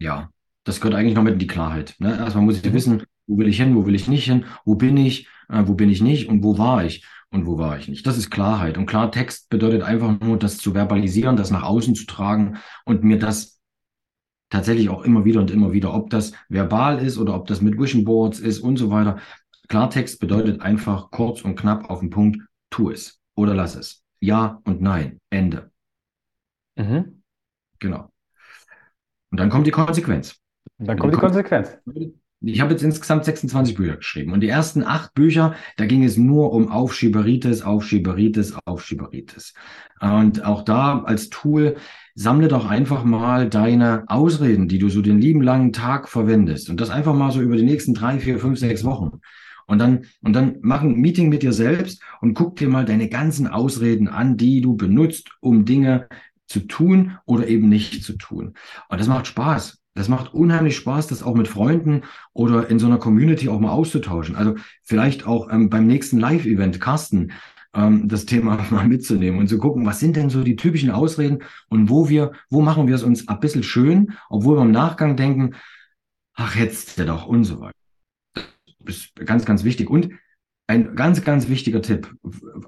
Ja, 0.00 0.30
das 0.64 0.80
gehört 0.80 0.98
eigentlich 0.98 1.14
noch 1.14 1.22
mit 1.22 1.34
in 1.34 1.38
die 1.38 1.46
Klarheit. 1.46 1.94
Ne? 1.98 2.16
Erstmal 2.18 2.44
muss 2.44 2.56
ich 2.56 2.72
wissen, 2.72 3.04
wo 3.26 3.36
will 3.36 3.48
ich 3.48 3.58
hin, 3.58 3.76
wo 3.76 3.84
will 3.84 3.94
ich 3.94 4.08
nicht 4.08 4.24
hin, 4.24 4.46
wo 4.64 4.74
bin 4.74 4.96
ich, 4.96 5.28
äh, 5.50 5.62
wo 5.66 5.74
bin 5.74 5.90
ich 5.90 6.00
nicht 6.00 6.28
und 6.28 6.42
wo 6.42 6.56
war 6.56 6.84
ich 6.84 7.06
und 7.30 7.46
wo 7.46 7.58
war 7.58 7.78
ich 7.78 7.88
nicht. 7.88 8.06
Das 8.06 8.16
ist 8.16 8.30
Klarheit. 8.30 8.78
Und 8.78 8.86
Klartext 8.86 9.50
bedeutet 9.50 9.82
einfach 9.82 10.18
nur, 10.20 10.38
das 10.38 10.56
zu 10.56 10.72
verbalisieren, 10.72 11.36
das 11.36 11.50
nach 11.50 11.64
außen 11.64 11.94
zu 11.94 12.06
tragen 12.06 12.56
und 12.86 13.04
mir 13.04 13.18
das 13.18 13.57
tatsächlich 14.50 14.88
auch 14.88 15.02
immer 15.02 15.24
wieder 15.24 15.40
und 15.40 15.50
immer 15.50 15.72
wieder, 15.72 15.94
ob 15.94 16.10
das 16.10 16.32
verbal 16.48 16.98
ist 16.98 17.18
oder 17.18 17.34
ob 17.34 17.46
das 17.46 17.60
mit 17.60 17.78
Vision 17.78 18.04
Boards 18.04 18.40
ist 18.40 18.60
und 18.60 18.76
so 18.76 18.90
weiter. 18.90 19.18
Klartext 19.68 20.20
bedeutet 20.20 20.62
einfach 20.62 21.10
kurz 21.10 21.42
und 21.42 21.56
knapp 21.56 21.90
auf 21.90 22.00
den 22.00 22.10
Punkt, 22.10 22.40
tu 22.70 22.90
es 22.90 23.20
oder 23.34 23.54
lass 23.54 23.76
es. 23.76 24.02
Ja 24.20 24.60
und 24.64 24.80
nein. 24.80 25.20
Ende. 25.30 25.70
Mhm. 26.76 27.22
Genau. 27.78 28.10
Und 29.30 29.38
dann 29.38 29.50
kommt 29.50 29.66
die 29.66 29.70
Konsequenz. 29.70 30.36
Und 30.78 30.88
dann 30.88 30.98
kommt 30.98 31.14
die 31.14 31.18
Konsequenz. 31.18 31.78
Ich 32.40 32.60
habe 32.60 32.70
jetzt 32.70 32.84
insgesamt 32.84 33.24
26 33.24 33.74
Bücher 33.74 33.96
geschrieben 33.96 34.32
und 34.32 34.40
die 34.40 34.48
ersten 34.48 34.84
acht 34.84 35.12
Bücher, 35.14 35.56
da 35.76 35.86
ging 35.86 36.04
es 36.04 36.16
nur 36.16 36.52
um 36.52 36.70
Aufschieberitis, 36.70 37.62
Aufschieberitis, 37.62 38.54
Aufschieberitis. 38.64 39.54
Und 40.00 40.44
auch 40.44 40.62
da 40.62 41.02
als 41.02 41.30
Tool, 41.30 41.76
sammle 42.14 42.46
doch 42.46 42.66
einfach 42.66 43.02
mal 43.02 43.48
deine 43.48 44.04
Ausreden, 44.06 44.68
die 44.68 44.78
du 44.78 44.88
so 44.88 45.02
den 45.02 45.20
lieben 45.20 45.42
langen 45.42 45.72
Tag 45.72 46.08
verwendest 46.08 46.70
und 46.70 46.80
das 46.80 46.90
einfach 46.90 47.14
mal 47.14 47.32
so 47.32 47.40
über 47.40 47.56
die 47.56 47.64
nächsten 47.64 47.92
drei, 47.94 48.20
vier, 48.20 48.38
fünf, 48.38 48.58
sechs 48.58 48.84
Wochen. 48.84 49.20
Und 49.66 49.80
dann, 49.80 50.06
und 50.22 50.32
dann 50.32 50.58
mach 50.62 50.82
ein 50.82 50.94
Meeting 50.94 51.28
mit 51.28 51.42
dir 51.42 51.52
selbst 51.52 52.02
und 52.20 52.34
guck 52.34 52.56
dir 52.56 52.68
mal 52.68 52.84
deine 52.84 53.08
ganzen 53.08 53.48
Ausreden 53.48 54.08
an, 54.08 54.36
die 54.36 54.60
du 54.60 54.76
benutzt, 54.76 55.28
um 55.40 55.64
Dinge 55.64 56.08
zu 56.46 56.60
tun 56.60 57.18
oder 57.26 57.48
eben 57.48 57.68
nicht 57.68 58.02
zu 58.02 58.14
tun. 58.14 58.54
Und 58.88 59.00
das 59.00 59.08
macht 59.08 59.26
Spaß. 59.26 59.78
Das 59.98 60.08
macht 60.08 60.32
unheimlich 60.32 60.76
Spaß, 60.76 61.08
das 61.08 61.24
auch 61.24 61.34
mit 61.34 61.48
Freunden 61.48 62.02
oder 62.32 62.70
in 62.70 62.78
so 62.78 62.86
einer 62.86 62.98
Community 62.98 63.48
auch 63.48 63.58
mal 63.58 63.72
auszutauschen. 63.72 64.36
Also 64.36 64.54
vielleicht 64.84 65.26
auch 65.26 65.50
ähm, 65.50 65.70
beim 65.70 65.88
nächsten 65.88 66.20
Live-Event, 66.20 66.80
Carsten, 66.80 67.32
ähm, 67.74 68.06
das 68.06 68.24
Thema 68.24 68.64
mal 68.70 68.86
mitzunehmen 68.86 69.40
und 69.40 69.48
zu 69.48 69.58
gucken, 69.58 69.84
was 69.86 69.98
sind 69.98 70.14
denn 70.14 70.30
so 70.30 70.44
die 70.44 70.54
typischen 70.54 70.92
Ausreden 70.92 71.40
und 71.68 71.90
wo 71.90 72.08
wir, 72.08 72.30
wo 72.48 72.62
machen 72.62 72.86
wir 72.86 72.94
es 72.94 73.02
uns 73.02 73.26
ein 73.26 73.40
bisschen 73.40 73.64
schön, 73.64 74.12
obwohl 74.30 74.56
wir 74.56 74.62
im 74.62 74.70
Nachgang 74.70 75.16
denken, 75.16 75.56
ach, 76.34 76.54
jetzt 76.54 76.96
der 76.96 77.06
doch 77.06 77.26
und 77.26 77.42
so 77.42 77.58
weiter. 77.58 77.74
Das 78.78 78.98
ist 78.98 79.16
ganz, 79.16 79.44
ganz 79.44 79.64
wichtig. 79.64 79.90
Und 79.90 80.10
ein 80.68 80.94
ganz, 80.94 81.24
ganz 81.24 81.48
wichtiger 81.48 81.82
Tipp, 81.82 82.14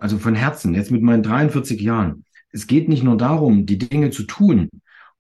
also 0.00 0.18
von 0.18 0.34
Herzen, 0.34 0.74
jetzt 0.74 0.90
mit 0.90 1.02
meinen 1.02 1.22
43 1.22 1.80
Jahren. 1.80 2.24
Es 2.50 2.66
geht 2.66 2.88
nicht 2.88 3.04
nur 3.04 3.16
darum, 3.16 3.66
die 3.66 3.78
Dinge 3.78 4.10
zu 4.10 4.24
tun, 4.24 4.68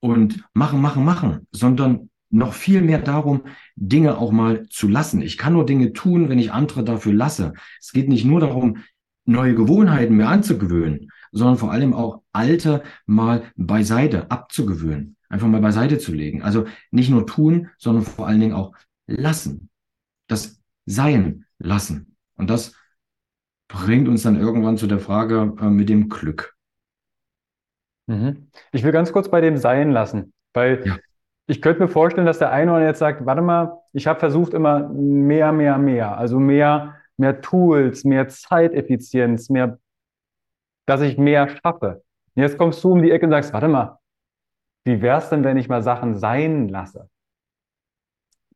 und 0.00 0.44
machen, 0.54 0.80
machen, 0.80 1.04
machen, 1.04 1.46
sondern 1.52 2.10
noch 2.30 2.54
viel 2.54 2.80
mehr 2.80 3.00
darum, 3.00 3.42
Dinge 3.76 4.18
auch 4.18 4.30
mal 4.30 4.68
zu 4.68 4.88
lassen. 4.88 5.20
Ich 5.20 5.36
kann 5.36 5.52
nur 5.52 5.66
Dinge 5.66 5.92
tun, 5.92 6.28
wenn 6.28 6.38
ich 6.38 6.52
andere 6.52 6.84
dafür 6.84 7.12
lasse. 7.12 7.52
Es 7.80 7.92
geht 7.92 8.08
nicht 8.08 8.24
nur 8.24 8.40
darum, 8.40 8.78
neue 9.24 9.54
Gewohnheiten 9.54 10.16
mir 10.16 10.28
anzugewöhnen, 10.28 11.10
sondern 11.32 11.56
vor 11.56 11.72
allem 11.72 11.92
auch 11.92 12.22
alte 12.32 12.82
mal 13.06 13.44
beiseite 13.56 14.30
abzugewöhnen, 14.30 15.16
einfach 15.28 15.48
mal 15.48 15.60
beiseite 15.60 15.98
zu 15.98 16.12
legen. 16.12 16.42
Also 16.42 16.66
nicht 16.90 17.10
nur 17.10 17.26
tun, 17.26 17.68
sondern 17.78 18.04
vor 18.04 18.26
allen 18.26 18.40
Dingen 18.40 18.54
auch 18.54 18.74
lassen. 19.06 19.68
Das 20.26 20.60
Sein 20.86 21.44
lassen. 21.58 22.16
Und 22.36 22.50
das 22.50 22.74
bringt 23.68 24.08
uns 24.08 24.22
dann 24.22 24.36
irgendwann 24.36 24.78
zu 24.78 24.86
der 24.86 24.98
Frage 24.98 25.54
äh, 25.60 25.68
mit 25.68 25.88
dem 25.88 26.08
Glück. 26.08 26.56
Mhm. 28.10 28.48
Ich 28.72 28.82
will 28.82 28.90
ganz 28.90 29.12
kurz 29.12 29.30
bei 29.30 29.40
dem 29.40 29.56
sein 29.56 29.92
lassen, 29.92 30.32
weil 30.52 30.82
Ja. 30.84 30.96
ich 31.46 31.62
könnte 31.62 31.80
mir 31.82 31.88
vorstellen, 31.88 32.26
dass 32.26 32.40
der 32.40 32.50
eine 32.50 32.72
oder 32.72 32.84
jetzt 32.84 32.98
sagt, 32.98 33.24
warte 33.24 33.40
mal, 33.40 33.78
ich 33.92 34.08
habe 34.08 34.18
versucht 34.18 34.52
immer 34.52 34.88
mehr, 34.88 35.52
mehr, 35.52 35.78
mehr, 35.78 36.18
also 36.18 36.40
mehr, 36.40 36.96
mehr 37.16 37.40
Tools, 37.40 38.02
mehr 38.02 38.26
Zeiteffizienz, 38.26 39.48
mehr, 39.48 39.78
dass 40.86 41.02
ich 41.02 41.18
mehr 41.18 41.48
schaffe. 41.48 42.02
Jetzt 42.34 42.58
kommst 42.58 42.82
du 42.82 42.90
um 42.92 43.00
die 43.02 43.12
Ecke 43.12 43.26
und 43.26 43.30
sagst, 43.32 43.52
warte 43.52 43.68
mal, 43.68 44.00
wie 44.84 45.00
wär's 45.02 45.28
denn, 45.28 45.44
wenn 45.44 45.56
ich 45.56 45.68
mal 45.68 45.82
Sachen 45.82 46.16
sein 46.16 46.68
lasse? 46.68 47.08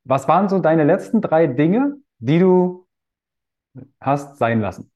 Was 0.03 0.27
waren 0.27 0.49
so 0.49 0.59
deine 0.59 0.83
letzten 0.83 1.21
drei 1.21 1.47
Dinge, 1.47 1.97
die 2.19 2.41
du 2.41 2.89
hast 4.01 4.37
sein 4.39 4.61
lassen? 4.61 4.91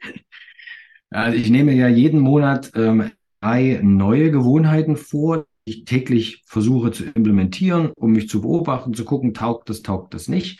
also 1.15 1.37
ich 1.37 1.49
nehme 1.49 1.73
ja 1.73 1.87
jeden 1.87 2.19
Monat 2.19 2.71
ähm, 2.75 3.11
drei 3.41 3.79
neue 3.81 4.31
Gewohnheiten 4.31 4.97
vor, 4.97 5.45
die 5.67 5.71
ich 5.71 5.85
täglich 5.85 6.43
versuche 6.45 6.91
zu 6.91 7.05
implementieren, 7.05 7.91
um 7.95 8.11
mich 8.11 8.29
zu 8.29 8.41
beobachten, 8.41 8.93
zu 8.93 9.05
gucken, 9.05 9.33
taugt 9.33 9.69
das, 9.69 9.81
taugt 9.81 10.13
das 10.13 10.27
nicht. 10.27 10.59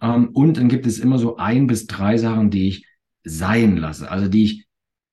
Ähm, 0.00 0.30
und 0.32 0.56
dann 0.56 0.68
gibt 0.68 0.86
es 0.86 0.98
immer 0.98 1.18
so 1.18 1.36
ein 1.36 1.66
bis 1.66 1.86
drei 1.86 2.16
Sachen, 2.18 2.50
die 2.50 2.68
ich 2.68 2.86
sein 3.24 3.76
lasse, 3.76 4.10
also 4.10 4.28
die 4.28 4.44
ich 4.44 4.66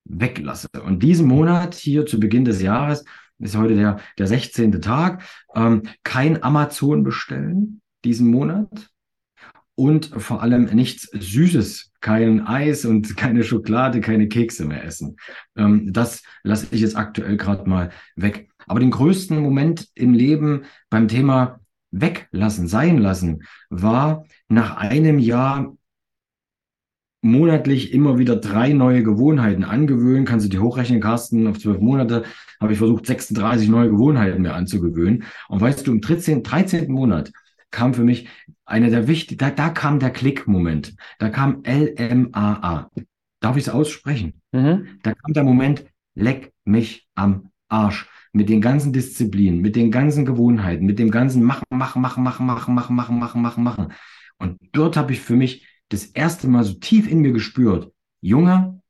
weglasse. 0.04 0.68
Und 0.84 1.02
diesen 1.02 1.28
Monat 1.28 1.74
hier 1.74 2.06
zu 2.06 2.18
Beginn 2.18 2.44
des 2.44 2.60
Jahres 2.60 3.04
ist 3.38 3.56
heute 3.56 3.76
der, 3.76 4.00
der 4.18 4.26
16. 4.26 4.80
Tag, 4.82 5.22
ähm, 5.54 5.82
kein 6.02 6.42
Amazon 6.42 7.04
bestellen 7.04 7.80
diesen 8.04 8.30
Monat 8.30 8.90
und 9.80 10.10
vor 10.18 10.42
allem 10.42 10.64
nichts 10.66 11.08
Süßes, 11.10 11.92
kein 12.02 12.46
Eis 12.46 12.84
und 12.84 13.16
keine 13.16 13.44
Schokolade, 13.44 14.02
keine 14.02 14.28
Kekse 14.28 14.66
mehr 14.66 14.84
essen. 14.84 15.16
Ähm, 15.56 15.90
das 15.90 16.22
lasse 16.42 16.66
ich 16.70 16.82
jetzt 16.82 16.96
aktuell 16.96 17.38
gerade 17.38 17.66
mal 17.68 17.88
weg. 18.14 18.50
Aber 18.66 18.78
den 18.78 18.90
größten 18.90 19.38
Moment 19.38 19.88
im 19.94 20.12
Leben 20.12 20.64
beim 20.90 21.08
Thema 21.08 21.60
weglassen, 21.92 22.68
sein 22.68 22.98
lassen, 22.98 23.44
war 23.70 24.26
nach 24.48 24.76
einem 24.76 25.18
Jahr 25.18 25.74
monatlich 27.22 27.94
immer 27.94 28.18
wieder 28.18 28.36
drei 28.36 28.74
neue 28.74 29.02
Gewohnheiten 29.02 29.64
angewöhnen. 29.64 30.26
Kannst 30.26 30.44
du 30.44 30.50
die 30.50 30.58
hochrechnen, 30.58 31.00
Carsten, 31.00 31.46
auf 31.46 31.58
zwölf 31.58 31.80
Monate 31.80 32.24
habe 32.60 32.72
ich 32.74 32.78
versucht, 32.78 33.06
36 33.06 33.70
neue 33.70 33.88
Gewohnheiten 33.88 34.42
mir 34.42 34.52
anzugewöhnen. 34.52 35.24
Und 35.48 35.62
weißt 35.62 35.86
du, 35.86 35.92
im 35.92 36.02
13, 36.02 36.42
13. 36.42 36.92
Monat 36.92 37.32
kam 37.70 37.94
für 37.94 38.04
mich 38.04 38.28
einer 38.64 38.90
der 38.90 39.08
wichtigsten, 39.08 39.38
da, 39.38 39.50
da 39.50 39.68
kam 39.70 39.98
der 39.98 40.10
Klick-Moment. 40.10 40.94
Da 41.18 41.28
kam 41.28 41.62
L-M-A-A. 41.64 42.90
Darf 43.40 43.56
ich 43.56 43.64
es 43.64 43.68
aussprechen? 43.68 44.40
Mhm. 44.52 44.98
Da 45.02 45.14
kam 45.14 45.32
der 45.32 45.44
Moment, 45.44 45.84
leck 46.14 46.52
mich 46.64 47.08
am 47.14 47.50
Arsch. 47.68 48.08
Mit 48.32 48.48
den 48.48 48.60
ganzen 48.60 48.92
Disziplinen, 48.92 49.60
mit 49.60 49.74
den 49.74 49.90
ganzen 49.90 50.24
Gewohnheiten, 50.24 50.86
mit 50.86 51.00
dem 51.00 51.10
ganzen 51.10 51.42
Machen, 51.42 51.64
Machen, 51.70 52.00
Machen, 52.00 52.22
Machen, 52.22 52.46
Machen, 52.46 52.74
Machen, 52.74 52.94
Machen, 52.94 53.18
Machen, 53.18 53.42
Machen, 53.42 53.64
Machen. 53.64 53.92
Und 54.38 54.58
dort 54.70 54.96
habe 54.96 55.12
ich 55.12 55.20
für 55.20 55.34
mich 55.34 55.66
das 55.88 56.04
erste 56.04 56.46
Mal 56.46 56.62
so 56.62 56.74
tief 56.74 57.10
in 57.10 57.20
mir 57.20 57.32
gespürt, 57.32 57.92
Junge, 58.20 58.80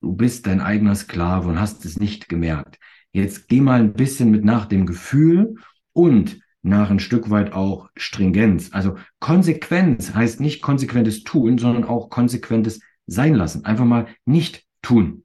du 0.00 0.12
bist 0.12 0.46
dein 0.46 0.60
eigener 0.60 0.94
Sklave 0.94 1.48
und 1.48 1.60
hast 1.60 1.84
es 1.84 1.98
nicht 1.98 2.28
gemerkt. 2.28 2.78
Jetzt 3.12 3.48
geh 3.48 3.60
mal 3.60 3.80
ein 3.80 3.92
bisschen 3.92 4.30
mit 4.30 4.44
nach 4.44 4.66
dem 4.66 4.86
Gefühl 4.86 5.56
und 5.92 6.40
nach 6.64 6.90
ein 6.90 6.98
Stück 6.98 7.30
weit 7.30 7.52
auch 7.52 7.90
Stringenz. 7.94 8.70
Also 8.72 8.96
Konsequenz 9.20 10.14
heißt 10.14 10.40
nicht 10.40 10.62
konsequentes 10.62 11.22
Tun, 11.22 11.58
sondern 11.58 11.84
auch 11.84 12.08
konsequentes 12.10 12.80
Sein 13.06 13.34
lassen. 13.34 13.64
Einfach 13.64 13.84
mal 13.84 14.06
nicht 14.24 14.64
tun. 14.82 15.24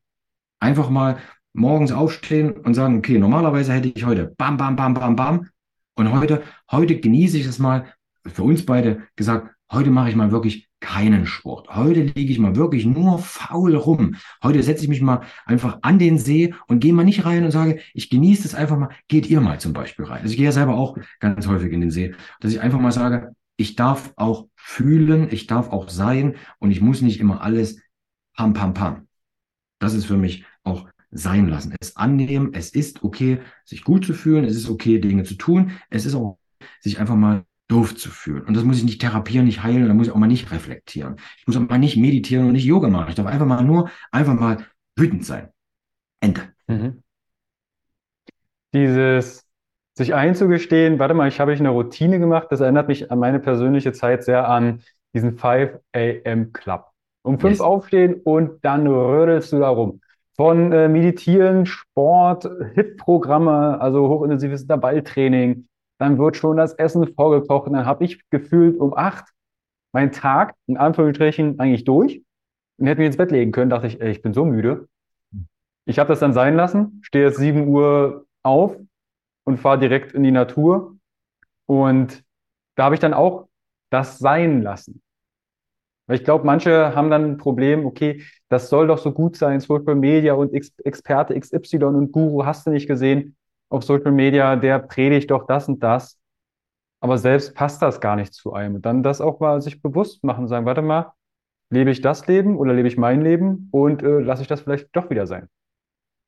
Einfach 0.60 0.90
mal 0.90 1.18
morgens 1.54 1.92
aufstehen 1.92 2.52
und 2.52 2.74
sagen, 2.74 2.98
okay, 2.98 3.18
normalerweise 3.18 3.74
hätte 3.74 3.88
ich 3.88 4.06
heute 4.06 4.34
bam, 4.38 4.58
bam, 4.58 4.76
bam, 4.76 4.94
bam, 4.94 5.16
bam. 5.16 5.50
Und 5.96 6.12
heute, 6.12 6.44
heute 6.72 7.00
genieße 7.00 7.38
ich 7.38 7.46
es 7.46 7.58
mal, 7.58 7.94
für 8.26 8.44
uns 8.44 8.66
beide 8.66 9.04
gesagt, 9.16 9.56
heute 9.72 9.92
mache 9.92 10.10
ich 10.10 10.16
mal 10.16 10.32
wirklich 10.32 10.69
keinen 10.80 11.26
Sport. 11.26 11.76
Heute 11.76 12.02
liege 12.02 12.32
ich 12.32 12.40
mal 12.40 12.56
wirklich 12.56 12.86
nur 12.86 13.20
faul 13.20 13.76
rum. 13.76 14.16
Heute 14.44 14.64
setze 14.64 14.84
ich 14.84 14.90
mich 14.90 15.02
mal 15.02 15.22
einfach 15.46 15.80
an 15.82 16.00
den 16.00 16.18
See 16.18 16.54
und 16.68 16.80
gehe 16.80 16.94
mal 16.94 17.04
nicht 17.04 17.26
rein 17.26 17.44
und 17.44 17.52
sage, 17.52 17.80
ich 17.94 18.10
genieße 18.10 18.48
es 18.48 18.56
einfach 18.56 18.78
mal. 18.78 18.90
Geht 19.08 19.30
ihr 19.30 19.42
mal 19.42 19.60
zum 19.60 19.74
Beispiel 19.74 20.06
rein. 20.06 20.22
Also 20.22 20.32
ich 20.32 20.38
gehe 20.38 20.46
ja 20.46 20.52
selber 20.52 20.76
auch 20.76 20.98
ganz 21.20 21.48
häufig 21.48 21.74
in 21.74 21.82
den 21.82 21.92
See, 21.92 22.14
dass 22.40 22.52
ich 22.52 22.62
einfach 22.62 22.80
mal 22.80 22.92
sage, 22.92 23.34
ich 23.58 23.76
darf 23.76 24.14
auch 24.16 24.48
fühlen, 24.56 25.28
ich 25.32 25.48
darf 25.48 25.70
auch 25.70 25.90
sein 25.90 26.36
und 26.60 26.72
ich 26.72 26.80
muss 26.82 27.02
nicht 27.02 27.20
immer 27.20 27.42
alles 27.42 27.82
pam, 28.36 28.54
pam, 28.54 28.74
pam. 28.74 29.08
Das 29.80 29.94
ist 29.94 30.06
für 30.06 30.18
mich 30.18 30.46
auch 30.64 30.88
sein 31.12 31.50
lassen. 31.50 31.76
Es 31.80 31.98
annehmen, 31.98 32.54
es 32.54 32.70
ist 32.70 33.04
okay, 33.04 33.40
sich 33.66 33.84
gut 33.84 34.06
zu 34.06 34.14
fühlen, 34.14 34.46
es 34.46 34.56
ist 34.56 34.70
okay, 34.70 35.00
Dinge 35.00 35.24
zu 35.24 35.36
tun, 35.36 35.72
es 35.90 36.06
ist 36.06 36.16
auch 36.16 36.38
sich 36.80 37.00
einfach 37.00 37.16
mal 37.16 37.44
doof 37.70 37.96
zu 37.96 38.10
fühlen. 38.10 38.44
Und 38.44 38.58
das 38.58 38.64
muss 38.64 38.78
ich 38.78 38.84
nicht 38.84 39.00
therapieren, 39.00 39.46
nicht 39.46 39.64
heilen, 39.64 39.88
da 39.88 39.94
muss 39.94 40.08
ich 40.08 40.14
auch 40.14 40.18
mal 40.18 40.28
nicht 40.28 40.52
reflektieren. 40.52 41.16
Ich 41.38 41.48
muss 41.48 41.56
auch 41.56 41.62
mal 41.62 41.78
nicht 41.78 41.96
meditieren 41.96 42.48
und 42.48 42.54
nicht 42.54 42.66
Yoga 42.66 42.90
machen. 42.90 43.10
Ich 43.10 43.16
darf 43.16 43.28
einfach 43.28 43.46
mal 43.46 43.64
nur, 43.64 43.90
einfach 44.12 44.34
mal 44.34 44.66
wütend 44.98 45.24
sein. 45.24 45.50
Ende. 46.20 46.42
Mhm. 46.68 47.04
Dieses 48.74 49.46
sich 49.94 50.16
einzugestehen, 50.16 50.98
warte 51.00 51.14
mal, 51.14 51.28
ich 51.28 51.40
habe 51.40 51.54
ich 51.54 51.60
eine 51.60 51.70
Routine 51.70 52.20
gemacht, 52.20 52.48
das 52.52 52.60
erinnert 52.60 52.88
mich 52.88 53.12
an 53.12 53.20
meine 53.20 53.40
persönliche 53.40 53.92
Zeit 53.92 54.24
sehr 54.24 54.48
an 54.48 54.82
diesen 55.14 55.38
5 55.38 55.80
AM 55.94 56.54
Club. 56.54 56.86
Um 57.22 57.40
fünf 57.40 57.54
yes. 57.54 57.62
aufstehen 57.62 58.22
und 58.24 58.64
dann 58.64 58.88
rödelst 58.88 59.52
du 59.52 59.60
da 59.60 59.70
rum. 59.70 60.02
Von 60.36 60.72
äh, 60.72 60.88
Meditieren, 60.88 61.66
Sport, 61.66 62.50
HIT-Programme, 62.74 63.80
also 63.82 64.08
hochintensives 64.08 64.62
Intervalltraining, 64.62 65.68
dann 66.00 66.18
wird 66.18 66.38
schon 66.38 66.58
das 66.58 66.74
Essen 66.74 67.14
vorgekocht 67.14 67.68
und 67.68 67.74
dann 67.74 67.86
habe 67.86 68.06
ich 68.06 68.28
gefühlt 68.30 68.80
um 68.80 68.96
acht 68.96 69.26
meinen 69.92 70.12
Tag 70.12 70.56
in 70.66 70.78
Anführungsstrichen 70.78 71.60
eigentlich 71.60 71.84
durch 71.84 72.24
und 72.78 72.88
hätte 72.88 73.00
mich 73.00 73.08
ins 73.08 73.18
Bett 73.18 73.32
legen 73.32 73.52
können, 73.52 73.70
dachte 73.70 73.88
ich, 73.88 74.00
ey, 74.02 74.10
ich 74.10 74.22
bin 74.22 74.34
so 74.34 74.46
müde. 74.46 74.88
Ich 75.86 76.00
habe 76.00 76.08
das 76.10 76.20
dann 76.20 76.34
sein 76.34 76.56
lassen, 76.56 77.00
stehe 77.04 77.26
jetzt 77.26 77.38
sieben 77.38 77.68
Uhr 77.68 78.26
auf 78.44 78.78
und 79.44 79.58
fahre 79.58 79.80
direkt 79.80 80.14
in 80.14 80.24
die 80.24 80.32
Natur 80.32 80.96
und 81.66 82.24
da 82.76 82.86
habe 82.86 82.96
ich 82.96 83.02
dann 83.02 83.14
auch 83.14 83.48
das 83.90 84.20
sein 84.20 84.62
lassen. 84.62 85.02
Weil 86.08 86.18
ich 86.18 86.24
glaube, 86.24 86.46
manche 86.46 86.96
haben 86.96 87.10
dann 87.10 87.26
ein 87.26 87.38
Problem, 87.38 87.86
okay, 87.86 88.24
das 88.48 88.70
soll 88.70 88.88
doch 88.88 89.00
so 89.00 89.12
gut 89.12 89.36
sein, 89.36 89.60
Social 89.60 89.96
Media 89.96 90.34
und 90.34 90.54
Ex 90.54 90.72
Experte 90.84 91.38
XY 91.40 91.84
und 91.84 92.12
Guru 92.12 92.46
hast 92.46 92.66
du 92.66 92.72
nicht 92.72 92.88
gesehen 92.88 93.36
auf 93.70 93.84
Social 93.84 94.12
Media, 94.12 94.56
der 94.56 94.80
predigt 94.80 95.32
doch 95.32 95.46
das 95.48 95.68
und 95.68 95.82
das. 95.82 96.20
Aber 97.02 97.18
selbst 97.18 97.56
passt 97.56 97.82
das 97.82 98.02
gar 98.02 98.16
nicht 98.16 98.34
zu 98.34 98.54
einem. 98.54 98.76
Und 98.76 98.86
dann 98.86 99.04
das 99.04 99.22
auch 99.22 99.40
mal 99.40 99.62
sich 99.62 99.82
bewusst 99.82 100.24
machen, 100.24 100.48
sagen, 100.48 100.66
warte 100.66 100.82
mal, 100.82 101.14
lebe 101.70 101.92
ich 101.92 102.02
das 102.02 102.28
Leben 102.28 102.58
oder 102.58 102.74
lebe 102.74 102.88
ich 102.88 102.98
mein 102.98 103.22
Leben 103.22 103.70
und 103.72 104.04
äh, 104.04 104.20
lasse 104.20 104.42
ich 104.42 104.48
das 104.48 104.62
vielleicht 104.62 104.90
doch 104.94 105.10
wieder 105.10 105.28
sein. 105.28 105.48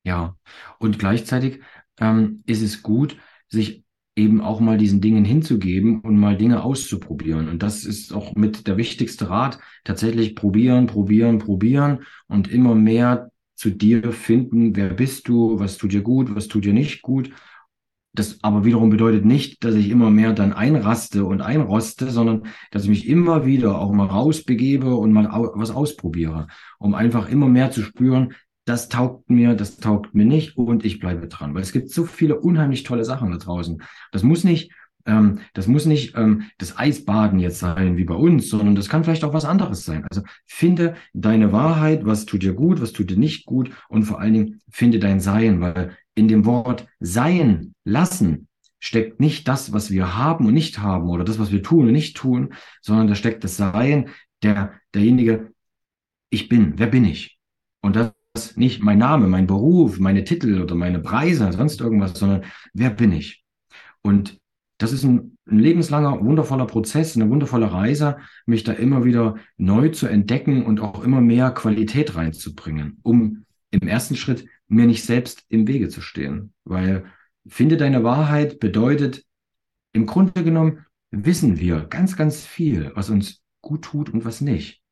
Ja, 0.04 0.36
und 0.78 0.98
gleichzeitig 0.98 1.60
ähm, 2.00 2.42
ist 2.46 2.62
es 2.62 2.82
gut, 2.82 3.16
sich 3.48 3.84
eben 4.14 4.40
auch 4.40 4.60
mal 4.60 4.76
diesen 4.76 5.00
Dingen 5.00 5.24
hinzugeben 5.24 6.00
und 6.00 6.18
mal 6.18 6.36
Dinge 6.36 6.62
auszuprobieren. 6.62 7.48
Und 7.48 7.62
das 7.62 7.84
ist 7.84 8.12
auch 8.12 8.34
mit 8.34 8.66
der 8.66 8.76
wichtigste 8.76 9.30
Rat. 9.30 9.58
Tatsächlich 9.84 10.34
probieren, 10.34 10.86
probieren, 10.86 11.38
probieren 11.38 12.04
und 12.28 12.50
immer 12.50 12.74
mehr 12.74 13.31
zu 13.62 13.70
dir 13.70 14.12
finden, 14.12 14.74
wer 14.74 14.92
bist 14.92 15.28
du, 15.28 15.60
was 15.60 15.78
tut 15.78 15.92
dir 15.92 16.02
gut, 16.02 16.34
was 16.34 16.48
tut 16.48 16.64
dir 16.64 16.72
nicht 16.72 17.00
gut. 17.00 17.30
Das 18.12 18.40
aber 18.42 18.64
wiederum 18.64 18.90
bedeutet 18.90 19.24
nicht, 19.24 19.62
dass 19.62 19.76
ich 19.76 19.88
immer 19.88 20.10
mehr 20.10 20.32
dann 20.32 20.52
einraste 20.52 21.24
und 21.24 21.42
einroste, 21.42 22.10
sondern 22.10 22.46
dass 22.72 22.82
ich 22.82 22.88
mich 22.88 23.08
immer 23.08 23.46
wieder 23.46 23.78
auch 23.78 23.92
mal 23.92 24.08
rausbegebe 24.08 24.96
und 24.96 25.12
mal 25.12 25.28
was 25.54 25.70
ausprobiere, 25.70 26.48
um 26.78 26.96
einfach 26.96 27.28
immer 27.28 27.46
mehr 27.48 27.70
zu 27.70 27.82
spüren, 27.82 28.34
das 28.64 28.88
taugt 28.88 29.30
mir, 29.30 29.54
das 29.54 29.76
taugt 29.76 30.12
mir 30.12 30.24
nicht 30.26 30.56
und 30.56 30.84
ich 30.84 30.98
bleibe 30.98 31.28
dran. 31.28 31.54
Weil 31.54 31.62
es 31.62 31.72
gibt 31.72 31.90
so 31.90 32.04
viele 32.04 32.40
unheimlich 32.40 32.82
tolle 32.82 33.04
Sachen 33.04 33.30
da 33.30 33.38
draußen. 33.38 33.80
Das 34.10 34.24
muss 34.24 34.42
nicht 34.42 34.72
ähm, 35.06 35.40
das 35.54 35.66
muss 35.66 35.86
nicht 35.86 36.16
ähm, 36.16 36.44
das 36.58 36.76
Eisbaden 36.78 37.38
jetzt 37.38 37.58
sein 37.58 37.96
wie 37.96 38.04
bei 38.04 38.14
uns, 38.14 38.48
sondern 38.48 38.74
das 38.74 38.88
kann 38.88 39.04
vielleicht 39.04 39.24
auch 39.24 39.34
was 39.34 39.44
anderes 39.44 39.84
sein. 39.84 40.04
Also 40.10 40.22
finde 40.46 40.94
deine 41.12 41.52
Wahrheit, 41.52 42.04
was 42.04 42.26
tut 42.26 42.42
dir 42.42 42.54
gut, 42.54 42.80
was 42.80 42.92
tut 42.92 43.10
dir 43.10 43.18
nicht 43.18 43.46
gut 43.46 43.70
und 43.88 44.04
vor 44.04 44.20
allen 44.20 44.34
Dingen 44.34 44.60
finde 44.70 44.98
dein 44.98 45.20
Sein, 45.20 45.60
weil 45.60 45.96
in 46.14 46.28
dem 46.28 46.44
Wort 46.44 46.86
sein 47.00 47.74
lassen 47.84 48.48
steckt 48.78 49.20
nicht 49.20 49.46
das, 49.46 49.72
was 49.72 49.90
wir 49.90 50.16
haben 50.16 50.46
und 50.46 50.54
nicht 50.54 50.80
haben 50.80 51.08
oder 51.08 51.24
das, 51.24 51.38
was 51.38 51.52
wir 51.52 51.62
tun 51.62 51.86
und 51.86 51.92
nicht 51.92 52.16
tun, 52.16 52.54
sondern 52.80 53.06
da 53.06 53.14
steckt 53.14 53.44
das 53.44 53.56
Sein, 53.56 54.08
der, 54.42 54.72
derjenige, 54.92 55.52
ich 56.30 56.48
bin, 56.48 56.74
wer 56.78 56.88
bin 56.88 57.04
ich? 57.04 57.38
Und 57.80 57.94
das 57.94 58.12
ist 58.34 58.58
nicht 58.58 58.82
mein 58.82 58.98
Name, 58.98 59.28
mein 59.28 59.46
Beruf, 59.46 60.00
meine 60.00 60.24
Titel 60.24 60.60
oder 60.60 60.74
meine 60.74 60.98
Preise, 60.98 61.52
sonst 61.52 61.80
irgendwas, 61.80 62.18
sondern 62.18 62.44
wer 62.72 62.90
bin 62.90 63.12
ich? 63.12 63.44
Und 64.02 64.41
das 64.82 64.92
ist 64.92 65.04
ein, 65.04 65.38
ein, 65.46 65.58
lebenslanger, 65.58 66.24
wundervoller 66.24 66.66
Prozess, 66.66 67.16
eine 67.16 67.30
wundervolle 67.30 67.72
Reise, 67.72 68.16
mich 68.46 68.64
da 68.64 68.72
immer 68.72 69.04
wieder 69.04 69.36
neu 69.56 69.88
zu 69.90 70.06
entdecken 70.06 70.64
und 70.66 70.80
auch 70.80 71.04
immer 71.04 71.20
mehr 71.20 71.50
Qualität 71.52 72.16
reinzubringen, 72.16 72.98
um 73.02 73.44
im 73.70 73.88
ersten 73.88 74.16
Schritt 74.16 74.46
mir 74.68 74.86
nicht 74.86 75.04
selbst 75.04 75.44
im 75.48 75.68
Wege 75.68 75.88
zu 75.88 76.00
stehen. 76.00 76.52
Weil 76.64 77.04
finde 77.46 77.76
deine 77.76 78.04
Wahrheit 78.04 78.60
bedeutet, 78.60 79.24
im 79.92 80.06
Grunde 80.06 80.42
genommen 80.42 80.86
wissen 81.10 81.58
wir 81.58 81.82
ganz, 81.84 82.16
ganz 82.16 82.44
viel, 82.44 82.92
was 82.94 83.10
uns 83.10 83.42
gut 83.60 83.82
tut 83.84 84.10
und 84.10 84.24
was 84.24 84.40
nicht. 84.40 84.82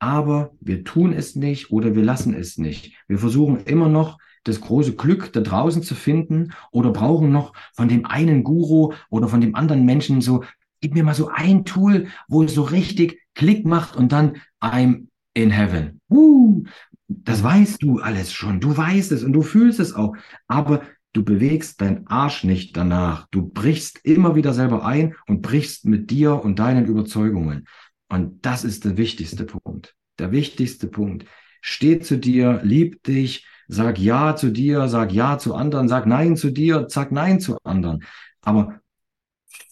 aber 0.00 0.52
wir 0.60 0.82
tun 0.82 1.12
es 1.12 1.36
nicht 1.36 1.70
oder 1.70 1.94
wir 1.94 2.02
lassen 2.02 2.34
es 2.34 2.56
nicht. 2.58 2.96
Wir 3.06 3.18
versuchen 3.18 3.64
immer 3.64 3.88
noch 3.88 4.18
das 4.44 4.60
große 4.60 4.96
Glück 4.96 5.32
da 5.32 5.40
draußen 5.40 5.82
zu 5.82 5.94
finden 5.94 6.52
oder 6.70 6.90
brauchen 6.90 7.30
noch 7.30 7.52
von 7.74 7.88
dem 7.88 8.06
einen 8.06 8.42
Guru 8.44 8.92
oder 9.10 9.28
von 9.28 9.40
dem 9.40 9.54
anderen 9.54 9.84
Menschen 9.84 10.20
so, 10.20 10.44
gib 10.80 10.94
mir 10.94 11.04
mal 11.04 11.14
so 11.14 11.28
ein 11.28 11.64
Tool, 11.64 12.08
wo 12.28 12.42
es 12.42 12.54
so 12.54 12.62
richtig 12.62 13.20
Klick 13.34 13.66
macht 13.66 13.96
und 13.96 14.12
dann 14.12 14.38
I'm 14.60 15.06
in 15.34 15.50
heaven. 15.50 16.00
Uh, 16.10 16.64
das 17.08 17.42
weißt 17.42 17.82
du 17.82 17.98
alles 17.98 18.32
schon. 18.32 18.60
Du 18.60 18.76
weißt 18.76 19.12
es 19.12 19.24
und 19.24 19.32
du 19.32 19.42
fühlst 19.42 19.80
es 19.80 19.94
auch. 19.94 20.16
Aber 20.46 20.82
du 21.12 21.24
bewegst 21.24 21.80
deinen 21.80 22.06
Arsch 22.06 22.44
nicht 22.44 22.76
danach. 22.76 23.26
Du 23.30 23.48
brichst 23.48 24.00
immer 24.04 24.36
wieder 24.36 24.54
selber 24.54 24.84
ein 24.84 25.14
und 25.26 25.42
brichst 25.42 25.84
mit 25.86 26.10
dir 26.10 26.42
und 26.42 26.58
deinen 26.58 26.86
Überzeugungen. 26.86 27.66
Und 28.08 28.44
das 28.44 28.64
ist 28.64 28.84
der 28.84 28.96
wichtigste 28.96 29.44
Punkt. 29.44 29.94
Der 30.18 30.32
wichtigste 30.32 30.86
Punkt. 30.86 31.26
Steh 31.60 32.00
zu 32.00 32.16
dir, 32.16 32.60
lieb 32.62 33.02
dich, 33.02 33.46
sag 33.70 33.98
Ja 33.98 34.34
zu 34.34 34.50
dir, 34.50 34.88
sag 34.88 35.12
Ja 35.12 35.38
zu 35.38 35.54
anderen, 35.54 35.88
sag 35.88 36.06
Nein 36.06 36.36
zu 36.36 36.50
dir, 36.50 36.86
sag 36.88 37.12
Nein 37.12 37.40
zu 37.40 37.56
anderen. 37.62 38.04
Aber 38.42 38.80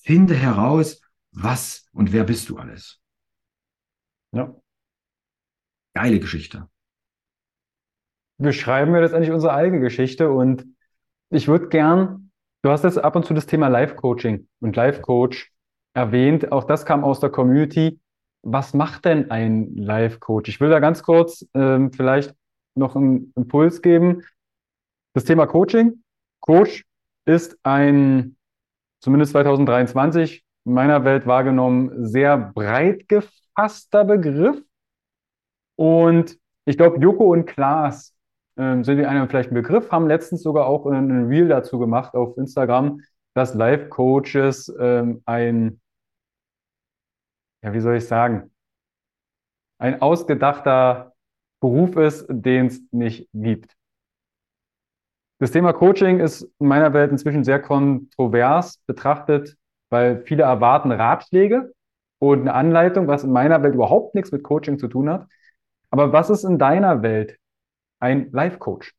finde 0.02 0.34
heraus, 0.34 1.00
was 1.32 1.88
und 1.92 2.12
wer 2.12 2.24
bist 2.24 2.48
du 2.48 2.58
alles. 2.58 3.00
Ja. 4.32 4.54
Geile 5.94 6.20
Geschichte. 6.20 6.68
Wir 8.38 8.52
schreiben 8.52 8.94
ja 8.94 9.00
letztendlich 9.00 9.32
unsere 9.32 9.52
eigene 9.52 9.80
Geschichte 9.80 10.30
und 10.30 10.64
ich 11.30 11.48
würde 11.48 11.68
gern, 11.68 12.30
du 12.62 12.70
hast 12.70 12.84
jetzt 12.84 12.98
ab 12.98 13.16
und 13.16 13.26
zu 13.26 13.34
das 13.34 13.46
Thema 13.46 13.66
Life-Coaching 13.66 14.48
und 14.60 14.76
Life-Coach 14.76 15.52
erwähnt. 15.92 16.52
Auch 16.52 16.64
das 16.64 16.86
kam 16.86 17.02
aus 17.02 17.18
der 17.18 17.30
Community. 17.30 17.98
Was 18.42 18.74
macht 18.74 19.06
denn 19.06 19.32
ein 19.32 19.74
Life-Coach? 19.74 20.48
Ich 20.48 20.60
will 20.60 20.70
da 20.70 20.78
ganz 20.78 21.02
kurz 21.02 21.44
ähm, 21.54 21.92
vielleicht 21.92 22.37
noch 22.78 22.96
einen 22.96 23.32
Impuls 23.36 23.82
geben. 23.82 24.24
Das 25.14 25.24
Thema 25.24 25.46
Coaching. 25.46 26.02
Coach 26.40 26.84
ist 27.26 27.58
ein, 27.62 28.36
zumindest 29.02 29.32
2023, 29.32 30.44
in 30.64 30.72
meiner 30.72 31.04
Welt 31.04 31.26
wahrgenommen, 31.26 32.06
sehr 32.06 32.36
breit 32.38 33.08
gefasster 33.08 34.04
Begriff. 34.04 34.62
Und 35.76 36.38
ich 36.64 36.76
glaube, 36.76 36.98
Joko 36.98 37.32
und 37.32 37.46
Klaas 37.46 38.14
äh, 38.56 38.82
sind 38.82 38.98
die 38.98 39.06
einem 39.06 39.28
vielleicht 39.28 39.50
ein 39.50 39.54
Begriff, 39.54 39.90
haben 39.90 40.06
letztens 40.06 40.42
sogar 40.42 40.66
auch 40.66 40.86
ein 40.86 41.26
Reel 41.26 41.48
dazu 41.48 41.78
gemacht 41.78 42.14
auf 42.14 42.36
Instagram, 42.36 43.00
dass 43.34 43.54
Life-Coaches 43.54 44.74
ähm, 44.78 45.22
ein, 45.24 45.80
ja, 47.62 47.72
wie 47.72 47.80
soll 47.80 47.96
ich 47.96 48.06
sagen, 48.06 48.50
ein 49.80 50.02
ausgedachter 50.02 51.14
Beruf 51.60 51.96
ist, 51.96 52.26
den 52.28 52.66
es 52.66 52.82
nicht 52.92 53.28
gibt. 53.32 53.74
Das 55.40 55.52
Thema 55.52 55.72
Coaching 55.72 56.20
ist 56.20 56.42
in 56.58 56.66
meiner 56.66 56.92
Welt 56.92 57.12
inzwischen 57.12 57.44
sehr 57.44 57.60
kontrovers 57.60 58.78
betrachtet, 58.86 59.56
weil 59.88 60.22
viele 60.24 60.42
erwarten 60.42 60.90
Ratschläge 60.90 61.72
und 62.18 62.40
eine 62.40 62.54
Anleitung, 62.54 63.06
was 63.06 63.24
in 63.24 63.30
meiner 63.30 63.62
Welt 63.62 63.74
überhaupt 63.74 64.14
nichts 64.14 64.32
mit 64.32 64.42
Coaching 64.42 64.78
zu 64.78 64.88
tun 64.88 65.08
hat. 65.08 65.28
Aber 65.90 66.12
was 66.12 66.30
ist 66.30 66.44
in 66.44 66.58
deiner 66.58 67.02
Welt 67.02 67.38
ein 68.00 68.30
Life-Coach? 68.32 68.92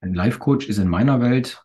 Ein 0.00 0.14
Life-Coach 0.14 0.68
ist 0.68 0.78
in 0.78 0.88
meiner 0.88 1.20
Welt 1.20 1.64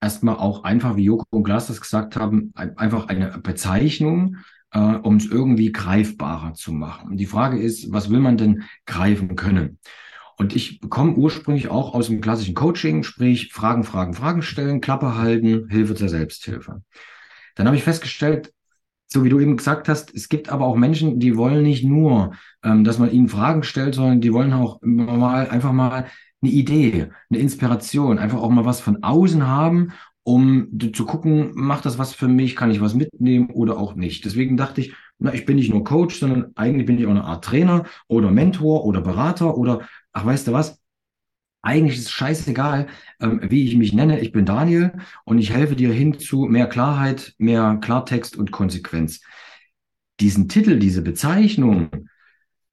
erstmal 0.00 0.36
auch 0.36 0.64
einfach, 0.64 0.96
wie 0.96 1.04
Joko 1.04 1.24
und 1.30 1.44
Glas 1.44 1.68
das 1.68 1.80
gesagt 1.80 2.16
haben, 2.16 2.52
einfach 2.54 3.08
eine 3.08 3.38
Bezeichnung, 3.38 4.36
äh, 4.72 4.78
um 4.78 5.16
es 5.16 5.26
irgendwie 5.26 5.72
greifbarer 5.72 6.54
zu 6.54 6.72
machen. 6.72 7.10
Und 7.10 7.16
die 7.18 7.26
Frage 7.26 7.58
ist, 7.58 7.92
was 7.92 8.10
will 8.10 8.20
man 8.20 8.36
denn 8.36 8.64
greifen 8.86 9.36
können? 9.36 9.78
Und 10.38 10.54
ich 10.54 10.80
komme 10.90 11.14
ursprünglich 11.14 11.68
auch 11.68 11.94
aus 11.94 12.08
dem 12.08 12.20
klassischen 12.20 12.54
Coaching, 12.54 13.02
sprich 13.02 13.52
Fragen, 13.52 13.84
Fragen, 13.84 14.12
Fragen 14.12 14.42
stellen, 14.42 14.82
Klappe 14.82 15.16
halten, 15.16 15.68
Hilfe 15.70 15.94
zur 15.94 16.10
Selbsthilfe. 16.10 16.82
Dann 17.54 17.66
habe 17.66 17.76
ich 17.76 17.82
festgestellt, 17.82 18.52
so 19.06 19.24
wie 19.24 19.28
du 19.30 19.40
eben 19.40 19.56
gesagt 19.56 19.88
hast, 19.88 20.14
es 20.14 20.28
gibt 20.28 20.50
aber 20.50 20.66
auch 20.66 20.76
Menschen, 20.76 21.20
die 21.20 21.36
wollen 21.36 21.62
nicht 21.62 21.84
nur, 21.84 22.32
ähm, 22.62 22.84
dass 22.84 22.98
man 22.98 23.10
ihnen 23.10 23.28
Fragen 23.28 23.62
stellt, 23.62 23.94
sondern 23.94 24.20
die 24.20 24.32
wollen 24.32 24.52
auch 24.52 24.78
mal 24.82 25.48
einfach 25.48 25.72
mal 25.72 26.06
eine 26.42 26.52
Idee, 26.52 27.08
eine 27.30 27.38
Inspiration, 27.38 28.18
einfach 28.18 28.40
auch 28.40 28.50
mal 28.50 28.64
was 28.64 28.80
von 28.80 29.02
außen 29.02 29.46
haben, 29.46 29.92
um 30.26 30.76
zu 30.92 31.06
gucken, 31.06 31.52
macht 31.54 31.86
das 31.86 31.98
was 31.98 32.12
für 32.12 32.26
mich, 32.26 32.56
kann 32.56 32.72
ich 32.72 32.80
was 32.80 32.94
mitnehmen 32.94 33.48
oder 33.50 33.78
auch 33.78 33.94
nicht. 33.94 34.24
Deswegen 34.24 34.56
dachte 34.56 34.80
ich, 34.80 34.92
na, 35.20 35.32
ich 35.32 35.46
bin 35.46 35.54
nicht 35.54 35.70
nur 35.70 35.84
Coach, 35.84 36.18
sondern 36.18 36.50
eigentlich 36.56 36.84
bin 36.84 36.98
ich 36.98 37.06
auch 37.06 37.10
eine 37.10 37.22
Art 37.22 37.44
Trainer 37.44 37.84
oder 38.08 38.32
Mentor 38.32 38.84
oder 38.84 39.00
Berater 39.00 39.56
oder, 39.56 39.86
ach, 40.12 40.26
weißt 40.26 40.48
du 40.48 40.52
was? 40.52 40.82
Eigentlich 41.62 41.98
ist 41.98 42.06
es 42.06 42.10
scheißegal, 42.10 42.88
ähm, 43.20 43.40
wie 43.44 43.66
ich 43.66 43.76
mich 43.76 43.92
nenne. 43.92 44.18
Ich 44.18 44.32
bin 44.32 44.44
Daniel 44.44 44.94
und 45.24 45.38
ich 45.38 45.52
helfe 45.52 45.76
dir 45.76 45.92
hin 45.92 46.18
zu 46.18 46.46
mehr 46.46 46.66
Klarheit, 46.68 47.34
mehr 47.38 47.78
Klartext 47.80 48.36
und 48.36 48.50
Konsequenz. 48.50 49.20
Diesen 50.18 50.48
Titel, 50.48 50.80
diese 50.80 51.02
Bezeichnung, 51.02 52.08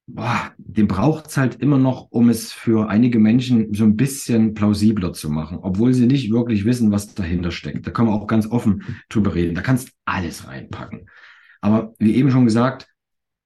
boah, 0.06 0.52
den 0.58 0.86
braucht 0.86 1.28
es 1.28 1.36
halt 1.36 1.56
immer 1.56 1.78
noch, 1.78 2.10
um 2.10 2.28
es 2.28 2.52
für 2.52 2.88
einige 2.88 3.18
Menschen 3.18 3.72
so 3.72 3.84
ein 3.84 3.96
bisschen 3.96 4.54
plausibler 4.54 5.12
zu 5.12 5.30
machen, 5.30 5.58
obwohl 5.62 5.94
sie 5.94 6.06
nicht 6.06 6.30
wirklich 6.30 6.64
wissen, 6.64 6.90
was 6.90 7.14
dahinter 7.14 7.50
steckt. 7.50 7.86
Da 7.86 7.90
können 7.90 8.08
wir 8.08 8.14
auch 8.14 8.26
ganz 8.26 8.46
offen 8.46 8.82
drüber 9.08 9.34
reden. 9.34 9.54
Da 9.54 9.62
kannst 9.62 9.92
alles 10.04 10.46
reinpacken. 10.46 11.08
Aber 11.60 11.94
wie 11.98 12.14
eben 12.14 12.30
schon 12.30 12.44
gesagt, 12.44 12.88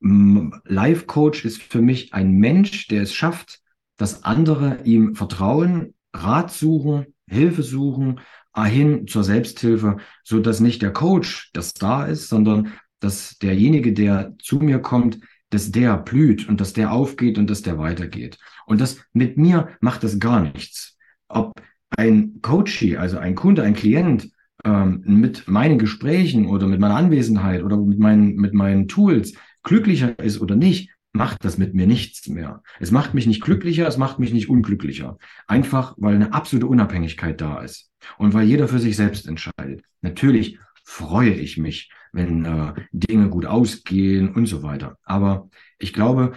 Life 0.01 1.07
Coach 1.07 1.45
ist 1.45 1.63
für 1.63 1.81
mich 1.81 2.15
ein 2.15 2.33
Mensch, 2.33 2.89
der 2.89 3.03
es 3.03 3.15
schafft, 3.15 3.61
dass 3.97 4.25
andere 4.25 4.81
ihm 4.85 5.15
vertrauen, 5.15 5.95
Rat 6.13 6.53
suchen, 6.53 7.07
Hilfe 7.29 7.63
suchen, 7.63 8.21
hin 8.57 9.07
zur 9.07 9.23
Selbsthilfe, 9.23 9.99
so 10.25 10.41
dass 10.41 10.59
nicht 10.59 10.83
der 10.83 10.93
Coach 10.93 11.51
das 11.53 11.75
da 11.75 12.07
ist, 12.07 12.29
sondern 12.29 12.73
dass 12.99 13.39
derjenige, 13.39 13.93
der 13.93 14.35
zu 14.43 14.57
mir 14.57 14.81
kommt, 14.81 15.21
dass 15.51 15.71
der 15.71 15.97
blüht 15.97 16.49
und 16.49 16.61
dass 16.61 16.73
der 16.73 16.93
aufgeht 16.93 17.39
und 17.39 17.49
dass 17.49 17.63
der 17.63 17.79
weitergeht. 17.79 18.39
Und 18.67 18.81
das 18.81 18.99
mit 19.13 19.39
mir 19.39 19.69
macht 19.81 20.05
das 20.05 20.19
gar 20.19 20.41
nichts. 20.41 20.97
Ob 21.29 21.61
ein 21.91 22.41
Coachie, 22.43 22.97
also 22.97 23.19
ein 23.19 23.35
Kunde, 23.35 23.63
ein 23.63 23.75
Klient 23.75 24.31
ähm, 24.65 25.03
mit 25.05 25.49
meinen 25.49 25.79
Gesprächen 25.79 26.47
oder 26.47 26.67
mit 26.67 26.81
meiner 26.81 26.97
Anwesenheit 26.97 27.63
oder 27.63 27.77
mit 27.77 27.99
meinen, 27.99 28.37
mit 28.37 28.55
meinen 28.55 28.89
Tools 28.89 29.35
glücklicher 29.63 30.19
ist 30.19 30.41
oder 30.41 30.55
nicht, 30.55 30.91
macht 31.13 31.45
das 31.45 31.59
mit 31.59 31.75
mir 31.75 31.87
nichts 31.87 32.29
mehr. 32.29 32.63
Es 32.79 32.91
macht 32.91 33.15
mich 33.15 33.27
nicht 33.27 33.43
glücklicher, 33.43 33.87
es 33.87 33.97
macht 33.97 34.19
mich 34.19 34.33
nicht 34.33 34.49
unglücklicher. 34.49 35.19
Einfach, 35.47 35.95
weil 35.97 36.15
eine 36.15 36.33
absolute 36.33 36.67
Unabhängigkeit 36.67 37.41
da 37.41 37.61
ist 37.61 37.91
und 38.19 38.35
weil 38.35 38.47
jeder 38.47 38.69
für 38.69 38.79
sich 38.79 38.97
selbst 38.97 39.27
entscheidet. 39.27 39.83
Natürlich 40.03 40.59
freue 40.85 41.33
ich 41.33 41.57
mich, 41.57 41.91
wenn 42.13 42.45
äh, 42.45 42.75
Dinge 42.93 43.29
gut 43.29 43.47
ausgehen 43.47 44.35
und 44.35 44.47
so 44.47 44.63
weiter. 44.63 44.97
Aber 45.03 45.49
ich 45.79 45.93
glaube, 45.93 46.33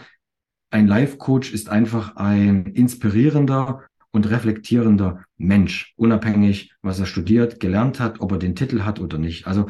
ein 0.70 0.88
Life-Coach 0.88 1.54
ist 1.54 1.70
einfach 1.70 2.16
ein 2.16 2.66
inspirierender 2.68 3.84
und 4.12 4.30
reflektierender 4.30 5.24
Mensch, 5.38 5.94
unabhängig, 5.98 6.74
was 6.82 7.00
er 7.00 7.06
studiert, 7.06 7.60
gelernt 7.60 8.00
hat, 8.00 8.20
ob 8.22 8.32
er 8.34 8.38
den 8.38 8.56
Titel 8.56 8.84
hat 8.84 9.00
oder 9.00 9.18
nicht. 9.18 9.48
Also 9.48 9.70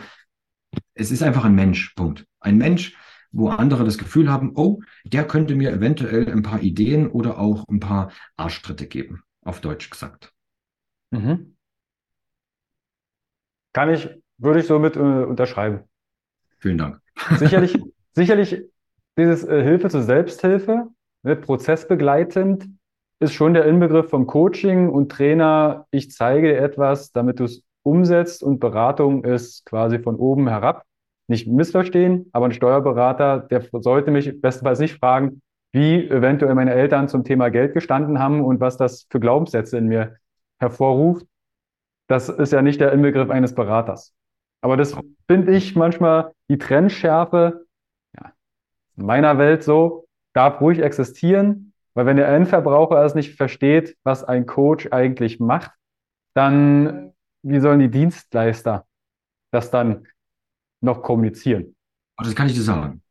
es 0.94 1.12
ist 1.12 1.24
einfach 1.24 1.46
ein 1.46 1.56
Mensch, 1.56 1.94
Punkt. 1.96 2.26
Ein 2.40 2.58
Mensch, 2.58 2.96
wo 3.32 3.50
andere 3.50 3.84
das 3.86 3.98
Gefühl 3.98 4.30
haben, 4.30 4.52
oh, 4.56 4.82
der 5.04 5.26
könnte 5.26 5.56
mir 5.56 5.72
eventuell 5.72 6.30
ein 6.30 6.44
paar 6.44 6.62
Ideen 6.62 7.08
oder 7.08 7.40
auch 7.40 7.68
ein 7.68 7.80
paar 7.80 8.12
Arschtritte 8.36 8.88
geben, 8.88 9.24
auf 9.42 9.62
Deutsch 9.62 9.90
gesagt. 9.90 10.34
Mhm. 11.12 11.56
Kann 13.74 13.94
ich, 13.94 14.10
würde 14.38 14.60
ich 14.60 14.66
somit 14.66 14.96
äh, 14.96 15.00
unterschreiben. 15.00 15.82
Vielen 16.62 16.78
Dank. 16.78 17.00
Sicherlich, 17.38 17.78
sicherlich 18.14 18.64
dieses 19.18 19.44
äh, 19.44 19.64
Hilfe 19.64 19.90
zur 19.90 20.04
Selbsthilfe, 20.04 20.88
ne, 21.24 21.36
prozessbegleitend, 21.36 22.70
ist 23.20 23.34
schon 23.34 23.54
der 23.54 23.66
Inbegriff 23.66 24.10
vom 24.10 24.26
Coaching 24.26 24.90
und 24.90 25.12
Trainer. 25.12 25.86
Ich 25.92 26.12
zeige 26.12 26.48
dir 26.48 26.58
etwas, 26.60 27.12
damit 27.12 27.40
du 27.40 27.44
es 27.44 27.64
umsetzt 27.84 28.44
und 28.44 28.60
Beratung 28.60 29.24
ist 29.26 29.66
quasi 29.66 30.00
von 30.00 30.16
oben 30.16 30.48
herab 30.48 30.86
nicht 31.32 31.48
missverstehen, 31.48 32.30
aber 32.34 32.46
ein 32.46 32.52
Steuerberater, 32.52 33.40
der 33.40 33.64
sollte 33.80 34.12
mich 34.12 34.40
bestenfalls 34.42 34.80
nicht 34.80 35.00
fragen, 35.00 35.42
wie 35.72 36.08
eventuell 36.08 36.54
meine 36.54 36.74
Eltern 36.74 37.08
zum 37.08 37.24
Thema 37.24 37.50
Geld 37.50 37.74
gestanden 37.74 38.20
haben 38.20 38.42
und 38.42 38.60
was 38.60 38.78
das 38.78 39.08
für 39.10 39.20
Glaubenssätze 39.20 39.78
in 39.78 39.88
mir 39.88 40.18
hervorruft. 40.60 41.26
Das 42.08 42.28
ist 42.28 42.52
ja 42.52 42.62
nicht 42.62 42.82
der 42.82 42.92
Inbegriff 42.92 43.30
eines 43.30 43.56
Beraters. 43.56 44.14
Aber 44.62 44.78
das 44.78 44.96
finde 45.28 45.56
ich 45.56 45.76
manchmal 45.76 46.34
die 46.52 46.58
Trennschärfe 46.58 47.66
ja, 48.14 48.34
in 48.98 49.06
meiner 49.06 49.38
Welt 49.38 49.64
so, 49.64 50.08
darf 50.34 50.60
ruhig 50.60 50.80
existieren, 50.80 51.72
weil 51.94 52.06
wenn 52.06 52.18
der 52.18 52.28
Endverbraucher 52.28 53.04
es 53.06 53.16
nicht 53.16 53.36
versteht, 53.38 53.96
was 54.04 54.26
ein 54.26 54.46
Coach 54.46 54.90
eigentlich 54.92 55.40
macht, 55.40 55.72
dann 56.34 57.14
wie 57.42 57.62
sollen 57.62 57.80
die 57.80 57.90
Dienstleister 57.90 58.86
das 59.52 59.72
dann 59.72 60.08
noch 60.82 61.02
kommunizieren. 61.04 61.76
Oh, 62.20 62.24
das 62.24 62.36
kann 62.36 62.48
ich 62.48 62.54
dir 62.54 62.62
sagen. 62.62 63.02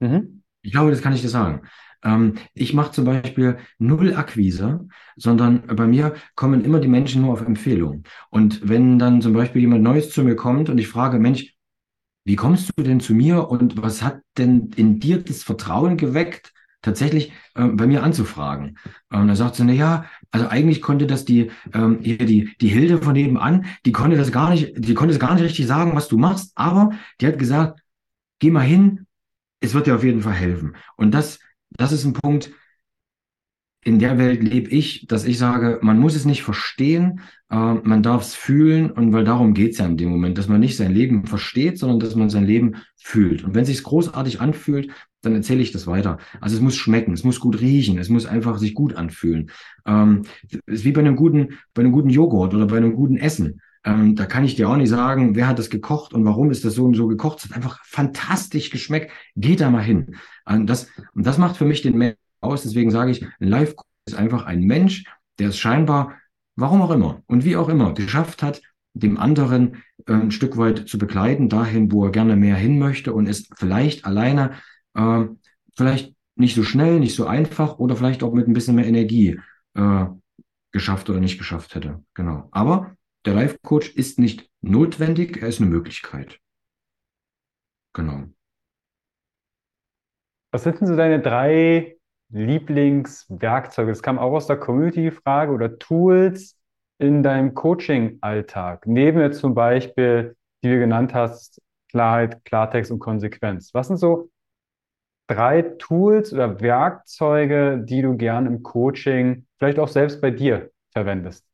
Mhm. 0.00 0.42
Ich 0.60 0.72
glaube, 0.72 0.90
das 0.90 1.00
kann 1.00 1.14
ich 1.14 1.22
dir 1.22 1.28
sagen. 1.28 1.62
Ähm, 2.02 2.34
ich 2.52 2.74
mache 2.74 2.92
zum 2.92 3.06
Beispiel 3.06 3.58
null 3.78 4.14
Akquise, 4.14 4.88
sondern 5.16 5.66
bei 5.74 5.86
mir 5.86 6.14
kommen 6.34 6.64
immer 6.64 6.80
die 6.80 6.88
Menschen 6.88 7.22
nur 7.22 7.32
auf 7.32 7.40
Empfehlung. 7.40 8.04
Und 8.28 8.68
wenn 8.68 8.98
dann 8.98 9.22
zum 9.22 9.32
Beispiel 9.32 9.62
jemand 9.62 9.82
Neues 9.82 10.10
zu 10.10 10.22
mir 10.22 10.36
kommt 10.36 10.68
und 10.68 10.76
ich 10.76 10.88
frage, 10.88 11.18
Mensch, 11.18 11.54
wie 12.24 12.36
kommst 12.36 12.70
du 12.76 12.82
denn 12.82 13.00
zu 13.00 13.14
mir 13.14 13.48
und 13.48 13.82
was 13.82 14.02
hat 14.02 14.20
denn 14.38 14.70
in 14.76 15.00
dir 15.00 15.22
das 15.22 15.42
Vertrauen 15.42 15.96
geweckt, 15.96 16.52
tatsächlich 16.82 17.32
äh, 17.54 17.64
bei 17.64 17.86
mir 17.86 18.02
anzufragen? 18.02 18.78
Und 19.10 19.26
dann 19.28 19.36
sagt 19.36 19.56
sie, 19.56 19.64
na 19.64 19.72
ja, 19.72 20.04
also 20.30 20.48
eigentlich 20.48 20.82
konnte 20.82 21.06
das 21.06 21.24
die, 21.24 21.50
ähm, 21.74 21.98
hier 22.02 22.18
die, 22.18 22.54
die 22.60 22.68
Hilde 22.68 22.98
von 22.98 23.14
nebenan, 23.14 23.66
die 23.86 23.92
konnte 23.92 24.16
das 24.16 24.32
gar 24.32 24.50
nicht, 24.50 24.72
die 24.76 24.94
konnte 24.94 25.14
es 25.14 25.20
gar 25.20 25.34
nicht 25.34 25.44
richtig 25.44 25.66
sagen, 25.66 25.94
was 25.94 26.08
du 26.08 26.18
machst, 26.18 26.52
aber 26.54 26.90
die 27.20 27.26
hat 27.26 27.38
gesagt, 27.38 27.80
geh 28.38 28.50
mal 28.50 28.60
hin, 28.60 29.06
es 29.60 29.74
wird 29.74 29.86
dir 29.86 29.94
auf 29.94 30.04
jeden 30.04 30.22
Fall 30.22 30.34
helfen. 30.34 30.76
Und 30.96 31.12
das, 31.12 31.38
das 31.70 31.92
ist 31.92 32.04
ein 32.04 32.12
Punkt, 32.14 32.50
in 33.82 33.98
der 33.98 34.18
Welt 34.18 34.42
lebe 34.42 34.70
ich, 34.70 35.06
dass 35.06 35.24
ich 35.24 35.38
sage, 35.38 35.78
man 35.80 35.98
muss 35.98 36.14
es 36.14 36.26
nicht 36.26 36.42
verstehen, 36.42 37.20
äh, 37.50 37.56
man 37.56 38.02
darf 38.02 38.22
es 38.22 38.34
fühlen 38.34 38.90
und 38.90 39.12
weil 39.12 39.24
darum 39.24 39.54
geht 39.54 39.72
es 39.72 39.78
ja 39.78 39.86
in 39.86 39.96
dem 39.96 40.10
Moment, 40.10 40.36
dass 40.36 40.48
man 40.48 40.60
nicht 40.60 40.76
sein 40.76 40.92
Leben 40.92 41.26
versteht, 41.26 41.78
sondern 41.78 41.98
dass 41.98 42.14
man 42.14 42.28
sein 42.28 42.44
Leben 42.44 42.76
fühlt. 42.96 43.42
Und 43.42 43.54
wenn 43.54 43.62
es 43.62 43.68
sich 43.68 43.82
großartig 43.82 44.40
anfühlt, 44.40 44.90
dann 45.22 45.34
erzähle 45.34 45.62
ich 45.62 45.72
das 45.72 45.86
weiter. 45.86 46.18
Also 46.40 46.56
es 46.56 46.62
muss 46.62 46.76
schmecken, 46.76 47.12
es 47.12 47.24
muss 47.24 47.40
gut 47.40 47.60
riechen, 47.60 47.98
es 47.98 48.10
muss 48.10 48.26
einfach 48.26 48.58
sich 48.58 48.74
gut 48.74 48.96
anfühlen. 48.96 49.50
Ähm, 49.86 50.22
ist 50.66 50.84
wie 50.84 50.92
bei 50.92 51.00
einem 51.00 51.16
guten, 51.16 51.58
bei 51.72 51.80
einem 51.80 51.92
guten 51.92 52.10
Joghurt 52.10 52.54
oder 52.54 52.66
bei 52.66 52.76
einem 52.76 52.94
guten 52.94 53.16
Essen. 53.16 53.60
Ähm, 53.82 54.14
da 54.14 54.26
kann 54.26 54.44
ich 54.44 54.56
dir 54.56 54.68
auch 54.68 54.76
nicht 54.76 54.90
sagen, 54.90 55.34
wer 55.36 55.48
hat 55.48 55.58
das 55.58 55.70
gekocht 55.70 56.12
und 56.12 56.24
warum 56.26 56.50
ist 56.50 56.66
das 56.66 56.74
so 56.74 56.84
und 56.84 56.94
so 56.94 57.06
gekocht. 57.06 57.38
Es 57.38 57.44
hat 57.46 57.56
einfach 57.56 57.82
fantastisch 57.84 58.70
geschmeckt. 58.70 59.10
Geh 59.36 59.56
da 59.56 59.70
mal 59.70 59.82
hin. 59.82 60.16
Und 60.44 60.66
das, 60.66 60.88
und 61.14 61.26
das 61.26 61.38
macht 61.38 61.56
für 61.56 61.64
mich 61.64 61.80
den 61.80 61.96
Menschen 61.96 62.29
aus. 62.40 62.62
Deswegen 62.62 62.90
sage 62.90 63.10
ich, 63.10 63.24
ein 63.24 63.48
Live-Coach 63.48 63.88
ist 64.06 64.14
einfach 64.14 64.44
ein 64.44 64.62
Mensch, 64.62 65.04
der 65.38 65.48
es 65.48 65.58
scheinbar, 65.58 66.14
warum 66.56 66.82
auch 66.82 66.90
immer 66.90 67.22
und 67.26 67.44
wie 67.44 67.56
auch 67.56 67.68
immer, 67.68 67.94
geschafft 67.94 68.42
hat, 68.42 68.60
dem 68.92 69.18
anderen 69.18 69.82
äh, 70.06 70.12
ein 70.12 70.30
Stück 70.30 70.56
weit 70.56 70.88
zu 70.88 70.98
begleiten, 70.98 71.48
dahin, 71.48 71.92
wo 71.92 72.04
er 72.04 72.10
gerne 72.10 72.36
mehr 72.36 72.56
hin 72.56 72.78
möchte 72.78 73.12
und 73.12 73.28
es 73.28 73.48
vielleicht 73.56 74.04
alleine, 74.04 74.54
äh, 74.94 75.24
vielleicht 75.76 76.14
nicht 76.36 76.54
so 76.54 76.64
schnell, 76.64 76.98
nicht 76.98 77.14
so 77.14 77.26
einfach 77.26 77.78
oder 77.78 77.96
vielleicht 77.96 78.22
auch 78.22 78.32
mit 78.32 78.48
ein 78.48 78.52
bisschen 78.52 78.76
mehr 78.76 78.86
Energie 78.86 79.38
äh, 79.74 80.06
geschafft 80.72 81.10
oder 81.10 81.20
nicht 81.20 81.38
geschafft 81.38 81.74
hätte. 81.74 82.02
Genau. 82.14 82.48
Aber 82.50 82.96
der 83.24 83.34
Life-Coach 83.34 83.90
ist 83.90 84.18
nicht 84.18 84.50
notwendig, 84.60 85.42
er 85.42 85.48
ist 85.48 85.60
eine 85.60 85.70
Möglichkeit. 85.70 86.40
Genau. 87.92 88.24
Was 90.52 90.64
sind 90.64 90.80
denn 90.80 90.88
so 90.88 90.96
deine 90.96 91.20
drei 91.20 91.96
Lieblingswerkzeuge? 92.30 93.90
Das 93.90 94.02
kam 94.02 94.18
auch 94.18 94.32
aus 94.32 94.46
der 94.46 94.56
Community-Frage 94.56 95.52
oder 95.52 95.78
Tools 95.78 96.56
in 96.98 97.22
deinem 97.22 97.54
Coaching-Alltag. 97.54 98.86
Neben 98.86 99.20
jetzt 99.20 99.40
zum 99.40 99.54
Beispiel, 99.54 100.36
die 100.62 100.70
du 100.70 100.78
genannt 100.78 101.14
hast, 101.14 101.60
Klarheit, 101.90 102.44
Klartext 102.44 102.92
und 102.92 103.00
Konsequenz. 103.00 103.74
Was 103.74 103.88
sind 103.88 103.96
so 103.96 104.30
drei 105.26 105.62
Tools 105.62 106.32
oder 106.32 106.60
Werkzeuge, 106.60 107.82
die 107.84 108.02
du 108.02 108.16
gern 108.16 108.46
im 108.46 108.62
Coaching, 108.62 109.46
vielleicht 109.58 109.78
auch 109.78 109.88
selbst 109.88 110.20
bei 110.20 110.30
dir 110.30 110.70
verwendest? 110.92 111.49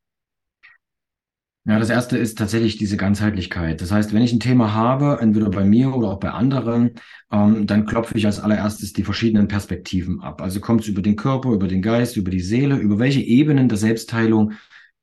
Ja, 1.67 1.79
das 1.79 1.89
erste 1.89 2.17
ist 2.17 2.37
tatsächlich 2.37 2.77
diese 2.77 2.95
Ganzheitlichkeit. 2.95 3.81
Das 3.81 3.91
heißt, 3.91 4.13
wenn 4.13 4.21
ich 4.21 4.31
ein 4.31 4.39
Thema 4.39 4.73
habe, 4.73 5.17
entweder 5.19 5.49
bei 5.49 5.65
mir 5.65 5.93
oder 5.93 6.07
auch 6.11 6.19
bei 6.19 6.29
anderen, 6.29 6.91
ähm, 7.29 7.67
dann 7.67 7.85
klopfe 7.85 8.17
ich 8.17 8.25
als 8.25 8.39
allererstes 8.39 8.93
die 8.93 9.03
verschiedenen 9.03 9.49
Perspektiven 9.49 10.21
ab. 10.21 10.41
Also 10.41 10.61
kommt 10.61 10.81
es 10.81 10.87
über 10.87 11.01
den 11.01 11.17
Körper, 11.17 11.51
über 11.51 11.67
den 11.67 11.81
Geist, 11.81 12.15
über 12.15 12.31
die 12.31 12.39
Seele, 12.39 12.77
über 12.77 12.99
welche 12.99 13.19
Ebenen 13.19 13.67
der 13.67 13.77
Selbstheilung 13.77 14.53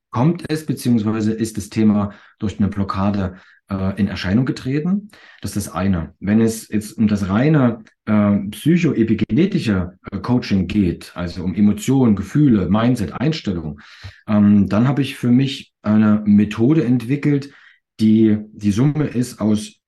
kommt 0.08 0.50
es, 0.50 0.64
beziehungsweise 0.64 1.34
ist 1.34 1.58
das 1.58 1.68
Thema 1.68 2.12
durch 2.38 2.58
eine 2.58 2.68
Blockade 2.68 3.34
äh, 3.68 4.00
in 4.00 4.08
Erscheinung 4.08 4.46
getreten. 4.46 5.10
Das 5.42 5.54
ist 5.54 5.66
das 5.66 5.74
eine. 5.74 6.14
Wenn 6.18 6.40
es 6.40 6.68
jetzt 6.68 6.96
um 6.96 7.08
das 7.08 7.28
reine 7.28 7.82
äh, 8.06 8.38
psychoepigenetische 8.52 9.98
Coaching 10.22 10.66
geht, 10.66 11.12
also 11.14 11.44
um 11.44 11.54
Emotionen, 11.54 12.16
Gefühle, 12.16 12.70
Mindset, 12.70 13.12
Einstellung, 13.20 13.80
ähm, 14.26 14.66
dann 14.66 14.88
habe 14.88 15.02
ich 15.02 15.16
für 15.16 15.30
mich 15.30 15.73
eine 15.84 16.22
Methode 16.24 16.84
entwickelt, 16.84 17.52
die 18.00 18.38
die 18.52 18.72
Summe 18.72 19.06
ist 19.06 19.40
aus 19.40 19.80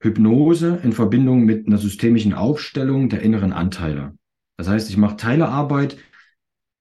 Hypnose 0.00 0.80
in 0.82 0.92
Verbindung 0.92 1.44
mit 1.44 1.66
einer 1.66 1.78
systemischen 1.78 2.34
Aufstellung 2.34 3.08
der 3.08 3.22
inneren 3.22 3.52
Anteile. 3.52 4.16
Das 4.58 4.68
heißt, 4.68 4.90
ich 4.90 4.96
mache 4.96 5.16
Teilearbeit 5.16 5.96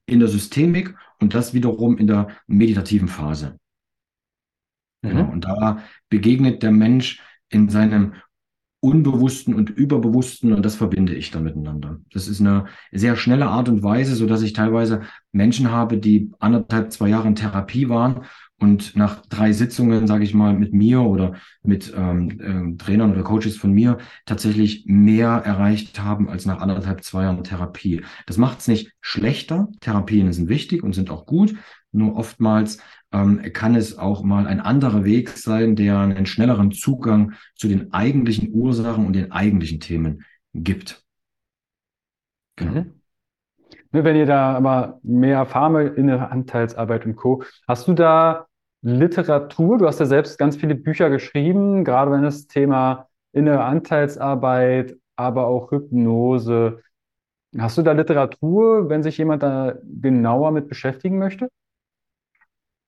in 0.06 0.20
der 0.20 0.28
Systemik 0.28 0.96
und 1.20 1.34
das 1.34 1.54
wiederum 1.54 1.98
in 1.98 2.08
der 2.08 2.28
meditativen 2.48 3.08
Phase. 3.08 3.58
Genau. 5.02 5.24
Mhm. 5.24 5.30
Und 5.30 5.46
da 5.46 5.84
begegnet 6.10 6.64
der 6.64 6.72
Mensch 6.72 7.22
in 7.50 7.70
seinem 7.70 8.14
Unbewussten 8.82 9.54
und 9.54 9.70
Überbewussten 9.70 10.52
und 10.52 10.66
das 10.66 10.76
verbinde 10.76 11.16
ich 11.16 11.32
dann 11.32 11.44
miteinander. 11.44 12.02
Das 12.12 12.28
ist 12.28 12.42
eine 12.42 12.66
sehr 12.92 13.16
schnelle 13.16 13.46
Art 13.46 13.70
und 13.70 13.82
Weise, 13.82 14.14
so 14.14 14.28
dass 14.28 14.42
ich 14.42 14.52
teilweise 14.52 15.04
Menschen 15.32 15.72
habe, 15.72 15.98
die 15.98 16.34
anderthalb, 16.40 16.92
zwei 16.92 17.08
Jahre 17.08 17.30
in 17.30 17.36
Therapie 17.36 17.88
waren 17.88 18.26
und 18.60 18.96
nach 18.96 19.26
drei 19.26 19.52
Sitzungen, 19.52 20.08
sage 20.08 20.24
ich 20.24 20.34
mal, 20.34 20.54
mit 20.54 20.74
mir 20.74 21.02
oder 21.02 21.34
mit 21.64 21.94
ähm, 21.96 22.40
äh, 22.40 22.78
Trainern 22.78 23.12
oder 23.12 23.24
Coaches 23.24 23.58
von 23.58 23.74
mir 23.74 23.98
tatsächlich 24.26 24.86
mehr 24.88 25.30
erreicht 25.30 26.00
haben 26.00 26.30
als 26.30 26.46
nach 26.46 26.62
anderthalb, 26.62 27.04
zwei 27.04 27.24
Jahren 27.24 27.44
Therapie. 27.44 28.04
Das 28.26 28.38
macht 28.38 28.60
es 28.60 28.68
nicht 28.68 28.94
schlechter. 29.02 29.68
Therapien 29.82 30.32
sind 30.32 30.48
wichtig 30.48 30.84
und 30.84 30.94
sind 30.94 31.10
auch 31.10 31.26
gut. 31.26 31.56
Nur 31.92 32.16
oftmals 32.16 32.80
ähm, 33.12 33.42
kann 33.54 33.76
es 33.76 33.98
auch 33.98 34.24
mal 34.24 34.48
ein 34.48 34.60
anderer 34.60 35.04
Weg 35.04 35.30
sein, 35.30 35.76
der 35.76 36.00
einen 36.00 36.26
schnelleren 36.26 36.72
Zugang 36.72 37.34
zu 37.56 37.68
den 37.68 37.92
eigentlichen 37.92 38.54
Ursachen 38.54 39.06
und 39.06 39.14
den 39.14 39.32
eigentlichen 39.32 39.80
Themen 39.80 40.24
gibt. 40.54 41.04
Genau. 42.56 42.72
Mhm. 42.72 43.03
Ne, 43.94 44.04
wenn 44.04 44.16
ihr 44.16 44.26
da 44.26 44.56
aber 44.56 45.00
mehr 45.04 45.38
erfahren 45.38 45.96
in 45.96 46.08
der 46.08 46.32
Anteilsarbeit 46.32 47.06
und 47.06 47.16
Co., 47.16 47.44
hast 47.68 47.88
du 47.88 47.94
da 47.94 48.48
Literatur? 48.82 49.78
Du 49.78 49.86
hast 49.86 50.00
ja 50.00 50.08
selbst 50.08 50.40
ganz 50.40 50.56
viele 50.56 50.74
Bücher 50.74 51.12
geschrieben, 51.12 51.86
gerade 51.86 52.12
wenn 52.12 52.24
das 52.24 52.48
Thema 52.48 53.08
innere 53.34 53.64
Anteilsarbeit, 53.64 54.98
aber 55.16 55.46
auch 55.46 55.72
Hypnose. 55.72 56.82
Hast 57.56 57.78
du 57.78 57.84
da 57.84 57.92
Literatur, 57.92 58.90
wenn 58.90 59.04
sich 59.04 59.20
jemand 59.20 59.44
da 59.44 59.76
genauer 59.84 60.52
mit 60.52 60.68
beschäftigen 60.68 61.20
möchte? 61.20 61.50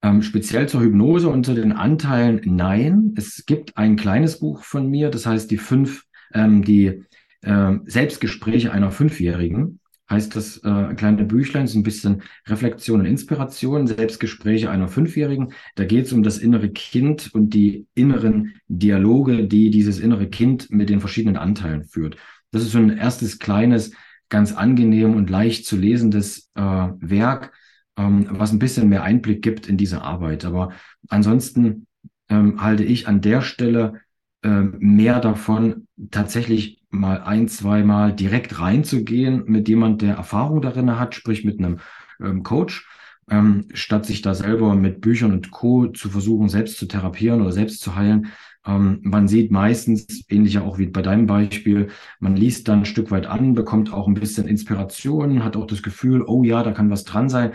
Ähm, 0.02 0.24
speziell 0.24 0.68
zur 0.68 0.82
Hypnose 0.82 1.30
und 1.30 1.46
zu 1.46 1.54
den 1.54 1.72
Anteilen 1.72 2.42
nein. 2.46 3.14
Es 3.16 3.46
gibt 3.46 3.78
ein 3.78 3.96
kleines 3.96 4.40
Buch 4.40 4.64
von 4.64 4.90
mir, 4.90 5.12
das 5.12 5.28
heißt 5.28 5.52
die 5.52 5.58
fünf, 5.58 6.06
ähm, 6.34 6.64
die 6.64 7.04
äh, 7.42 7.74
Selbstgespräche 7.86 8.72
einer 8.72 8.90
Fünfjährigen. 8.90 9.80
Heißt 10.10 10.36
das 10.36 10.58
äh, 10.58 10.94
kleine 10.96 11.24
Büchlein, 11.26 11.66
ist 11.66 11.76
ein 11.76 11.84
bisschen 11.84 12.22
Reflexion 12.48 13.00
und 13.00 13.06
Inspiration, 13.08 13.88
Selbstgespräche 13.88 14.70
einer 14.70 14.88
Fünfjährigen. 14.88 15.54
Da 15.76 15.86
geht 15.86 16.06
es 16.06 16.14
um 16.14 16.22
das 16.22 16.38
innere 16.38 16.70
Kind 16.70 17.34
und 17.34 17.54
die 17.56 17.88
inneren 17.96 18.54
Dialoge, 18.68 19.48
die 19.48 19.72
dieses 19.72 20.00
innere 20.00 20.28
Kind 20.28 20.70
mit 20.70 20.90
den 20.90 21.00
verschiedenen 21.00 21.38
Anteilen 21.38 21.84
führt. 21.86 22.18
Das 22.52 22.62
ist 22.62 22.72
so 22.72 22.78
ein 22.78 22.96
erstes 22.96 23.40
kleines, 23.40 23.92
ganz 24.30 24.54
angenehm 24.54 25.16
und 25.16 25.30
leicht 25.30 25.66
zu 25.66 25.76
lesendes 25.76 26.52
äh, 26.56 26.62
Werk 26.62 27.52
ähm, 27.98 28.28
was 28.30 28.52
ein 28.52 28.60
bisschen 28.60 28.90
mehr 28.90 29.04
Einblick 29.04 29.42
gibt 29.42 29.68
in 29.68 29.78
diese 29.78 30.02
Arbeit. 30.02 30.46
Aber 30.46 30.74
ansonsten 31.10 31.88
ähm, 32.30 32.62
halte 32.62 32.84
ich 32.84 33.08
an 33.08 33.22
der 33.22 33.42
Stelle 33.42 34.02
mehr 34.48 35.20
davon, 35.20 35.88
tatsächlich 36.12 36.82
mal 36.90 37.22
ein, 37.22 37.48
zweimal 37.48 38.14
direkt 38.14 38.60
reinzugehen 38.60 39.44
mit 39.48 39.68
jemand, 39.68 40.02
der 40.02 40.16
Erfahrung 40.16 40.62
darin 40.62 41.00
hat, 41.00 41.16
sprich 41.16 41.44
mit 41.44 41.60
einem 41.60 41.80
ähm, 42.22 42.44
Coach, 42.44 42.88
ähm, 43.30 43.66
statt 43.74 44.06
sich 44.06 44.22
da 44.22 44.34
selber 44.34 44.76
mit 44.76 45.02
Büchern 45.02 45.32
und 45.32 45.52
Co. 45.52 45.88
zu 45.88 46.10
versuchen, 46.10 46.50
selbst 46.50 46.78
zu 46.78 46.88
therapieren 46.88 47.42
oder 47.42 47.52
selbst 47.52 47.82
zu 47.82 47.96
heilen. 47.96 48.28
Ähm, 48.66 49.00
man 49.04 49.28
sieht 49.28 49.52
meistens, 49.52 50.26
ähnlich 50.30 50.54
ja 50.54 50.62
auch 50.62 50.78
wie 50.78 50.88
bei 50.88 51.02
deinem 51.02 51.28
Beispiel, 51.28 51.90
man 52.20 52.36
liest 52.36 52.68
dann 52.68 52.80
ein 52.80 52.86
Stück 52.86 53.12
weit 53.12 53.26
an, 53.26 53.54
bekommt 53.54 53.92
auch 53.92 54.08
ein 54.08 54.14
bisschen 54.14 54.48
Inspiration, 54.48 55.44
hat 55.44 55.56
auch 55.58 55.68
das 55.68 55.84
Gefühl, 55.84 56.24
oh 56.26 56.44
ja, 56.44 56.64
da 56.64 56.72
kann 56.72 56.90
was 56.90 57.04
dran 57.04 57.30
sein. 57.30 57.54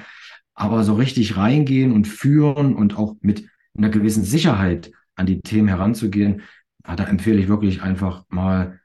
Aber 0.54 0.84
so 0.84 0.94
richtig 0.94 1.36
reingehen 1.36 1.92
und 1.92 2.06
führen 2.06 2.74
und 2.74 2.98
auch 2.98 3.16
mit 3.20 3.48
einer 3.76 3.88
gewissen 3.88 4.24
Sicherheit 4.24 4.92
an 5.14 5.26
die 5.26 5.40
Themen 5.40 5.68
heranzugehen, 5.68 6.42
da 6.84 7.04
empfehle 7.04 7.38
ich 7.38 7.48
wirklich 7.48 7.82
einfach 7.82 8.24
mal 8.28 8.80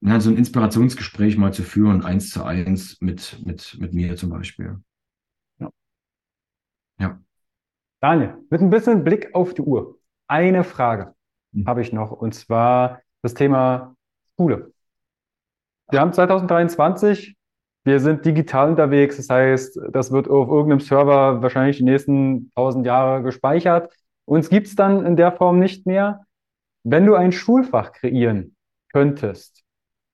na, 0.00 0.20
so 0.20 0.30
ein 0.30 0.36
Inspirationsgespräch 0.36 1.36
mal 1.36 1.52
zu 1.52 1.62
führen, 1.62 2.04
eins 2.04 2.30
zu 2.30 2.44
eins 2.44 3.00
mit, 3.00 3.42
mit, 3.44 3.76
mit 3.80 3.94
mir 3.94 4.16
zum 4.16 4.30
Beispiel. 4.30 4.78
Ja. 5.58 5.70
ja. 6.98 7.20
Daniel, 8.00 8.34
mit 8.50 8.60
ein 8.60 8.70
bisschen 8.70 9.04
Blick 9.04 9.34
auf 9.34 9.54
die 9.54 9.62
Uhr. 9.62 9.98
Eine 10.28 10.64
Frage 10.64 11.14
mhm. 11.52 11.66
habe 11.66 11.80
ich 11.80 11.92
noch, 11.92 12.12
und 12.12 12.34
zwar 12.34 13.00
das 13.22 13.34
Thema 13.34 13.96
Schule. 14.36 14.72
Wir 15.90 16.00
haben 16.00 16.12
2023, 16.12 17.36
wir 17.84 18.00
sind 18.00 18.24
digital 18.24 18.70
unterwegs, 18.70 19.16
das 19.16 19.28
heißt, 19.28 19.80
das 19.92 20.10
wird 20.10 20.28
auf 20.28 20.48
irgendeinem 20.48 20.80
Server 20.80 21.40
wahrscheinlich 21.42 21.78
die 21.78 21.84
nächsten 21.84 22.50
tausend 22.54 22.84
Jahre 22.84 23.22
gespeichert. 23.22 23.92
Uns 24.24 24.50
gibt 24.50 24.66
es 24.66 24.74
dann 24.74 25.06
in 25.06 25.16
der 25.16 25.32
Form 25.32 25.60
nicht 25.60 25.86
mehr. 25.86 26.25
Wenn 26.88 27.04
du 27.04 27.16
ein 27.16 27.32
Schulfach 27.32 27.90
kreieren 27.90 28.54
könntest, 28.92 29.64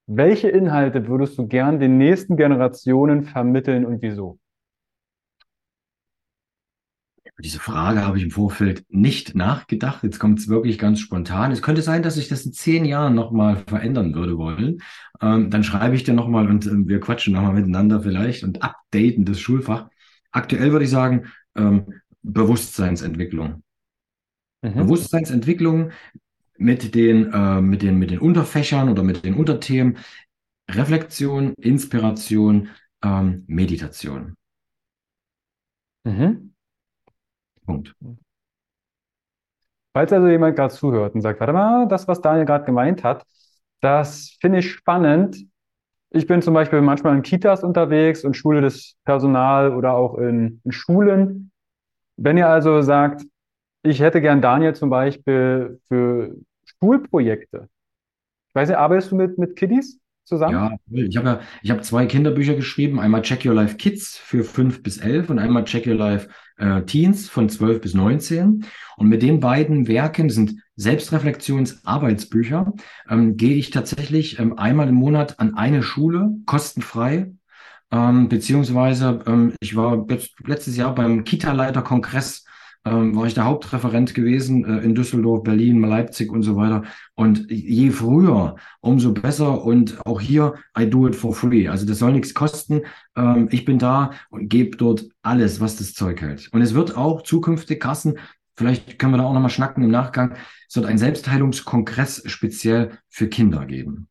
welche 0.07 0.49
Inhalte 0.49 1.07
würdest 1.07 1.37
du 1.37 1.47
gern 1.47 1.79
den 1.79 1.99
nächsten 1.99 2.39
Generationen 2.39 3.25
vermitteln 3.25 3.85
und 3.85 4.01
wieso? 4.01 4.39
diese 7.39 7.59
Frage 7.59 8.07
habe 8.07 8.17
ich 8.19 8.25
im 8.25 8.31
Vorfeld 8.31 8.85
nicht 8.89 9.35
nachgedacht. 9.35 10.03
Jetzt 10.05 10.19
kommt 10.19 10.39
es 10.39 10.49
wirklich 10.49 10.79
ganz 10.79 11.01
spontan. 11.01 11.51
Es 11.51 11.61
könnte 11.61 11.83
sein, 11.83 12.03
dass 12.03 12.17
ich 12.17 12.29
das 12.29 12.47
in 12.47 12.53
zehn 12.53 12.85
Jahren 12.85 13.15
nochmal 13.15 13.57
verändern 13.67 14.15
würde 14.15 14.39
wollen. 14.39 14.81
Ähm, 15.21 15.51
dann 15.51 15.65
schreibe 15.65 15.97
ich 15.97 16.05
dir 16.05 16.15
nochmal 16.15 16.49
und 16.49 16.67
äh, 16.67 16.71
wir 16.87 17.01
quatschen 17.01 17.35
nochmal 17.35 17.55
miteinander 17.55 18.01
vielleicht 18.01 18.45
und 18.45 18.63
updaten 18.63 19.25
das 19.25 19.41
Schulfach. 19.41 19.89
Aktuell 20.31 20.73
würde 20.73 20.85
ich 20.85 20.91
sagen, 20.91 21.27
ähm, 21.57 22.01
Bewusstseinsentwicklung. 22.23 23.63
Mhm. 24.63 24.75
Bewusstseinsentwicklung 24.75 25.91
mit 26.63 26.95
den, 26.95 27.33
äh, 27.33 27.61
mit, 27.61 27.83
den, 27.83 27.99
mit 27.99 28.11
den 28.11 28.21
Unterfächern 28.21 28.89
oder 28.89 29.03
mit 29.03 29.25
den 29.25 29.35
Unterthemen. 29.35 29.99
Reflexion, 30.71 31.55
Inspiration, 31.55 32.69
ähm, 33.05 33.45
Meditation. 33.47 34.35
Mhm. 36.05 36.55
Punkt. 37.67 37.95
Falls 39.93 40.13
also 40.13 40.29
jemand 40.29 40.57
gerade 40.57 40.73
zuhört 40.73 41.15
und 41.15 41.21
sagt, 41.21 41.41
warte 41.41 41.53
mal, 41.53 41.87
das, 41.89 42.09
was 42.09 42.21
Daniel 42.21 42.47
gerade 42.47 42.65
gemeint 42.65 43.05
hat, 43.05 43.25
das 43.81 44.37
finde 44.41 44.61
ich 44.61 44.71
spannend. 44.71 45.45
Ich 46.11 46.27
bin 46.27 46.43
zum 46.43 46.55
Beispiel 46.55 46.81
manchmal 46.81 47.17
in 47.17 47.23
Kitas 47.23 47.63
unterwegs 47.63 48.25
und 48.25 48.37
schule 48.37 48.61
das 48.61 48.95
Personal 49.05 49.75
oder 49.75 49.95
auch 49.95 50.17
in, 50.19 50.61
in 50.65 50.73
Schulen. 50.73 51.51
Wenn 52.17 52.37
ihr 52.37 52.49
also 52.49 52.83
sagt, 52.83 53.23
ich 53.83 54.01
hätte 54.01 54.21
gern 54.21 54.41
Daniel 54.41 54.75
zum 54.75 54.91
Beispiel 54.91 55.81
für 55.89 56.37
Schulprojekte. 56.65 57.69
Ich 58.49 58.55
weiß 58.55 58.69
nicht, 58.69 58.79
arbeitest 58.79 59.13
du 59.13 59.17
mit, 59.17 59.39
mit 59.39 59.57
Kiddies 59.57 59.99
zusammen? 60.25 60.55
Ja, 60.55 60.77
ich 60.91 61.17
habe 61.17 61.41
ja, 61.63 61.77
ich 61.77 61.83
zwei 61.83 62.07
Kinderbücher 62.07 62.55
geschrieben. 62.55 63.01
Einmal 63.01 63.23
Check 63.23 63.45
Your 63.45 63.55
Life 63.55 63.77
Kids 63.77 64.17
für 64.17 64.45
fünf 64.45 64.83
bis 64.83 64.99
elf 64.99 65.31
und 65.31 65.39
einmal 65.39 65.65
Check 65.65 65.87
Your 65.87 65.95
Life 65.95 66.29
äh, 66.59 66.83
Teens 66.83 67.29
von 67.29 67.49
12 67.49 67.81
bis 67.81 67.95
19. 67.95 68.65
Und 68.97 69.09
mit 69.09 69.23
den 69.23 69.41
beiden 69.41 69.89
Werken 69.89 70.31
sind 70.31 70.63
Selbstreflexionsarbeitsbücher, 70.77 72.73
ähm, 73.09 73.37
gehe 73.37 73.57
ich 73.57 73.71
tatsächlich 73.71 74.39
ähm, 74.39 74.59
einmal 74.59 74.89
im 74.89 74.95
Monat 74.95 75.39
an 75.41 75.55
eine 75.55 75.83
Schule, 75.83 76.31
kostenfrei. 76.47 77.33
Ähm, 77.91 78.29
beziehungsweise 78.29 79.23
ähm, 79.27 79.55
ich 79.61 79.77
war 79.77 80.07
jetzt, 80.09 80.33
letztes 80.47 80.77
Jahr 80.77 80.95
beim 80.95 81.25
Kita-Leiter-Kongress 81.25 82.47
ähm, 82.85 83.15
war 83.15 83.27
ich 83.27 83.35
der 83.35 83.45
Hauptreferent 83.45 84.15
gewesen 84.15 84.65
äh, 84.65 84.85
in 84.85 84.95
Düsseldorf, 84.95 85.43
Berlin, 85.43 85.81
Leipzig 85.83 86.31
und 86.33 86.43
so 86.43 86.57
weiter. 86.57 86.83
Und 87.15 87.51
je 87.51 87.91
früher, 87.91 88.57
umso 88.81 89.13
besser. 89.13 89.65
Und 89.65 90.05
auch 90.05 90.21
hier, 90.21 90.55
I 90.79 90.89
do 90.89 91.07
it 91.07 91.15
for 91.15 91.35
free. 91.35 91.69
Also 91.69 91.87
das 91.87 91.99
soll 91.99 92.13
nichts 92.13 92.35
kosten. 92.35 92.83
Ähm, 93.17 93.49
ich 93.51 93.65
bin 93.65 93.79
da 93.79 94.11
und 94.31 94.49
gebe 94.49 94.77
dort 94.77 95.07
alles, 95.23 95.61
was 95.61 95.77
das 95.77 95.95
Zeug 95.95 96.21
hält. 96.21 96.49
Und 96.53 96.63
es 96.63 96.75
wird 96.75 96.97
auch 96.97 97.23
zukünftig, 97.23 97.81
Kassen, 97.81 98.19
vielleicht 98.57 98.99
können 98.99 99.13
wir 99.13 99.19
da 99.19 99.25
auch 99.25 99.33
nochmal 99.33 99.51
schnacken 99.51 99.83
im 99.85 99.91
Nachgang, 99.91 100.35
es 100.69 100.77
wird 100.77 100.87
ein 100.87 100.99
Selbstheilungskongress 100.99 102.23
speziell 102.27 102.99
für 103.09 103.29
Kinder 103.29 103.67
geben. 103.67 104.09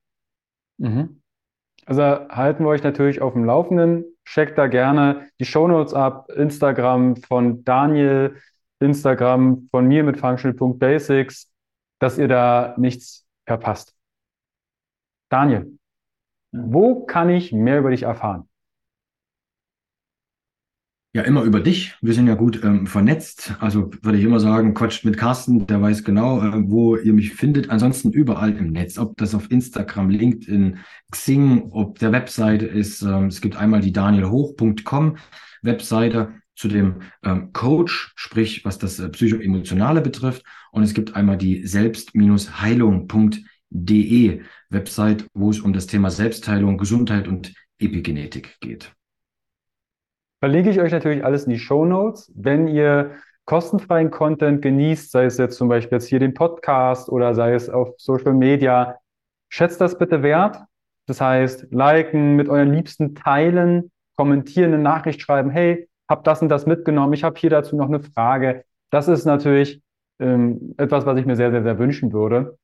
Mhm. 0.77 1.21
Also 1.85 2.03
halten 2.03 2.63
wir 2.63 2.69
euch 2.69 2.83
natürlich 2.83 3.21
auf 3.21 3.33
dem 3.33 3.45
Laufenden. 3.45 4.05
Checkt 4.23 4.57
da 4.57 4.67
gerne 4.67 5.27
die 5.39 5.45
Shownotes 5.45 5.93
ab, 5.93 6.29
Instagram 6.29 7.17
von 7.17 7.63
Daniel, 7.63 8.35
Instagram 8.81 9.67
von 9.71 9.87
mir 9.87 10.03
mit 10.03 10.19
functional.basics, 10.19 11.51
dass 11.99 12.17
ihr 12.17 12.27
da 12.27 12.75
nichts 12.77 13.25
verpasst. 13.45 13.95
Daniel, 15.29 15.77
wo 16.51 17.05
kann 17.05 17.29
ich 17.29 17.53
mehr 17.53 17.79
über 17.79 17.91
dich 17.91 18.03
erfahren? 18.03 18.49
Ja, 21.13 21.23
immer 21.23 21.43
über 21.43 21.59
dich. 21.59 21.97
Wir 22.01 22.13
sind 22.13 22.27
ja 22.27 22.35
gut 22.35 22.63
ähm, 22.63 22.87
vernetzt. 22.87 23.53
Also 23.59 23.91
würde 24.01 24.17
ich 24.17 24.23
immer 24.23 24.39
sagen, 24.39 24.73
quatscht 24.73 25.03
mit 25.03 25.17
Carsten, 25.17 25.67
der 25.67 25.81
weiß 25.81 26.05
genau, 26.05 26.41
äh, 26.41 26.69
wo 26.69 26.95
ihr 26.95 27.11
mich 27.11 27.33
findet. 27.33 27.69
Ansonsten 27.69 28.11
überall 28.11 28.55
im 28.55 28.71
Netz, 28.71 28.97
ob 28.97 29.17
das 29.17 29.35
auf 29.35 29.51
Instagram, 29.51 30.09
LinkedIn, 30.09 30.77
Xing, 31.11 31.69
ob 31.71 31.99
der 31.99 32.13
Webseite 32.13 32.65
ist. 32.65 33.01
Ähm, 33.01 33.25
es 33.25 33.41
gibt 33.41 33.57
einmal 33.57 33.81
die 33.81 33.91
danielhoch.com 33.91 35.17
Webseite 35.63 36.31
zu 36.61 36.67
dem 36.67 37.01
ähm, 37.23 37.53
Coach, 37.53 38.11
sprich 38.15 38.65
was 38.65 38.77
das 38.77 38.99
äh, 38.99 39.09
psychoemotionale 39.09 40.01
betrifft. 40.01 40.43
Und 40.71 40.83
es 40.83 40.93
gibt 40.93 41.15
einmal 41.15 41.37
die 41.37 41.65
selbst-heilung.de 41.65 44.41
Website, 44.69 45.25
wo 45.33 45.49
es 45.49 45.59
um 45.59 45.73
das 45.73 45.87
Thema 45.87 46.11
Selbstheilung, 46.11 46.77
Gesundheit 46.77 47.27
und 47.27 47.55
Epigenetik 47.79 48.59
geht. 48.59 48.93
Verlinke 50.39 50.69
ich 50.69 50.79
euch 50.79 50.91
natürlich 50.91 51.25
alles 51.25 51.45
in 51.45 51.49
die 51.49 51.57
Show 51.57 51.83
Notes. 51.83 52.31
Wenn 52.35 52.67
ihr 52.67 53.15
kostenfreien 53.45 54.11
Content 54.11 54.61
genießt, 54.61 55.09
sei 55.09 55.25
es 55.25 55.39
jetzt 55.39 55.57
zum 55.57 55.67
Beispiel 55.67 55.95
jetzt 55.95 56.09
hier 56.09 56.19
den 56.19 56.35
Podcast 56.35 57.09
oder 57.09 57.33
sei 57.33 57.55
es 57.55 57.71
auf 57.71 57.95
Social 57.97 58.35
Media, 58.35 58.99
schätzt 59.49 59.81
das 59.81 59.97
bitte 59.97 60.21
wert. 60.21 60.59
Das 61.07 61.19
heißt, 61.19 61.69
liken, 61.71 62.35
mit 62.35 62.49
euren 62.49 62.71
Liebsten 62.71 63.15
teilen, 63.15 63.91
kommentieren, 64.15 64.75
eine 64.75 64.83
Nachricht 64.83 65.21
schreiben, 65.21 65.49
hey, 65.49 65.87
habe 66.11 66.21
das 66.23 66.43
und 66.43 66.49
das 66.49 66.67
mitgenommen, 66.67 67.13
ich 67.13 67.23
habe 67.23 67.39
hier 67.39 67.49
dazu 67.49 67.75
noch 67.75 67.87
eine 67.87 68.01
Frage. 68.01 68.65
Das 68.91 69.07
ist 69.07 69.25
natürlich 69.25 69.81
ähm, 70.19 70.75
etwas, 70.77 71.07
was 71.07 71.17
ich 71.17 71.25
mir 71.25 71.35
sehr, 71.35 71.49
sehr, 71.49 71.63
sehr 71.63 71.79
wünschen 71.79 72.13
würde. 72.13 72.59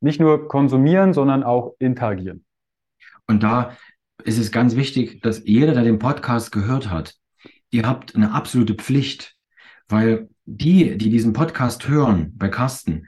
Nicht 0.00 0.20
nur 0.20 0.48
konsumieren, 0.48 1.14
sondern 1.14 1.42
auch 1.42 1.74
interagieren. 1.78 2.44
Und 3.26 3.42
da 3.42 3.76
ist 4.24 4.38
es 4.38 4.52
ganz 4.52 4.76
wichtig, 4.76 5.22
dass 5.22 5.46
jeder, 5.46 5.72
der 5.72 5.84
den 5.84 5.98
Podcast 5.98 6.52
gehört 6.52 6.90
hat, 6.90 7.14
ihr 7.70 7.86
habt 7.86 8.14
eine 8.14 8.32
absolute 8.32 8.74
Pflicht, 8.74 9.36
weil 9.88 10.28
die, 10.44 10.98
die 10.98 11.10
diesen 11.10 11.32
Podcast 11.32 11.88
hören 11.88 12.32
bei 12.36 12.48
Carsten, 12.48 13.06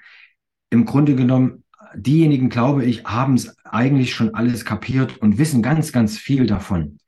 im 0.70 0.87
Grunde 0.87 1.16
genommen, 1.16 1.64
diejenigen, 1.95 2.49
glaube 2.49 2.85
ich, 2.85 3.05
haben 3.05 3.35
es 3.35 3.57
eigentlich 3.64 4.14
schon 4.14 4.35
alles 4.35 4.64
kapiert 4.64 5.18
und 5.18 5.39
wissen 5.39 5.62
ganz, 5.62 5.93
ganz 5.93 6.16
viel 6.16 6.47
davon. 6.47 6.99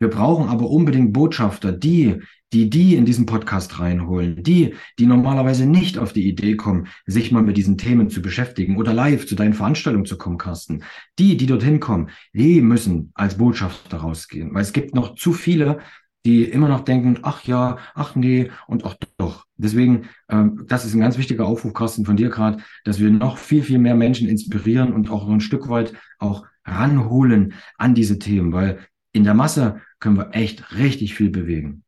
Wir 0.00 0.08
brauchen 0.08 0.48
aber 0.48 0.70
unbedingt 0.70 1.12
Botschafter, 1.12 1.72
die, 1.72 2.22
die 2.54 2.70
die 2.70 2.96
in 2.96 3.04
diesen 3.04 3.26
Podcast 3.26 3.78
reinholen, 3.78 4.42
die, 4.42 4.74
die 4.98 5.04
normalerweise 5.04 5.66
nicht 5.66 5.98
auf 5.98 6.14
die 6.14 6.26
Idee 6.26 6.56
kommen, 6.56 6.88
sich 7.04 7.30
mal 7.30 7.42
mit 7.42 7.58
diesen 7.58 7.76
Themen 7.76 8.08
zu 8.08 8.22
beschäftigen 8.22 8.78
oder 8.78 8.94
live 8.94 9.26
zu 9.26 9.34
deinen 9.34 9.52
Veranstaltungen 9.52 10.06
zu 10.06 10.16
kommen, 10.16 10.38
Carsten. 10.38 10.84
Die, 11.18 11.36
die 11.36 11.44
dorthin 11.46 11.80
kommen, 11.80 12.08
die 12.32 12.62
müssen 12.62 13.12
als 13.14 13.36
Botschafter 13.36 13.98
rausgehen, 13.98 14.54
weil 14.54 14.62
es 14.62 14.72
gibt 14.72 14.94
noch 14.94 15.16
zu 15.16 15.34
viele, 15.34 15.80
die 16.24 16.44
immer 16.44 16.68
noch 16.68 16.80
denken, 16.80 17.18
ach 17.22 17.44
ja, 17.44 17.76
ach 17.94 18.14
nee 18.14 18.50
und 18.66 18.86
ach 18.86 18.94
doch. 19.18 19.44
Deswegen, 19.58 20.08
ähm, 20.30 20.64
das 20.66 20.86
ist 20.86 20.94
ein 20.94 21.00
ganz 21.00 21.18
wichtiger 21.18 21.46
Aufruf, 21.46 21.74
Carsten, 21.74 22.06
von 22.06 22.16
dir 22.16 22.30
gerade, 22.30 22.62
dass 22.84 23.00
wir 23.00 23.10
noch 23.10 23.36
viel, 23.36 23.62
viel 23.62 23.78
mehr 23.78 23.94
Menschen 23.94 24.28
inspirieren 24.28 24.94
und 24.94 25.10
auch 25.10 25.26
so 25.26 25.32
ein 25.32 25.40
Stück 25.40 25.68
weit 25.68 25.92
auch 26.18 26.46
ranholen 26.64 27.52
an 27.76 27.94
diese 27.94 28.18
Themen, 28.18 28.52
weil 28.52 28.78
in 29.12 29.24
der 29.24 29.34
Masse 29.34 29.80
können 29.98 30.16
wir 30.16 30.34
echt 30.34 30.76
richtig 30.76 31.14
viel 31.14 31.30
bewegen. 31.30 31.84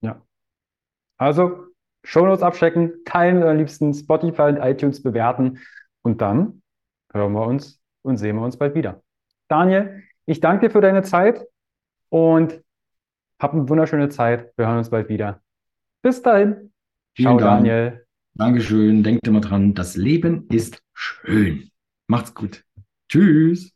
Ja. 0.00 0.22
Also, 1.16 1.66
Shownotes 2.04 2.42
abchecken, 2.42 3.04
teilen 3.04 3.36
mit 3.36 3.44
euren 3.44 3.58
Liebsten, 3.58 3.94
Spotify 3.94 4.42
und 4.42 4.56
iTunes 4.56 5.02
bewerten 5.02 5.58
und 6.02 6.20
dann 6.20 6.62
hören 7.12 7.32
wir 7.32 7.46
uns 7.46 7.80
und 8.02 8.16
sehen 8.16 8.36
wir 8.36 8.42
uns 8.42 8.56
bald 8.56 8.74
wieder. 8.74 9.02
Daniel, 9.48 10.02
ich 10.26 10.40
danke 10.40 10.66
dir 10.66 10.72
für 10.72 10.80
deine 10.80 11.02
Zeit 11.02 11.46
und 12.08 12.62
hab 13.38 13.52
eine 13.52 13.68
wunderschöne 13.68 14.08
Zeit. 14.08 14.52
Wir 14.56 14.66
hören 14.66 14.78
uns 14.78 14.90
bald 14.90 15.08
wieder. 15.08 15.42
Bis 16.02 16.22
dahin. 16.22 16.72
Vielen 17.14 17.38
Ciao, 17.38 17.38
Dank. 17.38 17.66
Daniel. 17.66 18.06
Dankeschön. 18.34 19.02
Denkt 19.02 19.26
immer 19.26 19.40
dran, 19.40 19.74
das 19.74 19.96
Leben 19.96 20.46
ist 20.48 20.82
schön. 20.94 21.70
Macht's 22.06 22.34
gut. 22.34 22.64
Tschüss. 23.08 23.71